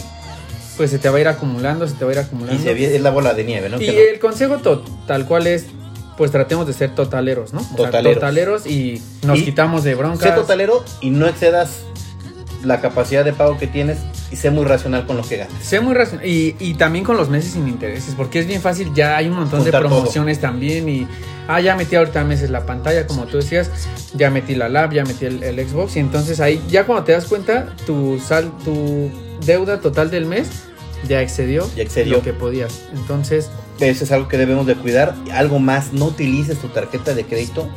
pues 0.76 0.90
se 0.90 0.98
te 0.98 1.08
va 1.08 1.18
a 1.18 1.20
ir 1.20 1.28
acumulando, 1.28 1.86
se 1.86 1.94
te 1.94 2.04
va 2.04 2.10
a 2.10 2.14
ir 2.14 2.18
Y 2.20 2.22
acumulando. 2.22 2.62
se 2.62 2.74
ve- 2.74 2.96
es 2.96 3.00
la 3.00 3.10
bola 3.10 3.32
de 3.34 3.44
nieve, 3.44 3.68
¿no? 3.68 3.80
Y 3.80 3.86
no- 3.86 3.92
el 3.92 4.18
consejo 4.18 4.58
tal 5.06 5.24
cual 5.26 5.46
es, 5.46 5.66
pues 6.16 6.30
tratemos 6.32 6.66
de 6.66 6.72
ser 6.72 6.94
totaleros, 6.94 7.52
¿no? 7.52 7.60
O 7.60 7.64
sea, 7.64 7.76
Totaleros. 7.76 8.14
totaleros 8.14 8.66
y 8.66 9.00
nos 9.22 9.38
Y 9.38 9.44
quitamos 9.44 9.84
de 9.84 9.90
Sé 9.92 9.96
broncas. 9.96 10.34
totalero 10.34 10.84
y 11.00 11.10
no 11.10 11.26
excedas 11.28 11.82
la 12.64 12.80
capacidad 12.80 13.24
de 13.24 13.32
pago 13.32 13.56
que 13.58 13.66
tienes 13.68 13.98
y 14.34 14.36
sé 14.36 14.50
muy 14.50 14.64
racional 14.64 15.06
con 15.06 15.16
lo 15.16 15.22
que 15.22 15.36
ganas. 15.36 15.52
Sé 15.62 15.78
muy 15.80 15.94
racional. 15.94 16.26
Y, 16.26 16.56
y 16.58 16.74
también 16.74 17.04
con 17.04 17.16
los 17.16 17.28
meses 17.30 17.52
sin 17.52 17.68
intereses, 17.68 18.14
porque 18.16 18.40
es 18.40 18.46
bien 18.48 18.60
fácil, 18.60 18.92
ya 18.92 19.16
hay 19.16 19.28
un 19.28 19.34
montón 19.36 19.60
Juntar 19.60 19.82
de 19.82 19.88
todo. 19.88 19.96
promociones 19.98 20.40
también 20.40 20.88
y... 20.88 21.06
Ah, 21.46 21.60
ya 21.60 21.76
metí 21.76 21.94
ahorita 21.94 22.24
meses 22.24 22.48
la 22.48 22.64
pantalla, 22.64 23.06
como 23.06 23.26
tú 23.26 23.36
decías, 23.36 23.70
ya 24.14 24.30
metí 24.30 24.54
la 24.54 24.70
lab, 24.70 24.92
ya 24.94 25.04
metí 25.04 25.26
el, 25.26 25.42
el 25.42 25.68
Xbox 25.68 25.94
y 25.96 25.98
entonces 26.00 26.40
ahí, 26.40 26.60
ya 26.70 26.86
cuando 26.86 27.04
te 27.04 27.12
das 27.12 27.26
cuenta, 27.26 27.74
tu, 27.86 28.18
sal, 28.18 28.50
tu 28.64 29.10
deuda 29.44 29.78
total 29.80 30.10
del 30.10 30.24
mes 30.24 30.48
ya 31.06 31.20
excedió, 31.20 31.68
Ya 31.76 31.82
excedió. 31.82 32.14
lo 32.16 32.22
que 32.22 32.32
podías. 32.32 32.84
Entonces, 32.94 33.50
Eso 33.78 34.04
es 34.04 34.10
algo 34.12 34.26
que 34.26 34.38
debemos 34.38 34.66
de 34.66 34.74
cuidar. 34.74 35.14
Algo 35.32 35.58
más, 35.58 35.92
no 35.92 36.06
utilices 36.06 36.56
tu 36.58 36.68
tarjeta 36.68 37.14
de 37.14 37.24
crédito. 37.24 37.68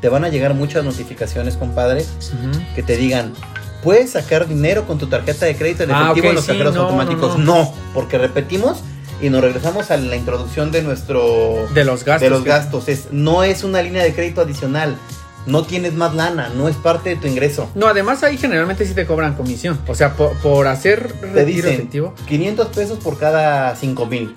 Te 0.00 0.08
van 0.08 0.24
a 0.24 0.28
llegar 0.28 0.54
muchas 0.54 0.84
notificaciones, 0.84 1.56
compadre, 1.56 2.04
que 2.76 2.82
te 2.84 2.96
digan, 2.96 3.32
puedes 3.82 4.10
sacar 4.10 4.46
dinero 4.48 4.86
con 4.86 4.98
tu 4.98 5.06
tarjeta 5.06 5.46
de 5.46 5.56
crédito 5.56 5.82
en 5.84 5.90
Ah, 5.92 6.02
efectivo 6.04 6.28
en 6.28 6.34
los 6.34 6.44
sí, 6.44 6.52
cajeros 6.52 6.74
no, 6.74 6.82
automáticos. 6.82 7.38
no, 7.38 7.44
No, 7.44 7.54
no. 7.64 7.74
porque 7.94 8.18
repetimos 8.18 8.78
y 9.22 9.28
nos 9.30 9.40
regresamos 9.42 9.90
a 9.90 9.96
la 9.96 10.16
introducción 10.16 10.70
de 10.72 10.82
nuestro 10.82 11.66
de 11.74 11.84
los 11.84 12.04
gastos. 12.04 12.22
de 12.22 12.30
los 12.30 12.42
que- 12.42 12.48
gastos. 12.48 12.88
Es, 12.88 13.08
no 13.12 13.44
es 13.44 13.64
una 13.64 13.82
línea 13.82 14.02
de 14.02 14.12
crédito 14.14 14.40
adicional. 14.40 14.96
No 15.46 15.62
tienes 15.64 15.94
más 15.94 16.14
lana, 16.14 16.50
no 16.54 16.68
es 16.68 16.76
parte 16.76 17.10
de 17.10 17.16
tu 17.16 17.26
ingreso. 17.26 17.70
No, 17.74 17.86
además 17.86 18.22
ahí 18.22 18.36
generalmente 18.36 18.86
sí 18.86 18.92
te 18.92 19.06
cobran 19.06 19.34
comisión. 19.34 19.78
O 19.86 19.94
sea, 19.94 20.14
por, 20.14 20.34
por 20.38 20.66
hacer 20.66 21.12
Te 21.32 21.44
dicen 21.46 21.72
efectivo. 21.74 22.14
500 22.28 22.68
pesos 22.68 22.98
por 22.98 23.18
cada 23.18 23.74
5 23.74 24.04
mil. 24.06 24.34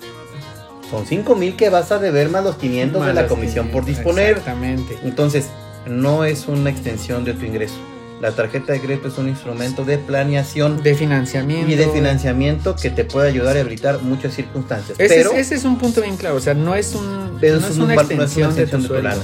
Son 0.90 1.06
5 1.06 1.34
mil 1.36 1.56
que 1.56 1.68
vas 1.68 1.92
a 1.92 1.98
deber 1.98 2.30
más 2.30 2.42
los 2.44 2.56
500 2.56 3.04
de 3.06 3.12
la 3.14 3.26
comisión 3.26 3.68
por 3.68 3.84
500, 3.84 3.86
disponer. 4.04 4.30
Exactamente. 4.38 4.96
Entonces, 5.04 5.46
no 5.86 6.24
es 6.24 6.46
una 6.48 6.70
extensión 6.70 7.24
de 7.24 7.34
tu 7.34 7.44
ingreso. 7.44 7.74
La 8.20 8.32
tarjeta 8.32 8.72
de 8.72 8.80
crédito 8.80 9.08
es 9.08 9.18
un 9.18 9.28
instrumento 9.28 9.84
de 9.84 9.98
planeación 9.98 10.82
De 10.82 10.94
financiamiento. 10.94 11.70
y 11.70 11.74
de 11.74 11.88
financiamiento 11.88 12.74
que 12.76 12.90
te 12.90 13.04
puede 13.04 13.28
ayudar 13.28 13.56
a 13.56 13.60
evitar 13.60 14.00
muchas 14.02 14.34
circunstancias. 14.34 14.98
Ese, 14.98 15.14
pero 15.16 15.32
es, 15.32 15.38
ese 15.46 15.56
es 15.56 15.64
un 15.64 15.76
punto 15.78 16.00
bien 16.00 16.16
claro. 16.16 16.36
O 16.36 16.40
sea, 16.40 16.54
no 16.54 16.74
es, 16.74 16.94
un, 16.94 17.06
no 17.06 17.38
es 17.40 17.76
un 17.76 17.82
una 17.82 17.94
no 17.94 18.00
es 18.00 18.10
extensión, 18.10 18.54
de 18.54 18.66
tu, 18.66 18.78
lana. 18.94 19.22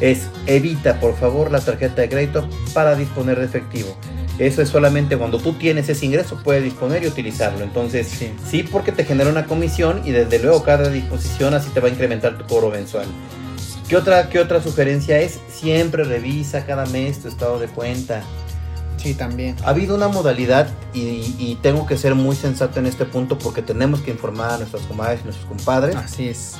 Es 0.00 0.26
evita, 0.46 0.98
por 1.00 1.16
favor, 1.16 1.50
la 1.50 1.60
tarjeta 1.60 2.02
de 2.02 2.08
crédito 2.08 2.46
para 2.74 2.94
disponer 2.96 3.38
de 3.38 3.46
efectivo. 3.46 3.96
Eso 4.38 4.60
es 4.60 4.68
solamente 4.70 5.16
cuando 5.16 5.38
tú 5.38 5.52
tienes 5.52 5.88
ese 5.88 6.04
ingreso, 6.06 6.40
puedes 6.42 6.64
disponer 6.64 7.04
y 7.04 7.06
utilizarlo. 7.06 7.62
Entonces, 7.62 8.08
Sí. 8.08 8.32
sí, 8.50 8.62
porque 8.64 8.90
te 8.90 9.04
genera 9.04 9.30
una 9.30 9.46
comisión 9.46 10.02
y 10.04 10.10
desde 10.10 10.40
luego 10.40 10.62
cada 10.64 10.88
disposición 10.88 11.54
así 11.54 11.70
te 11.70 11.80
va 11.80 11.88
a 11.88 11.90
incrementar 11.90 12.36
tu 12.38 12.44
cobro 12.46 12.70
mensual. 12.70 13.06
¿Qué 13.88 13.96
otra, 13.96 14.28
¿Qué 14.30 14.40
otra 14.40 14.62
sugerencia 14.62 15.18
es? 15.20 15.38
Siempre 15.52 16.04
revisa 16.04 16.64
cada 16.64 16.86
mes 16.86 17.20
tu 17.20 17.28
estado 17.28 17.58
de 17.58 17.68
cuenta. 17.68 18.22
Sí, 18.96 19.14
también. 19.14 19.56
Ha 19.64 19.70
habido 19.70 19.96
una 19.96 20.08
modalidad 20.08 20.68
y, 20.94 21.34
y 21.38 21.58
tengo 21.60 21.86
que 21.86 21.98
ser 21.98 22.14
muy 22.14 22.36
sensato 22.36 22.78
en 22.78 22.86
este 22.86 23.04
punto 23.04 23.36
porque 23.36 23.60
tenemos 23.60 24.00
que 24.00 24.10
informar 24.12 24.52
a 24.52 24.58
nuestras 24.58 24.82
comadres 24.84 25.20
y 25.20 25.24
nuestros 25.24 25.46
compadres. 25.48 25.96
Así 25.96 26.28
es. 26.28 26.54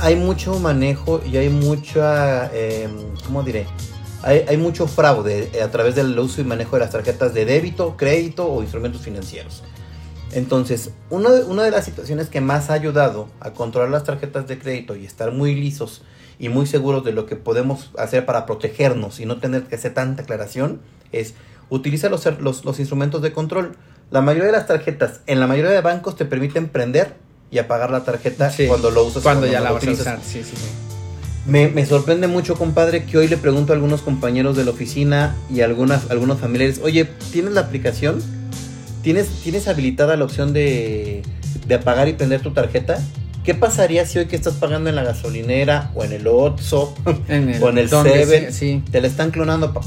Hay 0.00 0.16
mucho 0.16 0.58
manejo 0.58 1.22
y 1.24 1.36
hay 1.36 1.48
mucha, 1.48 2.50
eh, 2.52 2.88
¿cómo 3.24 3.42
diré? 3.42 3.66
Hay, 4.22 4.44
hay 4.48 4.56
mucho 4.56 4.86
fraude 4.88 5.50
a 5.62 5.70
través 5.70 5.94
del 5.94 6.18
uso 6.18 6.40
y 6.40 6.44
manejo 6.44 6.76
de 6.76 6.80
las 6.80 6.90
tarjetas 6.90 7.32
de 7.32 7.44
débito, 7.44 7.96
crédito 7.96 8.46
o 8.50 8.60
instrumentos 8.62 9.02
financieros. 9.02 9.62
Entonces, 10.32 10.90
uno 11.10 11.30
de- 11.30 11.44
una 11.44 11.62
de 11.62 11.70
las 11.70 11.84
situaciones 11.84 12.28
que 12.28 12.40
más 12.40 12.68
ha 12.68 12.72
ayudado 12.74 13.28
a 13.38 13.52
controlar 13.52 13.90
las 13.90 14.02
tarjetas 14.04 14.48
de 14.48 14.58
crédito 14.58 14.96
y 14.96 15.06
estar 15.06 15.30
muy 15.30 15.54
lisos 15.54 16.02
y 16.38 16.48
muy 16.48 16.66
seguros 16.66 17.04
de 17.04 17.12
lo 17.12 17.26
que 17.26 17.36
podemos 17.36 17.90
hacer 17.98 18.26
para 18.26 18.46
protegernos 18.46 19.20
y 19.20 19.26
no 19.26 19.38
tener 19.38 19.62
que 19.64 19.76
hacer 19.76 19.94
tanta 19.94 20.22
aclaración 20.22 20.80
es 21.12 21.34
utiliza 21.70 22.08
los, 22.08 22.26
los, 22.40 22.64
los 22.64 22.78
instrumentos 22.78 23.22
de 23.22 23.32
control. 23.32 23.76
La 24.10 24.20
mayoría 24.20 24.46
de 24.46 24.52
las 24.52 24.66
tarjetas 24.66 25.20
en 25.26 25.40
la 25.40 25.46
mayoría 25.46 25.70
de 25.70 25.80
bancos 25.80 26.16
te 26.16 26.24
permiten 26.24 26.68
prender 26.68 27.14
y 27.50 27.58
apagar 27.58 27.90
la 27.90 28.04
tarjeta 28.04 28.50
Sí. 28.50 28.66
cuando 28.66 28.90
lo 28.90 29.04
usas. 29.04 29.22
Cuando 29.22 29.46
o 29.46 29.50
ya 29.50 29.58
no 29.58 29.64
la 29.64 29.70
vas 29.72 29.82
a 29.82 29.86
utilizas. 29.86 30.06
usar. 30.06 30.20
Sí, 30.22 30.42
sí, 30.42 30.56
sí. 30.56 30.68
Me, 31.46 31.68
me 31.68 31.84
sorprende 31.84 32.26
mucho, 32.26 32.54
compadre, 32.56 33.04
que 33.04 33.18
hoy 33.18 33.28
le 33.28 33.36
pregunto 33.36 33.72
a 33.72 33.76
algunos 33.76 34.00
compañeros 34.02 34.56
de 34.56 34.64
la 34.64 34.70
oficina 34.70 35.36
y 35.50 35.60
a 35.60 35.66
algunas, 35.66 36.10
algunos 36.10 36.40
familiares, 36.40 36.80
oye, 36.82 37.04
¿tienes 37.32 37.52
la 37.52 37.60
aplicación? 37.62 38.22
¿Tienes, 39.02 39.28
¿Tienes 39.42 39.68
habilitada 39.68 40.16
la 40.16 40.24
opción 40.24 40.54
de, 40.54 41.22
de 41.66 41.74
apagar 41.74 42.08
y 42.08 42.14
prender 42.14 42.40
tu 42.40 42.52
tarjeta? 42.52 42.98
¿Qué 43.44 43.54
pasaría 43.54 44.06
si 44.06 44.18
hoy 44.18 44.26
que 44.26 44.36
estás 44.36 44.54
pagando 44.54 44.88
en 44.88 44.96
la 44.96 45.04
gasolinera 45.04 45.90
o 45.94 46.02
en 46.02 46.12
el 46.12 46.22
En 47.28 47.48
el, 47.50 47.62
o 47.62 47.68
en 47.68 47.78
el 47.78 47.88
Seven 47.88 48.52
Sí, 48.52 48.82
te 48.90 49.00
la 49.00 49.06
están 49.06 49.30
clonando, 49.30 49.72
papá? 49.72 49.86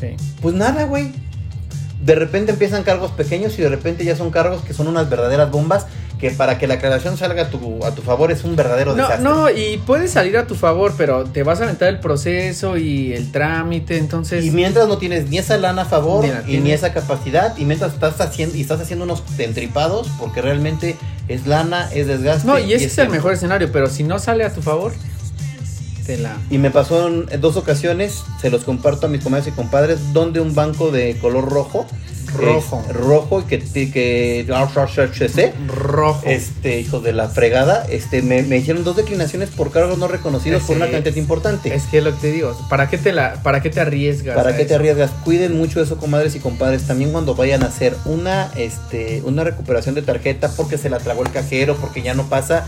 sí. 0.00 0.08
Pues 0.40 0.54
nada, 0.54 0.84
güey. 0.84 1.12
De 2.02 2.14
repente 2.14 2.52
empiezan 2.52 2.82
cargos 2.82 3.10
pequeños 3.12 3.58
y 3.58 3.62
de 3.62 3.68
repente 3.68 4.04
ya 4.04 4.16
son 4.16 4.30
cargos 4.30 4.62
que 4.62 4.74
son 4.74 4.88
unas 4.88 5.08
verdaderas 5.08 5.50
bombas 5.50 5.86
que 6.20 6.30
para 6.30 6.58
que 6.58 6.66
la 6.66 6.74
aclaración 6.74 7.16
salga 7.16 7.42
a 7.44 7.50
tu, 7.50 7.84
a 7.84 7.94
tu 7.94 8.02
favor 8.02 8.30
es 8.30 8.44
un 8.44 8.56
verdadero 8.56 8.92
No, 8.94 9.02
desastre. 9.02 9.24
no, 9.24 9.50
y 9.50 9.78
puede 9.78 10.08
salir 10.08 10.36
a 10.38 10.46
tu 10.46 10.54
favor, 10.54 10.94
pero 10.96 11.24
te 11.24 11.42
vas 11.42 11.60
a 11.60 11.64
aventar 11.64 11.88
el 11.88 11.98
proceso 12.00 12.76
y 12.76 13.12
el 13.12 13.32
trámite, 13.32 13.98
entonces... 13.98 14.44
Y 14.44 14.50
mientras 14.50 14.86
no 14.86 14.96
tienes 14.98 15.28
ni 15.28 15.38
esa 15.38 15.56
lana 15.56 15.82
a 15.82 15.84
favor 15.86 16.24
Ni 16.46 16.54
y 16.54 16.60
ni 16.60 16.72
esa 16.72 16.92
capacidad, 16.92 17.56
y 17.58 17.64
mientras 17.64 17.94
estás 17.94 18.20
haciendo 18.20 18.56
y 18.56 18.60
estás 18.60 18.80
haciendo 18.80 19.04
unos 19.04 19.22
entripados, 19.38 20.08
porque 20.18 20.40
realmente 20.40 20.96
es 21.28 21.46
lana, 21.46 21.88
es 21.92 22.06
desgaste. 22.06 22.46
No, 22.46 22.58
y 22.58 22.72
ese 22.72 22.86
es 22.86 22.92
el 22.92 22.94
tiempo. 22.96 23.14
mejor 23.14 23.32
escenario, 23.32 23.72
pero 23.72 23.88
si 23.88 24.02
no 24.02 24.18
sale 24.18 24.44
a 24.44 24.52
tu 24.52 24.62
favor, 24.62 24.92
te 26.06 26.18
la... 26.18 26.36
Y 26.50 26.58
me 26.58 26.70
pasó 26.70 27.08
en 27.08 27.40
dos 27.40 27.56
ocasiones, 27.56 28.24
se 28.40 28.50
los 28.50 28.64
comparto 28.64 29.06
a 29.06 29.08
mis 29.08 29.22
comadres 29.22 29.48
y 29.48 29.52
compadres, 29.52 30.12
donde 30.12 30.40
un 30.40 30.54
banco 30.54 30.90
de 30.90 31.16
color 31.18 31.48
rojo, 31.48 31.86
Rojo. 32.36 32.84
es 32.88 32.96
rojo 32.96 33.40
y 33.40 33.44
que, 33.44 33.58
que 33.90 34.46
Rojo. 35.68 36.22
este 36.24 36.80
hijo 36.80 37.00
de 37.00 37.12
la 37.12 37.28
fregada, 37.28 37.86
este 37.88 38.22
me, 38.22 38.42
me 38.42 38.56
hicieron 38.56 38.84
dos 38.84 38.96
declinaciones 38.96 39.50
por 39.50 39.70
cargos 39.70 39.98
no 39.98 40.08
reconocidos 40.08 40.62
por 40.64 40.76
una 40.76 40.90
cantidad 40.90 41.14
importante. 41.16 41.74
Es 41.74 41.84
que 41.84 42.00
lo 42.00 42.12
que 42.14 42.20
te 42.20 42.32
digo, 42.32 42.56
¿para 42.68 42.88
qué 42.88 42.98
te, 42.98 43.12
la, 43.12 43.42
para 43.42 43.62
qué 43.62 43.70
te 43.70 43.80
arriesgas? 43.80 44.36
¿Para 44.36 44.50
a 44.50 44.56
qué 44.56 44.64
te 44.64 44.74
arriesgas? 44.74 45.10
Cuiden 45.24 45.56
mucho 45.56 45.80
eso, 45.80 45.96
comadres 45.96 46.34
y 46.34 46.40
compadres. 46.40 46.86
También 46.86 47.12
cuando 47.12 47.34
vayan 47.34 47.62
a 47.62 47.66
hacer 47.66 47.96
una, 48.04 48.50
este, 48.56 49.22
una 49.24 49.44
recuperación 49.44 49.94
de 49.94 50.02
tarjeta 50.02 50.50
porque 50.56 50.78
se 50.78 50.90
la 50.90 50.98
tragó 50.98 51.22
el 51.22 51.30
cajero, 51.30 51.76
porque 51.76 52.02
ya 52.02 52.14
no 52.14 52.24
pasa. 52.28 52.66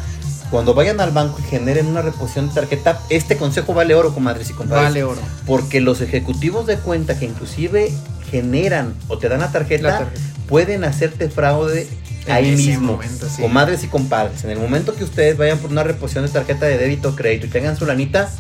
Cuando 0.51 0.75
vayan 0.75 1.01
al 1.01 1.11
banco 1.11 1.39
y 1.41 1.43
generen 1.43 1.87
una 1.87 2.03
reposición 2.03 2.49
de 2.49 2.55
tarjeta, 2.55 3.01
este 3.11 3.37
consejo 3.37 3.75
vale 3.75 3.95
oro, 3.95 4.15
comadres 4.15 4.49
y 4.51 4.53
compadres. 4.53 4.85
Vale 4.85 5.05
oro. 5.05 5.21
Porque 5.47 5.81
los 5.81 6.01
ejecutivos 6.01 6.67
de 6.67 6.77
cuenta 6.79 7.19
que 7.19 7.25
inclusive 7.25 7.93
generan 8.31 8.95
o 9.09 9.19
te 9.19 9.29
dan 9.29 9.41
la 9.41 9.51
tarjeta, 9.51 9.89
La 9.89 9.99
tarjeta. 9.99 10.21
pueden 10.49 10.85
hacerte 10.85 11.29
fraude 11.29 11.89
En 12.27 12.33
ahí 12.33 12.55
mismo. 12.57 12.93
momento, 12.93 13.27
sí. 13.29 13.43
Comadres 13.43 13.83
y 13.85 13.89
compadres, 13.89 14.45
en 14.45 14.51
el 14.51 14.59
momento 14.59 14.95
que 14.95 15.05
ustedes 15.05 15.37
vayan 15.37 15.59
por 15.59 15.71
una 15.71 15.83
reposición 15.83 16.25
de 16.25 16.31
tarjeta 16.31 16.67
de 16.67 16.79
débito 16.79 17.09
o 17.11 17.17
crédito 17.17 17.47
y 17.47 17.51
tengan 17.51 17.77
su 17.77 17.85
lanita, 17.87 18.31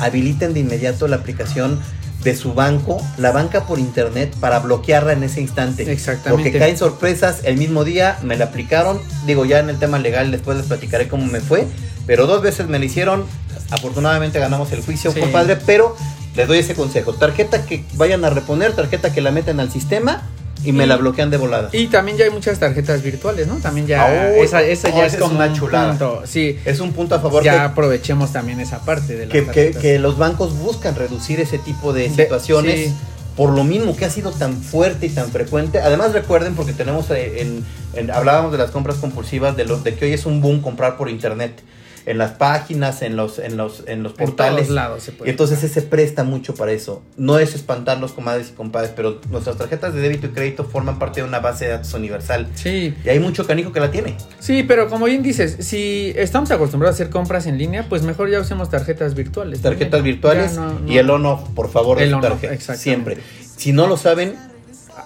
habiliten 0.00 0.54
de 0.54 0.60
inmediato 0.60 1.08
la 1.08 1.16
aplicación 1.16 1.80
de 2.26 2.34
su 2.34 2.54
banco, 2.54 3.00
la 3.18 3.30
banca 3.30 3.66
por 3.68 3.78
internet, 3.78 4.34
para 4.40 4.58
bloquearla 4.58 5.12
en 5.12 5.22
ese 5.22 5.40
instante. 5.40 5.88
Exactamente. 5.92 6.30
Porque 6.50 6.58
caen 6.58 6.76
sorpresas 6.76 7.42
el 7.44 7.56
mismo 7.56 7.84
día, 7.84 8.18
me 8.24 8.36
la 8.36 8.46
aplicaron, 8.46 8.98
digo 9.26 9.44
ya 9.44 9.60
en 9.60 9.70
el 9.70 9.78
tema 9.78 10.00
legal 10.00 10.32
después 10.32 10.56
les 10.56 10.66
platicaré 10.66 11.06
cómo 11.06 11.24
me 11.26 11.38
fue, 11.40 11.68
pero 12.04 12.26
dos 12.26 12.42
veces 12.42 12.66
me 12.66 12.80
la 12.80 12.84
hicieron, 12.84 13.24
afortunadamente 13.70 14.40
ganamos 14.40 14.72
el 14.72 14.82
juicio, 14.82 15.12
Sí. 15.12 15.20
compadre, 15.20 15.54
pero 15.54 15.94
les 16.34 16.48
doy 16.48 16.58
ese 16.58 16.74
consejo, 16.74 17.12
tarjeta 17.14 17.64
que 17.64 17.84
vayan 17.94 18.24
a 18.24 18.30
reponer, 18.30 18.72
tarjeta 18.72 19.14
que 19.14 19.20
la 19.20 19.30
meten 19.30 19.60
al 19.60 19.70
sistema 19.70 20.22
y 20.64 20.72
me 20.72 20.86
la 20.86 20.96
bloquean 20.96 21.30
de 21.30 21.36
volada. 21.36 21.68
Y 21.72 21.86
también 21.88 22.16
ya 22.18 22.24
hay 22.24 22.30
muchas 22.30 22.58
tarjetas 22.58 23.02
virtuales, 23.02 23.46
¿no? 23.46 23.56
También 23.56 23.86
ya... 23.86 24.04
Oh, 24.04 24.42
esa 24.42 24.62
esa 24.62 24.88
oh, 24.88 24.90
ya 24.92 24.96
esa 24.98 25.06
es 25.06 25.14
es 25.14 25.20
como 25.20 25.36
una 25.36 25.46
un 25.46 25.54
chulada. 25.54 25.88
punto, 25.90 26.22
Sí, 26.26 26.58
es 26.64 26.80
un 26.80 26.92
punto 26.92 27.14
a 27.14 27.20
favor 27.20 27.42
ya 27.44 27.52
que- 27.52 27.58
aprovechemos 27.60 28.32
también 28.32 28.58
esa 28.60 28.80
parte 28.84 29.14
de 29.16 29.26
las 29.26 29.32
que, 29.32 29.46
que- 29.46 29.70
que 29.78 29.98
los 29.98 30.18
bancos 30.18 30.58
buscan 30.58 30.94
reducir 30.96 31.40
ese 31.40 31.58
tipo 31.58 31.92
de 31.92 32.08
De- 32.08 32.10
situaciones 32.10 32.88
sí. 32.88 32.94
por 33.36 33.50
lo 33.50 33.64
mismo 33.64 33.94
que 33.96 34.06
ha 34.06 34.10
sido 34.10 34.30
tan 34.32 34.56
fuerte 34.62 35.06
y 35.06 35.10
tan 35.10 35.30
frecuente. 35.30 35.78
Además 35.80 36.12
recuerden 36.12 36.54
porque 36.54 36.72
tenemos 36.72 37.10
eh, 37.10 37.42
en, 37.42 37.64
en- 37.94 38.10
hablábamos 38.10 38.50
de 38.52 38.58
las 38.58 38.70
compras 38.70 38.96
compulsivas 38.96 39.56
de 39.56 39.64
lo 39.66 39.76
de 39.78 39.94
que 39.94 40.06
hoy 40.06 40.12
es 40.14 40.26
un 40.26 40.40
boom 40.40 40.60
comprar 40.62 40.96
por 40.96 41.08
internet. 41.10 41.60
En 42.06 42.18
las 42.18 42.30
páginas, 42.32 43.02
en 43.02 43.16
los, 43.16 43.38
en 43.40 43.56
los, 43.56 43.82
en 43.88 44.02
los 44.04 44.12
En 44.12 44.18
portales. 44.26 44.62
todos 44.66 44.74
lados 44.74 45.02
se 45.02 45.10
puede. 45.12 45.28
Y 45.28 45.32
entonces 45.32 45.62
ese 45.64 45.82
presta 45.82 46.22
mucho 46.22 46.54
para 46.54 46.70
eso. 46.72 47.02
No 47.16 47.38
es 47.40 47.54
espantarlos, 47.56 48.12
comadres 48.12 48.50
y 48.50 48.52
compadres, 48.52 48.92
pero 48.94 49.20
nuestras 49.30 49.56
tarjetas 49.58 49.92
de 49.92 50.00
débito 50.00 50.26
y 50.26 50.30
crédito 50.30 50.64
forman 50.64 50.98
parte 51.00 51.20
de 51.20 51.26
una 51.26 51.40
base 51.40 51.64
de 51.66 51.72
datos 51.72 51.92
universal. 51.94 52.46
Sí, 52.54 52.94
Y 53.04 53.08
hay 53.08 53.18
mucho 53.18 53.44
canijo 53.46 53.72
que 53.72 53.80
la 53.80 53.90
tiene. 53.90 54.16
sí, 54.38 54.62
pero 54.62 54.88
como 54.88 55.06
bien 55.06 55.22
dices, 55.22 55.56
si 55.60 56.12
estamos 56.16 56.50
acostumbrados 56.52 56.94
a 56.94 56.96
hacer 57.02 57.10
compras 57.10 57.46
en 57.46 57.58
línea, 57.58 57.86
pues 57.88 58.02
mejor 58.02 58.30
ya 58.30 58.38
usemos 58.40 58.70
tarjetas 58.70 59.14
virtuales. 59.14 59.60
Tarjetas 59.60 59.90
también. 59.90 60.14
virtuales 60.16 60.54
Ya 60.54 60.60
no- 60.60 60.78
no- 60.78 60.92
y 60.92 60.98
el 60.98 61.10
on-off, 61.10 61.48
por 61.56 61.68
favor, 61.70 61.98
de 61.98 62.04
El 62.04 62.10
su 62.10 62.16
on-off, 62.16 62.30
tarjeta. 62.30 62.54
exactamente. 62.54 62.82
Siempre. 62.82 63.16
Si 63.56 63.72
no 63.72 63.88
lo 63.88 63.96
saben 63.96 64.36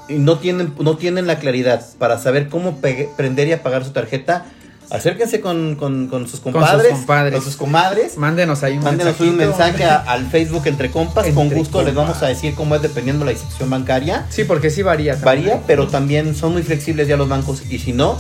y 0.08 0.14
no 0.18 0.38
tienen, 0.38 0.74
no 0.78 0.96
tienen 0.98 1.26
la 1.26 1.38
claridad 1.38 1.82
para 1.98 2.18
saber 2.18 2.48
cómo 2.48 2.78
prender 3.16 3.48
y 3.48 3.52
apagar 3.52 3.84
su 3.84 3.92
tarjeta, 3.92 4.44
acérquense 4.90 5.40
con, 5.40 5.76
con- 5.76 6.08
con 6.08 6.22
sus 6.22 6.32
sus 6.32 6.40
compadres, 6.40 6.92
compadres. 6.92 7.34
con 7.34 7.42
sus 7.44 7.56
comadres. 7.56 8.16
Mándenos 8.18 8.62
ahí 8.62 8.76
un 8.78 8.84
Mándenos 8.84 9.18
un 9.20 9.36
mensaje 9.36 9.84
a- 9.84 9.96
al 9.98 10.26
Facebook 10.30 10.62
Entre 10.66 10.90
Compas. 10.90 11.26
con 11.28 11.44
Entre 11.44 11.58
gusto 11.58 11.82
les 11.82 11.94
vamos 11.94 12.10
a 12.16 12.20
compas. 12.20 12.28
decir 12.30 12.54
cómo 12.54 12.74
es 12.76 12.82
dependiendo 12.82 13.24
la 13.24 13.32
institución 13.32 13.70
bancaria. 13.70 14.26
Sí, 14.30 14.44
porque 14.44 14.70
sí 14.70 14.82
varía. 14.82 15.14
también. 15.20 15.48
Varía, 15.50 15.62
pero 15.66 15.86
también 15.88 16.34
son 16.34 16.52
muy 16.52 16.62
flexibles 16.62 17.08
ya 17.08 17.16
los 17.16 17.28
bancos. 17.28 17.62
Y 17.70 17.78
si 17.78 17.92
no, 17.92 18.16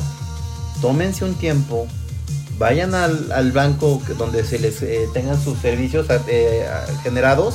tómense 0.80 1.24
un 1.24 1.34
tiempo, 1.34 1.86
vayan 2.58 2.94
al, 2.94 3.32
al 3.32 3.52
banco 3.52 4.00
donde 4.18 4.44
se 4.44 4.58
les 4.58 4.82
eh, 4.82 5.06
tengan 5.12 5.42
sus 5.42 5.58
servicios 5.58 6.06
eh, 6.28 6.66
generados 7.02 7.54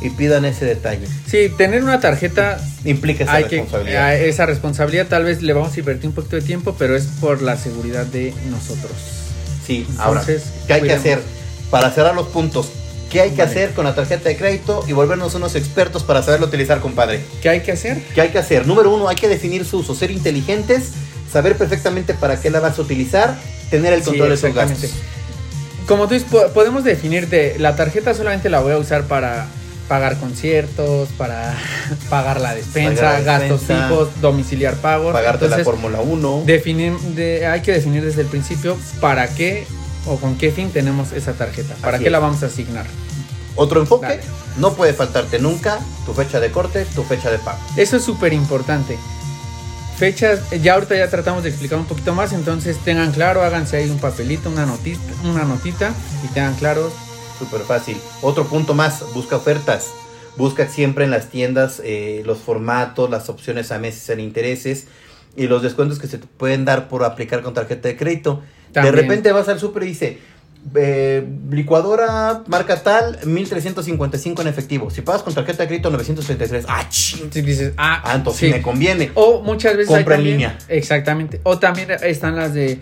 y 0.00 0.10
pidan 0.10 0.44
ese 0.44 0.64
detalle. 0.64 1.06
Sí, 1.26 1.50
tener 1.58 1.82
una 1.82 2.00
tarjeta 2.00 2.58
Implica 2.84 3.24
esa 3.24 3.34
hay 3.34 3.44
responsabilidad. 3.44 4.04
a 4.04 4.14
esa 4.14 4.46
responsabilidad 4.46 5.06
tal 5.08 5.24
vez 5.24 5.42
le 5.42 5.52
vamos 5.52 5.74
a 5.76 5.78
invertir 5.80 6.08
un 6.08 6.14
poquito 6.14 6.36
de 6.36 6.42
tiempo, 6.42 6.74
pero 6.78 6.96
es 6.96 7.04
por 7.20 7.42
la 7.42 7.56
seguridad 7.56 8.06
de 8.06 8.32
nosotros. 8.50 8.92
sí, 9.66 9.86
ahora, 9.98 10.20
Entonces, 10.20 10.50
¿qué 10.66 10.72
hay 10.74 10.82
que 10.82 10.92
hacer? 10.92 11.20
Para 11.70 11.90
cerrar 11.90 12.14
los 12.14 12.28
puntos, 12.28 12.70
¿qué 13.10 13.20
hay 13.20 13.30
que 13.30 13.42
Vale. 13.42 13.50
hacer 13.50 13.70
con 13.74 13.84
la 13.84 13.94
tarjeta 13.94 14.28
de 14.28 14.36
crédito 14.36 14.84
y 14.88 14.92
volvernos 14.92 15.34
unos 15.34 15.54
expertos 15.54 16.02
para 16.02 16.22
saberlo 16.22 16.46
utilizar, 16.46 16.80
compadre? 16.80 17.20
¿Qué 17.42 17.48
hay 17.50 17.60
que 17.60 17.72
hacer? 17.72 18.02
¿Qué 18.14 18.20
hay 18.22 18.30
que 18.30 18.38
hacer? 18.38 18.66
Número 18.66 18.92
uno, 18.92 19.08
hay 19.08 19.16
que 19.16 19.28
definir 19.28 19.64
su 19.64 19.78
uso, 19.78 19.94
ser 19.94 20.10
inteligentes, 20.10 20.92
saber 21.30 21.56
perfectamente 21.56 22.14
para 22.14 22.40
qué 22.40 22.50
la 22.50 22.58
vas 22.60 22.78
a 22.78 22.82
utilizar, 22.82 23.36
tener 23.70 23.92
el 23.92 24.00
Sí, 24.00 24.06
control 24.06 24.30
de 24.30 24.34
tus 24.36 24.44
exactamente. 24.44 24.86
gastos. 24.88 25.02
Como 25.86 26.08
tú 26.08 26.14
dices, 26.14 26.28
po- 26.30 26.48
podemos 26.54 26.82
definir 26.84 27.28
de 27.28 27.56
la 27.58 27.76
tarjeta 27.76 28.14
solamente 28.14 28.48
la 28.48 28.60
voy 28.60 28.72
a 28.72 28.78
usar 28.78 29.04
para 29.04 29.46
pagar 29.90 30.18
conciertos, 30.18 31.08
para 31.18 31.52
pagar 32.10 32.40
la 32.40 32.54
despensa, 32.54 33.02
Pagar 33.02 33.18
la 33.22 33.38
gastos 33.38 33.58
despensa, 33.60 33.88
fijos, 33.88 34.08
domiciliar 34.20 34.76
pagos. 34.76 35.12
Pagarte 35.12 35.48
la 35.48 35.58
Fórmula 35.64 36.00
1. 36.00 36.44
definir, 36.46 36.92
de- 37.16 37.44
hay 37.46 37.60
que 37.60 37.72
definir 37.72 38.04
desde 38.04 38.20
el 38.22 38.28
principio 38.28 38.76
para 39.00 39.26
qué 39.34 39.66
o 40.06 40.16
con 40.16 40.38
qué 40.38 40.52
fin 40.52 40.70
tenemos 40.70 41.10
esa 41.10 41.32
tarjeta, 41.32 41.74
para 41.82 41.96
Así 41.96 42.04
qué 42.04 42.08
es. 42.08 42.12
la 42.12 42.20
vamos 42.20 42.40
a 42.44 42.46
asignar. 42.46 42.86
Otro 43.56 43.80
enfoque, 43.80 44.06
Dale. 44.06 44.22
no 44.58 44.74
puede 44.74 44.92
faltarte 44.94 45.40
nunca 45.40 45.80
tu 46.06 46.14
fecha 46.14 46.38
de 46.38 46.52
corte, 46.52 46.86
tu 46.94 47.02
fecha 47.02 47.28
de 47.28 47.38
pago. 47.40 47.58
Eso 47.76 47.96
es 47.96 48.04
súper 48.04 48.32
importante. 48.32 48.96
Fechas, 49.98 50.38
ya 50.62 50.74
ahorita 50.74 50.96
ya 50.96 51.10
tratamos 51.10 51.42
de 51.42 51.48
explicar 51.50 51.78
un 51.80 51.84
poquito 51.84 52.14
más, 52.14 52.32
entonces 52.32 52.78
tengan 52.84 53.10
claro, 53.10 53.42
háganse 53.42 53.76
ahí 53.76 53.90
un 53.90 53.98
papelito, 53.98 54.48
una 54.50 54.64
notita, 54.66 55.00
una 55.24 55.42
notita 55.44 55.92
y 56.24 56.28
tengan 56.28 56.54
claro. 56.54 56.90
Súper 57.40 57.62
fácil. 57.62 57.96
Otro 58.22 58.44
punto 58.46 58.74
más, 58.74 59.02
busca 59.14 59.34
ofertas. 59.36 59.88
Busca 60.36 60.68
siempre 60.68 61.04
en 61.04 61.10
las 61.10 61.28
tiendas 61.30 61.82
eh, 61.84 62.22
los 62.24 62.38
formatos, 62.38 63.10
las 63.10 63.28
opciones 63.28 63.72
a 63.72 63.78
meses 63.80 64.08
en 64.10 64.20
intereses 64.20 64.86
y 65.36 65.48
los 65.48 65.62
descuentos 65.62 65.98
que 65.98 66.06
se 66.06 66.18
te 66.18 66.26
pueden 66.26 66.64
dar 66.64 66.88
por 66.88 67.02
aplicar 67.04 67.42
con 67.42 67.52
tarjeta 67.54 67.88
de 67.88 67.96
crédito. 67.96 68.42
También. 68.72 68.94
De 68.94 69.00
repente 69.02 69.32
vas 69.32 69.48
al 69.48 69.58
súper 69.58 69.82
y 69.82 69.86
dice, 69.86 70.18
eh, 70.76 71.26
licuadora 71.50 72.42
marca 72.46 72.82
tal, 72.82 73.18
1355 73.24 74.42
en 74.42 74.48
efectivo. 74.48 74.90
Si 74.90 75.00
pagas 75.02 75.22
con 75.22 75.34
tarjeta 75.34 75.62
de 75.64 75.68
crédito, 75.68 75.90
933. 75.90 76.64
Ah, 76.68 76.86
ching. 76.88 77.32
Si 77.32 77.40
dices, 77.42 77.72
ah, 77.76 78.02
Ah, 78.04 78.14
entonces 78.16 78.48
sí. 78.48 78.52
me 78.54 78.62
conviene. 78.62 79.10
O 79.14 79.40
muchas 79.42 79.72
veces 79.76 79.88
Compra 79.88 80.16
en 80.16 80.24
línea. 80.24 80.58
Exactamente. 80.68 81.40
O 81.44 81.58
también 81.58 81.88
están 82.02 82.36
las 82.36 82.54
de 82.54 82.80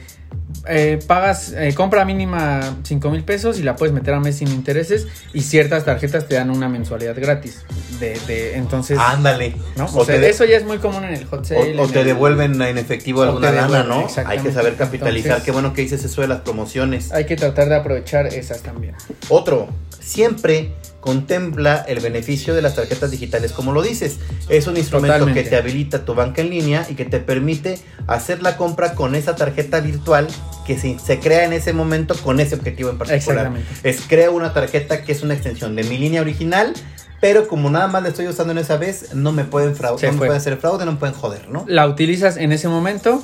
eh, 0.67 0.99
pagas, 1.07 1.53
eh, 1.57 1.73
compra 1.75 2.05
mínima 2.05 2.77
5 2.83 3.11
mil 3.11 3.23
pesos 3.25 3.59
y 3.59 3.63
la 3.63 3.77
puedes 3.77 3.95
meter 3.95 4.13
a 4.15 4.21
mes 4.21 4.37
sin 4.37 4.49
intereses 4.49 5.07
y 5.33 5.41
ciertas 5.43 5.85
tarjetas 5.85 6.27
te 6.29 6.35
dan 6.35 6.51
una 6.51 6.69
mensualidad 6.69 7.15
gratis. 7.17 7.65
De, 8.01 8.19
de- 8.27 8.57
entonces, 8.57 8.99
Ándale. 8.99 9.55
¿no? 9.77 9.87
O 9.87 10.01
O 10.01 10.05
sea, 10.05 10.19
de- 10.19 10.29
eso 10.29 10.45
ya 10.45 10.57
es 10.57 10.65
muy 10.65 10.79
común 10.79 11.05
en 11.05 11.15
el 11.15 11.25
hot 11.27 11.45
sale. 11.45 11.79
O, 11.81 11.87
te 11.89 12.01
el- 12.01 12.07
devuelven 12.07 12.61
en 12.61 12.77
efectivo 12.79 13.23
alguna 13.23 13.51
lana, 13.53 13.83
¿no? 13.85 14.07
Hay 14.27 14.39
que 14.41 14.53
saber 14.53 14.77
capitalizar. 14.77 15.27
Entonces- 15.33 15.45
Qué 15.45 15.53
bueno 15.53 15.73
que 15.73 15.83
dices 15.83 16.05
eso 16.05 16.21
de 16.21 16.29
las 16.29 16.41
promociones. 16.43 17.13
Hay 17.13 17.25
que 17.27 17.37
tratar 17.37 17.69
de 17.69 17.77
aprovechar 17.77 18.27
esas 18.27 18.61
también. 18.63 18.95
Otro, 19.29 19.69
siempre 20.01 20.73
contempla 21.01 21.85
el 21.89 22.01
beneficio 22.01 22.55
de 22.55 22.63
las 22.63 22.75
tarjetas 22.75 23.11
digitales, 23.11 23.53
como 23.53 23.73
lo 23.73 23.83
dices. 23.83 24.17
Es 24.49 24.67
un 24.67 24.77
instrumento 24.77 25.15
Totalmente. 25.19 25.45
que 25.45 25.51
te 25.51 25.57
habilita 25.57 26.05
tu 26.05 26.15
banca 26.15 26.43
en 26.43 26.51
línea 26.51 26.87
y 26.91 26.95
que 26.95 27.05
te 27.05 27.19
permite 27.21 27.79
hacer 28.07 28.43
la 28.43 28.57
compra 28.57 28.95
con 28.95 29.15
esa 29.15 29.37
tarjeta 29.37 29.81
virtual 29.81 30.27
que 30.67 30.79
se, 30.79 30.99
se 30.99 31.19
crea 31.19 31.45
en 31.45 31.53
ese 31.53 31.73
momento 31.73 32.15
con 32.17 32.41
ese 32.41 32.57
objetivo 32.57 32.91
en 32.91 32.99
particular. 32.99 33.47
Exactamente. 33.47 33.89
Es 33.89 34.03
creo 34.07 34.33
una 34.33 34.53
tarjeta 34.53 35.03
que 35.05 35.13
es 35.13 35.23
una 35.23 35.35
extensión 35.35 35.77
de 35.77 35.85
mi 35.85 35.99
línea 35.99 36.21
original. 36.21 36.73
Pero 37.21 37.49
como 37.49 37.69
nada 37.69 37.89
más 37.89 38.01
la 38.05 38.11
estoy 38.11 38.29
usando 38.29 38.53
en 38.53 38.59
esa 38.59 38.77
vez, 38.77 39.13
no 39.13 39.33
me 39.33 39.43
pueden 39.43 39.75
fraude, 39.75 40.07
no 40.07 40.13
me 40.13 40.19
pueden 40.19 40.35
hacer 40.37 40.57
fraude, 40.57 40.85
no 40.85 40.93
me 40.93 40.99
pueden 40.99 41.17
joder, 41.17 41.49
¿no? 41.49 41.65
La 41.67 41.89
utilizas 41.89 42.37
en 42.37 42.53
ese 42.53 42.69
momento 42.69 43.21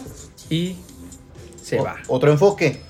y 0.51 0.79
se 1.63 1.79
O- 1.79 1.85
va. 1.85 1.95
Otro 2.09 2.33
enfoque. 2.33 2.81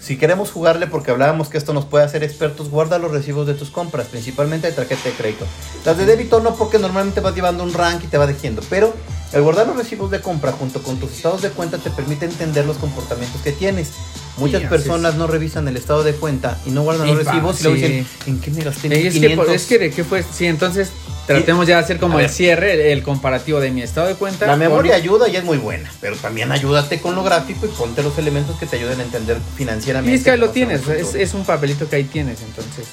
Si 0.00 0.16
queremos 0.16 0.50
jugarle 0.50 0.86
porque 0.86 1.10
hablábamos 1.10 1.48
que 1.48 1.58
esto 1.58 1.74
nos 1.74 1.84
puede 1.84 2.04
hacer 2.04 2.24
expertos, 2.24 2.70
guarda 2.70 2.98
los 2.98 3.10
recibos 3.10 3.46
de 3.46 3.54
tus 3.54 3.68
compras, 3.70 4.06
principalmente 4.08 4.66
de 4.66 4.72
tarjeta 4.72 5.04
de 5.04 5.12
crédito. 5.14 5.46
Las 5.84 5.98
de 5.98 6.06
débito 6.06 6.40
no 6.40 6.54
porque 6.56 6.78
normalmente 6.78 7.20
vas 7.20 7.34
llevando 7.34 7.62
un 7.62 7.72
rank 7.74 8.02
y 8.04 8.06
te 8.06 8.16
va 8.16 8.26
diciendo, 8.26 8.62
pero 8.70 8.94
el 9.32 9.42
guardar 9.42 9.66
los 9.66 9.76
recibos 9.76 10.10
de 10.10 10.20
compra 10.20 10.52
junto 10.52 10.82
con 10.82 10.98
tus 10.98 11.12
estados 11.12 11.42
de 11.42 11.50
cuenta 11.50 11.76
te 11.78 11.90
permite 11.90 12.24
entender 12.24 12.64
los 12.66 12.78
comportamientos 12.78 13.40
que 13.42 13.52
tienes. 13.52 13.90
Muchas 14.38 14.62
Sí, 14.62 14.68
personas 14.68 15.16
no 15.16 15.26
revisan 15.26 15.68
el 15.68 15.76
estado 15.76 16.02
de 16.02 16.14
cuenta 16.14 16.58
y 16.64 16.70
no 16.70 16.82
guardan 16.82 17.06
Y 17.08 17.14
los 17.14 17.24
pa- 17.24 17.32
recibos 17.32 17.60
y 17.60 17.64
luego 17.64 17.76
sí. 17.78 17.82
dicen, 17.82 18.06
¿en 18.26 18.40
qué 18.40 18.50
me 18.52 18.62
gasté 18.64 18.86
Es 19.06 19.12
que, 19.14 19.20
500? 19.20 19.48
es 19.50 19.66
que 19.66 19.78
de 19.78 19.90
qué 19.90 20.02
fue. 20.02 20.22
Sí, 20.22 20.46
entonces 20.46 20.90
tratemos 21.34 21.66
ya 21.66 21.76
de 21.78 21.82
hacer 21.84 21.98
como 21.98 22.18
el 22.18 22.24
ver. 22.26 22.30
cierre, 22.30 22.74
el, 22.74 22.80
el 22.80 23.02
comparativo 23.02 23.60
de 23.60 23.70
mi 23.70 23.82
estado 23.82 24.06
de 24.08 24.14
cuenta. 24.14 24.46
La 24.46 24.52
con- 24.52 24.60
memoria 24.60 24.94
ayuda 24.94 25.28
y 25.28 25.36
es 25.36 25.44
muy 25.44 25.58
buena, 25.58 25.90
pero 26.00 26.16
también 26.16 26.50
ayúdate 26.52 27.00
con 27.00 27.14
lo 27.14 27.22
gráfico 27.22 27.66
y 27.66 27.68
ponte 27.68 28.02
los 28.02 28.16
elementos 28.18 28.58
que 28.58 28.66
te 28.66 28.76
ayuden 28.76 29.00
a 29.00 29.02
entender 29.04 29.38
financieramente. 29.56 30.12
Y 30.12 30.18
es 30.18 30.24
que 30.24 30.30
ahí 30.30 30.38
lo 30.38 30.50
tienes, 30.50 30.86
es, 30.88 31.14
es 31.14 31.34
un 31.34 31.44
papelito 31.44 31.88
que 31.88 31.96
ahí 31.96 32.04
tienes, 32.04 32.40
entonces. 32.42 32.86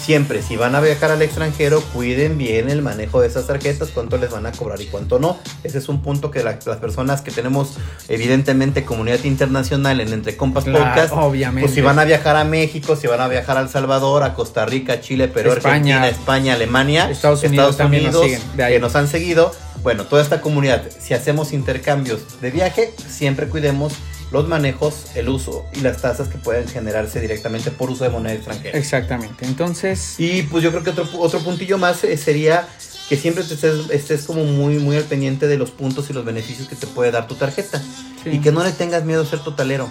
Siempre, 0.00 0.42
si 0.42 0.56
van 0.56 0.74
a 0.74 0.80
viajar 0.80 1.10
al 1.10 1.20
extranjero, 1.22 1.80
cuiden 1.92 2.38
bien 2.38 2.70
el 2.70 2.80
manejo 2.82 3.20
de 3.20 3.28
esas 3.28 3.46
tarjetas, 3.46 3.90
cuánto 3.94 4.16
les 4.16 4.30
van 4.30 4.46
a 4.46 4.52
cobrar 4.52 4.80
y 4.80 4.86
cuánto 4.86 5.18
no. 5.18 5.38
Ese 5.62 5.78
es 5.78 5.88
un 5.88 6.02
punto 6.02 6.30
que 6.30 6.42
la- 6.42 6.58
las 6.64 6.78
personas 6.78 7.20
que 7.20 7.30
tenemos, 7.30 7.74
evidentemente, 8.08 8.84
comunidad 8.84 9.22
internacional 9.24 10.00
en 10.00 10.12
Entre 10.12 10.36
Compas 10.36 10.64
Claro, 10.64 10.78
Podcast, 10.84 11.12
obviamente. 11.14 11.62
pues 11.62 11.74
si 11.74 11.80
van 11.80 11.98
a 11.98 12.04
viajar 12.04 12.36
a 12.36 12.44
México, 12.44 12.96
si 12.96 13.06
van 13.06 13.20
a 13.20 13.28
viajar 13.28 13.56
a 13.56 13.60
El 13.60 13.68
Salvador, 13.68 14.22
a 14.22 14.34
Costa 14.34 14.66
Rica, 14.66 15.00
Chile, 15.00 15.28
Perú, 15.28 15.52
España. 15.52 16.02
Argentina, 16.02 16.08
España, 16.08 16.54
Alemania, 16.54 17.10
Estados 17.10 17.42
Unidos 17.44 17.76
también 17.76 18.10
nos 18.10 18.22
siguen, 18.22 18.40
de 18.56 18.64
ahí. 18.64 18.72
que 18.74 18.80
nos 18.80 18.96
han 18.96 19.06
seguido. 19.08 19.52
Bueno, 19.82 20.04
toda 20.04 20.20
esta 20.22 20.40
comunidad, 20.42 20.82
si 20.98 21.14
hacemos 21.14 21.52
intercambios 21.52 22.40
de 22.42 22.50
viaje, 22.50 22.92
siempre 23.08 23.46
cuidemos 23.48 23.94
los 24.30 24.46
manejos, 24.48 25.06
el 25.16 25.28
uso 25.28 25.66
y 25.74 25.80
las 25.80 26.00
tasas 26.02 26.28
que 26.28 26.38
pueden 26.38 26.68
generarse 26.68 27.20
directamente 27.20 27.70
por 27.70 27.90
uso 27.90 28.04
de 28.04 28.10
moneda 28.10 28.34
extranjera. 28.34 28.78
Exactamente. 28.78 29.44
Entonces, 29.44 30.14
Y 30.18 30.42
pues 30.42 30.62
yo 30.62 30.70
creo 30.70 30.84
que 30.84 30.90
otro, 30.90 31.08
otro 31.18 31.40
puntillo 31.40 31.78
más 31.78 32.04
eh, 32.04 32.16
sería 32.16 32.68
que 33.08 33.16
siempre 33.16 33.42
te 33.42 33.54
estés, 33.54 33.90
estés 33.90 34.22
como 34.24 34.44
muy, 34.44 34.78
muy 34.78 34.96
al 34.96 35.02
pendiente 35.04 35.48
de 35.48 35.58
los 35.58 35.72
puntos 35.72 36.08
y 36.10 36.12
los 36.12 36.24
beneficios 36.24 36.68
que 36.68 36.76
te 36.76 36.86
puede 36.86 37.10
dar 37.10 37.26
tu 37.26 37.34
tarjeta. 37.34 37.82
Sí. 38.22 38.30
Y 38.30 38.38
que 38.40 38.52
no 38.52 38.62
le 38.62 38.70
tengas 38.70 39.04
miedo 39.04 39.22
a 39.22 39.26
ser 39.26 39.40
totalero. 39.40 39.88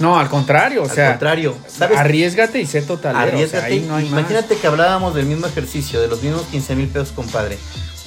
no, 0.00 0.18
al 0.18 0.28
contrario, 0.28 0.82
o 0.82 0.84
al 0.86 0.90
sea, 0.90 1.10
contrario, 1.10 1.56
¿sabes? 1.68 1.96
arriesgate 1.96 2.60
y 2.60 2.66
sé 2.66 2.82
totalero. 2.82 3.20
o 3.20 3.30
sea, 3.30 3.34
Arriesgate. 3.36 3.66
ahí 3.66 3.80
no 3.86 3.94
hay 3.94 4.04
más. 4.06 4.18
Imagínate 4.20 4.56
que 4.56 4.66
hablábamos 4.66 5.14
del 5.14 5.26
mismo 5.26 5.46
ejercicio, 5.46 6.00
de 6.00 6.08
los 6.08 6.22
mismos 6.24 6.42
15 6.50 6.74
mil 6.74 6.88
pesos, 6.88 7.12
compadre. 7.12 7.56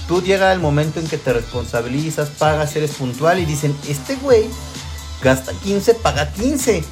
Tú 0.09 0.21
llega 0.21 0.51
el 0.51 0.59
momento 0.59 0.99
en 0.99 1.07
que 1.07 1.17
te 1.17 1.31
responsabilizas, 1.31 2.27
pagas, 2.31 2.75
eres 2.75 2.91
puntual 2.95 3.39
y 3.39 3.45
dicen, 3.45 3.73
este 3.87 4.15
güey 4.17 4.43
gasta 5.23 5.53
15, 5.53 5.95
paga 5.95 6.31
15. 6.31 6.83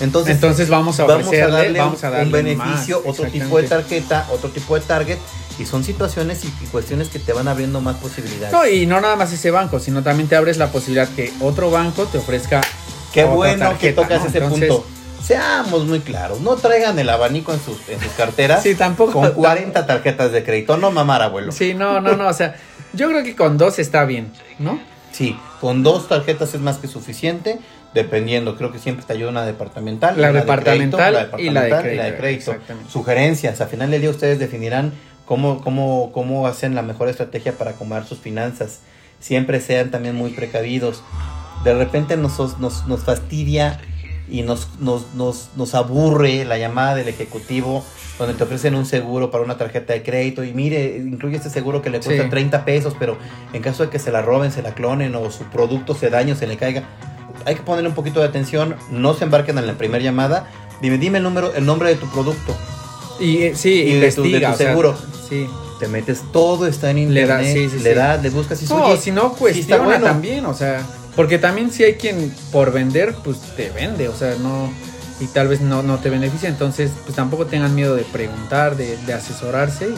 Entonces, 0.00 0.34
Entonces 0.36 0.68
vamos 0.68 1.00
a 1.00 1.04
vamos 1.04 1.24
a 1.24 1.28
ofrecerle, 1.28 1.56
darle 1.56 1.78
vamos 1.80 2.04
a 2.04 2.10
darle 2.10 2.26
un 2.26 2.32
beneficio, 2.32 3.02
más, 3.04 3.06
otro 3.06 3.26
tipo 3.26 3.60
de 3.60 3.68
tarjeta, 3.68 4.28
otro 4.32 4.50
tipo 4.50 4.74
de 4.74 4.80
target. 4.80 5.18
Y 5.58 5.66
son 5.66 5.82
situaciones 5.82 6.44
y, 6.44 6.48
cuestiones 6.66 7.08
que 7.08 7.18
te 7.18 7.32
van 7.32 7.48
abriendo 7.48 7.80
más 7.80 7.96
posibilidades. 7.96 8.52
No, 8.52 8.64
y 8.64 8.86
no 8.86 9.00
nada 9.00 9.16
más 9.16 9.32
ese 9.32 9.50
banco, 9.50 9.80
sino 9.80 10.04
también 10.04 10.28
te 10.28 10.36
abres 10.36 10.56
la 10.56 10.70
posibilidad 10.70 11.08
que 11.08 11.32
otro 11.40 11.70
banco 11.70 12.04
te 12.04 12.18
ofrezca. 12.18 12.60
Qué 13.12 13.24
otra 13.24 13.34
bueno 13.34 13.78
que 13.78 13.92
tocas 13.92 14.22
¿no? 14.22 14.28
ese 14.28 14.38
Entonces, 14.38 14.68
punto. 14.68 14.86
Seamos 15.24 15.84
muy 15.84 15.98
claros, 15.98 16.40
no 16.40 16.54
traigan 16.54 16.96
el 16.98 17.10
abanico 17.10 17.52
en 17.52 17.60
sus, 17.60 17.76
en 17.88 18.00
sus 18.00 18.12
carteras 18.12 18.62
Sí, 18.62 18.76
tampoco. 18.76 19.12
con 19.12 19.32
40 19.32 19.84
tarjetas 19.84 20.30
de 20.30 20.44
crédito. 20.44 20.76
No 20.76 20.92
mamar, 20.92 21.22
abuelo. 21.22 21.50
Sí, 21.50 21.74
no, 21.74 22.00
no, 22.00 22.16
no. 22.16 22.28
O 22.28 22.32
sea, 22.32 22.54
yo 22.92 23.08
creo 23.08 23.24
que 23.24 23.34
con 23.34 23.58
dos 23.58 23.80
está 23.80 24.04
bien, 24.04 24.32
¿no? 24.60 24.80
Sí, 25.18 25.36
con 25.60 25.82
dos 25.82 26.06
tarjetas 26.06 26.54
es 26.54 26.60
más 26.60 26.78
que 26.78 26.86
suficiente. 26.86 27.58
dependiendo, 27.92 28.56
creo 28.56 28.70
que 28.70 28.78
siempre 28.78 29.04
te 29.04 29.14
ayuda 29.14 29.30
una 29.30 29.44
departamental, 29.44 30.14
La 30.20 30.28
de 30.30 30.40
departamental 30.42 31.12
crédito, 31.32 31.38
y 31.40 31.50
la 31.50 31.64
de 32.04 32.16
crédito. 32.16 32.54
Sugerencias, 32.88 33.60
al 33.60 33.66
final 33.66 33.90
del 33.90 34.00
día 34.00 34.10
ustedes 34.10 34.38
definirán 34.38 34.92
cómo, 35.24 35.60
cómo, 35.60 36.12
cómo 36.12 36.46
hacen 36.46 36.76
la 36.76 36.82
mejor 36.82 37.08
estrategia 37.08 37.58
para 37.58 37.72
acomodar 37.72 38.06
sus 38.06 38.20
finanzas. 38.20 38.82
Siempre 39.18 39.60
sean 39.60 39.90
también 39.90 40.14
muy 40.14 40.30
precavidos. 40.30 41.02
De 41.64 41.74
repente 41.74 42.16
nos, 42.16 42.38
nos, 42.60 42.86
nos 42.86 43.02
fastidia 43.02 43.80
y 44.30 44.42
nos, 44.42 44.68
nos, 44.80 45.14
nos, 45.14 45.48
nos 45.56 45.74
aburre 45.74 46.44
la 46.44 46.58
llamada 46.58 46.94
del 46.94 47.08
ejecutivo 47.08 47.84
donde 48.18 48.34
te 48.34 48.42
ofrecen 48.42 48.74
un 48.74 48.84
seguro 48.84 49.30
para 49.30 49.44
una 49.44 49.56
tarjeta 49.56 49.92
de 49.92 50.02
crédito 50.02 50.42
y 50.42 50.52
mire, 50.52 50.96
incluye 50.98 51.36
este 51.36 51.50
seguro 51.50 51.82
que 51.82 51.90
le 51.90 52.00
cuesta 52.00 52.24
Sí. 52.24 52.28
30 52.30 52.64
pesos, 52.64 52.94
pero 52.98 53.16
en 53.52 53.62
caso 53.62 53.84
de 53.84 53.90
que 53.90 53.98
se 54.00 54.10
la 54.10 54.22
roben, 54.22 54.50
se 54.50 54.60
la 54.62 54.74
clonen 54.74 55.14
o 55.14 55.30
su 55.30 55.44
producto 55.44 55.94
se 55.94 56.10
dañe 56.10 56.32
o 56.32 56.36
se 56.36 56.46
le 56.48 56.56
caiga, 56.56 56.82
hay 57.44 57.54
que 57.54 57.62
ponerle 57.62 57.88
un 57.88 57.94
poquito 57.94 58.18
de 58.20 58.26
atención, 58.26 58.74
no 58.90 59.14
se 59.14 59.22
embarquen 59.24 59.56
en 59.58 59.66
la 59.68 59.74
primera 59.74 60.02
llamada, 60.02 60.48
dime, 60.82 60.98
dime 60.98 61.18
el 61.18 61.24
número, 61.24 61.54
el 61.54 61.64
nombre 61.64 61.90
de 61.90 61.94
tu 61.94 62.06
producto, 62.08 62.56
Y 63.20 63.38
eh, 63.44 63.52
sí, 63.54 63.70
Y 63.82 63.94
de 63.94 64.10
tu- 64.12 64.22
de 64.22 64.28
investiga. 64.28 64.50
tu 64.52 64.56
sea, 64.58 64.68
seguro. 64.70 64.96
sí. 65.28 65.46
te 65.78 65.86
metes 65.86 66.22
todo, 66.32 66.66
está 66.66 66.90
en 66.90 66.96
Le 66.96 67.20
internet, 67.20 67.28
da- 67.28 67.44
sí, 67.52 67.68
sí, 67.70 67.78
le 67.84 67.94
le 68.20 68.30
buscas 68.30 68.60
y 68.60 68.66
No, 68.66 68.84
"Oye, 68.86 68.96
si 68.96 69.12
no, 69.12 69.20
sí 69.22 69.28
está 69.28 69.38
cuestiona 69.78 69.84
bueno". 69.84 70.06
también, 70.06 70.44
o 70.46 70.52
sea, 70.52 70.84
porque 71.18 71.36
también 71.40 71.72
si 71.72 71.82
hay 71.82 71.94
quien 71.94 72.32
por 72.52 72.70
vender, 72.70 73.16
pues 73.24 73.38
te 73.56 73.70
vende, 73.70 74.06
o 74.08 74.14
sea, 74.14 74.36
no, 74.40 74.72
y 75.18 75.26
tal 75.26 75.48
vez 75.48 75.60
no, 75.60 75.82
no 75.82 75.98
te 75.98 76.10
beneficia, 76.10 76.48
entonces 76.48 76.92
pues 77.04 77.16
tampoco 77.16 77.44
tengan 77.46 77.74
miedo 77.74 77.96
de 77.96 78.04
preguntar, 78.04 78.76
de, 78.76 78.96
de 78.98 79.12
asesorarse 79.14 79.88
y 79.88 79.94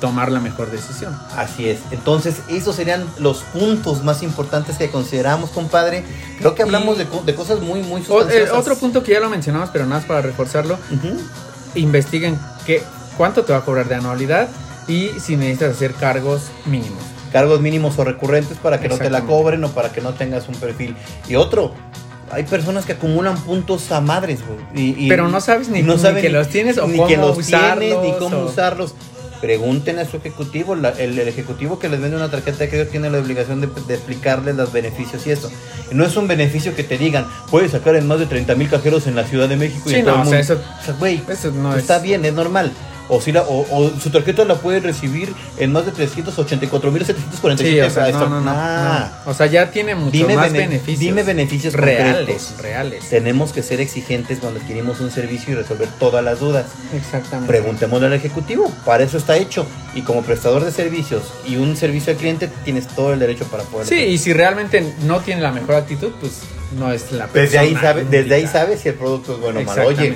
tomar 0.00 0.32
la 0.32 0.40
mejor 0.40 0.72
decisión. 0.72 1.16
Así 1.36 1.68
es. 1.68 1.78
Entonces, 1.92 2.36
esos 2.48 2.74
serían 2.74 3.04
los 3.20 3.42
puntos 3.52 4.02
más 4.02 4.24
importantes 4.24 4.76
que 4.78 4.90
consideramos, 4.90 5.50
compadre. 5.50 6.02
Creo 6.40 6.56
que 6.56 6.62
hablamos 6.64 6.96
Y- 6.96 7.04
de, 7.04 7.06
de 7.24 7.34
cosas 7.36 7.60
muy, 7.60 7.82
muy 7.84 8.00
eh, 8.00 8.04
sustanciosas. 8.04 8.56
otro 8.56 8.76
punto 8.76 9.04
que 9.04 9.12
ya 9.12 9.20
lo 9.20 9.30
mencionamos, 9.30 9.70
pero 9.72 9.86
nada 9.86 10.00
más 10.00 10.08
para 10.08 10.22
reforzarlo, 10.22 10.76
investiguen 11.76 12.36
qué, 12.66 12.82
cuánto 13.16 13.44
te 13.44 13.52
va 13.52 13.60
a 13.60 13.64
cobrar 13.64 13.88
de 13.88 13.94
anualidad 13.94 14.48
y 14.88 15.10
si 15.20 15.36
necesitas 15.36 15.76
hacer 15.76 15.94
cargos 15.94 16.42
mínimos. 16.66 17.02
Cargos 17.32 17.60
mínimos 17.60 17.98
o 17.98 18.04
recurrentes 18.04 18.58
para 18.58 18.80
que 18.80 18.88
no 18.88 18.98
te 18.98 19.10
la 19.10 19.22
cobren 19.22 19.62
o 19.64 19.68
para 19.70 19.92
que 19.92 20.00
no 20.00 20.14
tengas 20.14 20.48
un 20.48 20.54
perfil. 20.56 20.94
Y 21.28 21.34
otro, 21.36 21.72
hay 22.30 22.44
personas 22.44 22.84
que 22.84 22.92
acumulan 22.92 23.36
puntos 23.38 23.90
a 23.92 24.00
madres, 24.00 24.40
güey. 24.46 24.58
Y, 24.94 25.06
y- 25.06 25.08
Pero 25.08 25.28
no 25.28 25.40
sabes 25.40 25.68
ni- 25.68 25.82
no 25.82 25.94
ni 25.96 26.00
saben 26.00 26.22
que 26.22 26.30
los 26.30 26.48
tienes 26.48 26.78
o 26.78 26.86
ni 26.86 26.96
cómo 26.96 27.08
que 27.08 27.16
los 27.16 27.32
tienes, 27.38 27.48
usarlos, 27.48 28.04
ni 28.04 28.12
cómo 28.18 28.36
o- 28.38 28.44
usarlos. 28.46 28.94
Pregunten 29.40 30.00
a 30.00 30.04
su 30.04 30.16
ejecutivo. 30.16 30.74
la- 30.74 30.88
el, 30.90 31.16
el 31.16 31.28
ejecutivo 31.28 31.78
que 31.78 31.88
les 31.88 32.00
vende 32.00 32.16
una 32.16 32.28
tarjeta 32.28 32.58
de 32.58 32.68
crédito 32.70 32.90
tiene 32.90 33.08
la 33.08 33.18
obligación 33.18 33.60
de, 33.60 33.68
de 33.86 33.94
explicarles 33.94 34.56
los 34.56 34.72
beneficios 34.72 35.24
y 35.28 35.30
eso. 35.30 35.48
No 35.92 36.04
es 36.04 36.16
un 36.16 36.26
beneficio 36.26 36.74
que 36.74 36.82
te 36.82 36.98
digan, 36.98 37.24
puedes 37.50 37.70
sacar 37.70 37.94
en 37.94 38.06
más 38.08 38.18
de 38.18 38.26
30 38.26 38.56
mil 38.56 38.68
cajeros 38.68 39.06
en 39.06 39.14
la 39.14 39.22
Ciudad 39.24 39.48
de 39.48 39.56
México 39.56 39.88
y 39.90 39.92
Sí, 39.92 39.98
en 40.00 40.06
todo 40.06 40.14
el 40.16 40.20
o 40.22 40.24
sea, 40.24 40.38
mundo. 40.38 40.54
eso- 40.54 40.60
O 40.80 40.84
sea, 40.84 40.94
güey, 40.98 41.22
Eso 41.28 41.52
no 41.52 41.72
es... 41.72 41.82
está 41.82 42.00
bien, 42.00 42.24
es 42.24 42.32
normal. 42.34 42.72
O, 43.08 43.20
si 43.20 43.32
la, 43.32 43.42
o, 43.42 43.66
o 43.70 43.90
su 44.00 44.10
tarjeta 44.10 44.44
la 44.44 44.56
puede 44.56 44.80
recibir 44.80 45.32
en 45.58 45.72
más 45.72 45.86
de 45.86 45.92
384.747 45.92 47.56
Sí, 47.58 47.80
o 47.80 47.90
sea, 47.90 48.10
no, 48.10 48.28
no, 48.28 48.40
no, 48.40 48.50
Ah. 48.54 49.10
no. 49.24 49.30
O 49.30 49.34
sea, 49.34 49.46
ya 49.46 49.70
tiene 49.70 49.94
mucho 49.94 50.10
Dime, 50.12 50.34
más 50.36 50.52
bene- 50.52 50.68
beneficios. 50.68 51.00
dime 51.00 51.22
beneficios 51.22 51.74
reales, 51.74 52.16
concretos. 52.44 52.62
reales. 52.62 53.08
Tenemos 53.08 53.52
que 53.52 53.62
ser 53.62 53.80
exigentes 53.80 54.38
cuando 54.40 54.60
adquirimos 54.60 55.00
un 55.00 55.10
servicio 55.10 55.52
y 55.52 55.56
resolver 55.56 55.88
todas 55.98 56.22
las 56.24 56.40
dudas. 56.40 56.66
Exactamente. 56.94 57.48
Preguntémosle 57.52 58.06
al 58.08 58.12
ejecutivo, 58.12 58.70
para 58.84 59.04
eso 59.04 59.16
está 59.18 59.36
hecho. 59.36 59.66
Y 59.94 60.02
como 60.02 60.22
prestador 60.22 60.64
de 60.64 60.70
servicios 60.72 61.22
y 61.46 61.56
un 61.56 61.76
servicio 61.76 62.12
al 62.12 62.18
cliente, 62.18 62.48
tienes 62.64 62.86
todo 62.88 63.12
el 63.12 63.18
derecho 63.18 63.44
para 63.46 63.62
poder. 63.64 63.86
Sí, 63.86 63.96
y 64.00 64.18
si 64.18 64.32
realmente 64.32 64.94
no 65.06 65.20
tiene 65.20 65.40
la 65.40 65.52
mejor 65.52 65.76
actitud, 65.76 66.10
pues 66.20 66.40
no 66.78 66.92
es 66.92 67.10
la 67.12 67.26
persona. 67.26 67.42
Desde 67.42 67.58
ahí, 67.58 67.74
sabe, 67.74 68.04
desde 68.04 68.34
ahí 68.34 68.46
sabes 68.46 68.80
si 68.80 68.88
el 68.90 68.94
producto 68.94 69.34
es 69.34 69.40
bueno 69.40 69.60
o 69.60 69.64
malo. 69.64 69.86
Oye. 69.86 70.14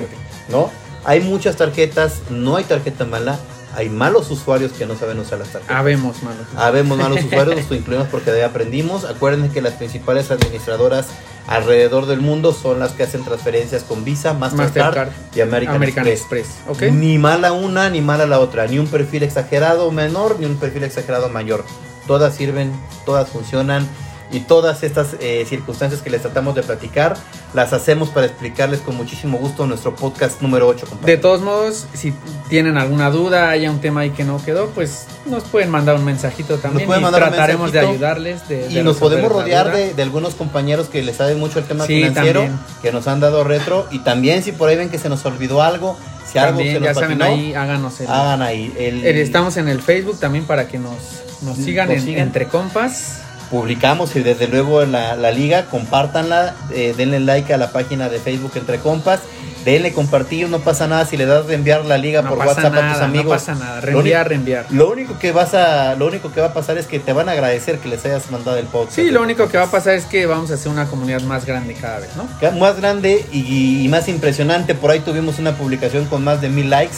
¿no? 0.49 0.69
Hay 1.05 1.21
muchas 1.21 1.55
tarjetas, 1.57 2.21
no 2.29 2.55
hay 2.55 2.63
tarjeta 2.63 3.05
mala, 3.05 3.37
hay 3.75 3.89
malos 3.89 4.29
usuarios 4.31 4.71
que 4.71 4.85
no 4.85 4.95
saben 4.95 5.19
usar 5.19 5.39
las 5.39 5.49
tarjetas. 5.49 5.75
Habemos, 5.75 6.23
mano. 6.23 6.39
Habemos 6.55 6.97
malos 6.97 7.23
usuarios, 7.25 7.57
nos 7.57 7.71
incluimos 7.71 8.07
porque 8.09 8.31
de 8.31 8.43
ahí 8.43 8.49
aprendimos. 8.49 9.03
Acuérdense 9.03 9.51
que 9.51 9.61
las 9.61 9.73
principales 9.73 10.31
administradoras 10.31 11.07
alrededor 11.47 12.05
del 12.05 12.21
mundo 12.21 12.53
son 12.53 12.79
las 12.79 12.91
que 12.93 13.03
hacen 13.03 13.23
transferencias 13.25 13.83
con 13.83 14.05
Visa, 14.05 14.33
Mastercard, 14.33 14.75
Mastercard 14.75 15.09
y 15.35 15.41
American, 15.41 15.75
American 15.75 16.07
Express. 16.07 16.45
Express. 16.45 16.89
¿Ok? 16.89 16.93
Ni 16.93 17.17
mala 17.17 17.51
una 17.51 17.89
ni 17.89 18.01
mala 18.01 18.25
la 18.25 18.39
otra, 18.39 18.67
ni 18.67 18.79
un 18.79 18.87
perfil 18.87 19.23
exagerado 19.23 19.91
menor 19.91 20.39
ni 20.39 20.45
un 20.45 20.55
perfil 20.55 20.83
exagerado 20.83 21.29
mayor. 21.29 21.65
Todas 22.07 22.35
sirven, 22.35 22.71
todas 23.05 23.29
funcionan 23.29 23.87
y 24.31 24.39
todas 24.41 24.81
estas 24.83 25.15
eh, 25.19 25.45
circunstancias 25.47 26.01
que 26.01 26.09
les 26.09 26.21
tratamos 26.21 26.55
de 26.55 26.63
platicar 26.63 27.15
las 27.53 27.71
hacemos 27.71 28.09
para 28.09 28.25
explicarles 28.25 28.79
con 28.81 28.95
muchísimo 28.95 29.37
gusto 29.37 29.67
nuestro 29.67 29.95
podcast 29.95 30.41
número 30.41 30.67
8. 30.67 30.87
De 31.05 31.17
todos 31.17 31.41
modos, 31.41 31.85
si 31.93 32.13
tienen 32.49 32.77
alguna 32.77 33.11
duda, 33.11 33.49
haya 33.51 33.69
un 33.69 33.79
tema 33.79 34.01
ahí 34.01 34.09
que 34.09 34.23
no 34.23 34.43
quedó, 34.43 34.69
pues 34.69 35.05
nos 35.27 35.43
pueden 35.43 35.69
mandar 35.69 35.95
un 35.95 36.03
mensajito 36.05 36.57
también 36.57 36.87
pueden 36.87 37.05
y 37.05 37.11
trataremos 37.11 37.71
de 37.71 37.79
ayudarles. 37.79 38.47
De, 38.47 38.67
Y 38.71 38.81
nos 38.81 38.97
podemos 38.97 39.31
rodear 39.31 39.71
de, 39.71 39.93
de 39.93 40.01
algunos 40.03 40.33
compañeros 40.33 40.87
que 40.89 41.03
les 41.03 41.17
saben 41.17 41.39
mucho 41.39 41.59
el 41.59 41.65
tema 41.65 41.85
Sí, 41.85 42.01
financiero, 42.03 42.41
también. 42.41 42.59
que 42.81 42.91
nos 42.91 43.07
han 43.07 43.19
dado 43.19 43.43
retro. 43.43 43.87
Y 43.91 43.99
también 43.99 44.41
si 44.41 44.51
por 44.51 44.69
ahí 44.69 44.75
ven 44.75 44.89
que 44.89 44.97
se 44.97 45.09
nos 45.09 45.23
olvidó 45.25 45.61
algo, 45.61 45.95
si 46.31 46.39
algo 46.39 46.59
se 46.59 46.73
nos 46.73 46.83
ya 46.83 46.93
saben, 46.95 47.19
patinó, 47.19 47.25
ahí 47.25 47.53
háganos 47.53 48.01
el, 48.01 48.07
hagan 48.07 48.41
ahí. 48.41 48.73
El, 48.79 49.05
el- 49.05 49.17
Estamos 49.17 49.57
en 49.57 49.67
el 49.67 49.79
Facebook 49.81 50.19
también 50.19 50.45
para 50.45 50.67
que 50.67 50.79
nos, 50.79 50.95
nos 51.43 51.55
sigan 51.57 51.87
Nos 51.89 51.97
en- 51.97 52.03
sigan. 52.05 52.21
entre 52.23 52.47
compas. 52.47 53.19
Publicamos 53.53 54.15
y 54.15 54.21
desde 54.21 54.47
luego 54.47 54.83
la, 54.83 55.15
la 55.15 55.29
liga, 55.29 55.65
compártanla, 55.67 56.55
eh, 56.73 56.95
denle 56.97 57.19
like 57.19 57.53
a 57.53 57.57
la 57.57 57.71
página 57.71 58.09
de 58.09 58.17
Facebook 58.17 58.53
Entre 58.55 58.79
Compas, 58.79 59.19
denle 59.63 59.93
compartir, 59.93 60.49
no 60.49 60.57
pasa 60.59 60.87
nada 60.87 61.05
si 61.05 61.17
le 61.17 61.27
das 61.27 61.45
de 61.45 61.53
enviar 61.53 61.85
la 61.85 61.99
liga 61.99 62.23
No 62.23 62.29
por 62.29 62.39
WhatsApp 62.39 62.73
nada, 62.73 62.89
a 62.89 62.93
tus 62.93 63.01
amigos. 63.03 63.25
no 63.25 63.29
pasa 63.31 63.53
nada. 63.53 63.75
Lo 63.75 63.81
Reenviar, 63.81 64.21
único- 64.25 64.29
reenviar. 64.29 64.65
Lo 64.71 64.89
único 64.89 65.19
que 65.19 65.31
vas 65.31 65.53
a, 65.53 65.93
lo 65.95 66.07
único 66.07 66.31
que 66.33 66.41
va 66.41 66.47
a 66.47 66.53
pasar 66.55 66.79
es 66.79 66.87
que 66.87 66.97
te 66.99 67.13
van 67.13 67.29
a 67.29 67.33
agradecer 67.33 67.77
que 67.77 67.87
les 67.89 68.03
hayas 68.05 68.31
mandado 68.31 68.57
el 68.57 68.65
podcast. 68.65 68.95
Sí, 68.95 69.11
lo 69.11 69.21
único 69.21 69.47
que 69.47 69.57
va 69.59 69.65
a 69.65 69.71
pasar 69.71 69.93
es 69.93 70.05
que 70.05 70.25
vamos 70.25 70.49
a 70.49 70.55
hacer 70.55 70.71
una 70.71 70.87
comunidad 70.87 71.21
más 71.21 71.45
grande 71.45 71.75
cada 71.75 71.99
vez, 71.99 72.09
¿no? 72.17 72.27
Más 72.59 72.75
grande 72.81 73.23
y, 73.31 73.85
y 73.85 73.87
más 73.87 74.07
impresionante. 74.07 74.73
Por 74.73 74.89
ahí 74.89 74.99
tuvimos 75.01 75.37
una 75.37 75.55
publicación 75.55 76.05
con 76.05 76.23
más 76.23 76.41
de 76.41 76.49
mil 76.49 76.71
likes 76.71 76.95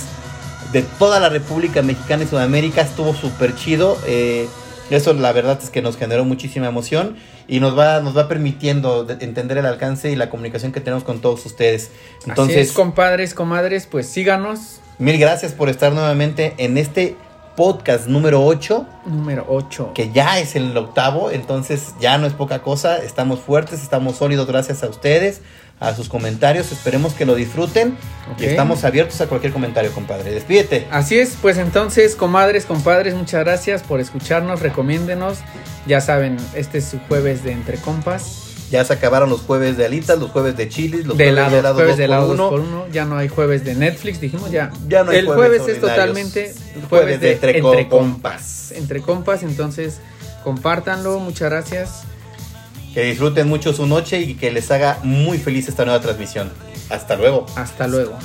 de 0.72 0.84
toda 0.84 1.20
la 1.20 1.28
República 1.28 1.82
Mexicana 1.82 2.24
y 2.24 2.28
Sudamérica. 2.28 2.80
Estuvo 2.82 3.14
súper 3.14 3.56
chido. 3.56 3.98
eh, 4.08 4.48
eso 4.90 5.14
la 5.14 5.32
verdad 5.32 5.60
es 5.62 5.70
que 5.70 5.82
nos 5.82 5.98
generó 5.98 6.26
muchísima 6.26 6.68
emoción 6.68 7.16
y 7.48 7.60
nos 7.60 7.78
va, 7.78 8.00
nos 8.02 8.16
va 8.18 8.28
permitiendo 8.28 9.04
de- 9.04 9.24
entender 9.24 9.58
el 9.58 9.66
alcance 9.66 10.12
y 10.12 10.16
la 10.16 10.30
comunicación 10.30 10.72
que 10.72 10.80
tenemos 10.82 11.04
con 11.04 11.22
todos 11.22 11.46
ustedes. 11.46 11.92
Entonces, 12.26 12.56
Entonces, 12.56 12.72
compadres, 12.72 13.34
comadres, 13.34 13.88
pues 13.88 14.08
síganos. 14.08 14.80
mil 14.98 15.18
gracias 15.18 15.52
por 15.54 15.70
estar 15.70 15.92
nuevamente 15.94 16.54
en 16.58 16.78
este 16.78 17.16
podcast 17.56 18.08
número 18.08 18.46
8, 18.46 18.86
Número 19.06 19.46
8. 19.48 19.92
que 19.96 20.12
ya 20.12 20.40
es 20.40 20.58
el 20.58 20.76
octavo, 20.76 21.32
entonces 21.32 21.94
ya 22.02 22.18
no 22.18 22.28
es 22.28 22.34
poca 22.34 22.62
cosa. 22.62 22.98
Estamos 22.98 23.40
fuertes, 23.40 23.82
estamos 23.82 24.18
sólidos 24.18 24.46
gracias 24.48 24.84
a 24.84 24.90
ustedes, 24.90 25.42
a 25.80 25.94
sus 25.96 26.10
comentarios. 26.10 26.72
Esperemos 26.72 27.14
que 27.14 27.26
lo 27.26 27.36
disfruten. 27.36 27.98
Y 28.40 28.46
estamos 28.46 28.84
abiertos 28.84 29.22
a 29.22 29.28
cualquier 29.28 29.54
comentario, 29.54 29.92
compadre. 29.92 30.32
Despídete. 30.32 30.88
Así 30.92 31.18
es, 31.20 31.38
pues 31.42 31.58
entonces, 31.58 32.16
comadres, 32.16 32.66
compadres, 32.66 33.14
muchas 33.14 33.44
gracias 33.44 33.84
por 33.84 34.00
escucharnos, 34.00 34.62
recomiéndenos. 34.62 35.40
Ya 35.86 36.02
saben, 36.02 36.38
este 36.56 36.80
es 36.80 36.86
su 36.86 37.00
jueves 37.08 37.44
de 37.44 37.52
Entre 37.52 37.78
Compas. 37.78 38.42
Ya 38.72 38.84
se 38.84 38.94
acabaron 38.94 39.30
los 39.30 39.42
jueves 39.42 39.78
de 39.78 39.86
alitas, 39.86 40.18
los 40.18 40.32
jueves 40.32 40.58
de 40.58 40.68
chilis, 40.68 41.06
los 41.06 41.16
de 41.16 41.26
jueves 41.26 41.34
helado, 41.34 41.52
de 41.52 41.60
helado 41.60 41.76
jueves 41.76 41.98
de 41.98 42.06
uno. 42.08 42.26
dos 42.26 42.50
por 42.50 42.60
uno. 42.62 42.88
Ya 42.92 43.06
no 43.06 43.16
hay 43.16 43.28
jueves 43.28 43.64
de 43.64 43.76
Netflix, 43.76 44.20
dijimos 44.20 44.50
ya. 44.50 44.72
Ya 44.88 45.04
no 45.04 45.12
hay 45.12 45.20
El 45.20 45.28
jueves 45.28 45.62
jueves, 45.62 45.76
es 45.76 45.82
totalmente 45.82 46.52
jueves, 46.52 46.90
Jueves 46.90 47.20
de 47.22 47.28
de, 47.28 47.34
entre 47.34 47.58
entre, 47.60 47.88
compas. 47.88 48.12
compas. 48.12 48.72
Entre 48.72 49.02
compas, 49.02 49.44
entonces 49.44 50.00
compártanlo, 50.44 51.20
muchas 51.20 51.52
gracias. 51.52 52.02
Que 52.96 53.04
disfruten 53.04 53.50
mucho 53.50 53.74
su 53.74 53.86
noche 53.86 54.22
y 54.22 54.36
que 54.36 54.52
les 54.52 54.72
haga 54.72 55.00
muy 55.04 55.38
feliz 55.38 55.68
esta 55.68 55.84
nueva 55.84 56.00
transmisión. 56.00 56.50
Hasta 56.90 57.18
luego. 57.18 57.46
Hasta 57.58 57.88
luego. 57.90 58.18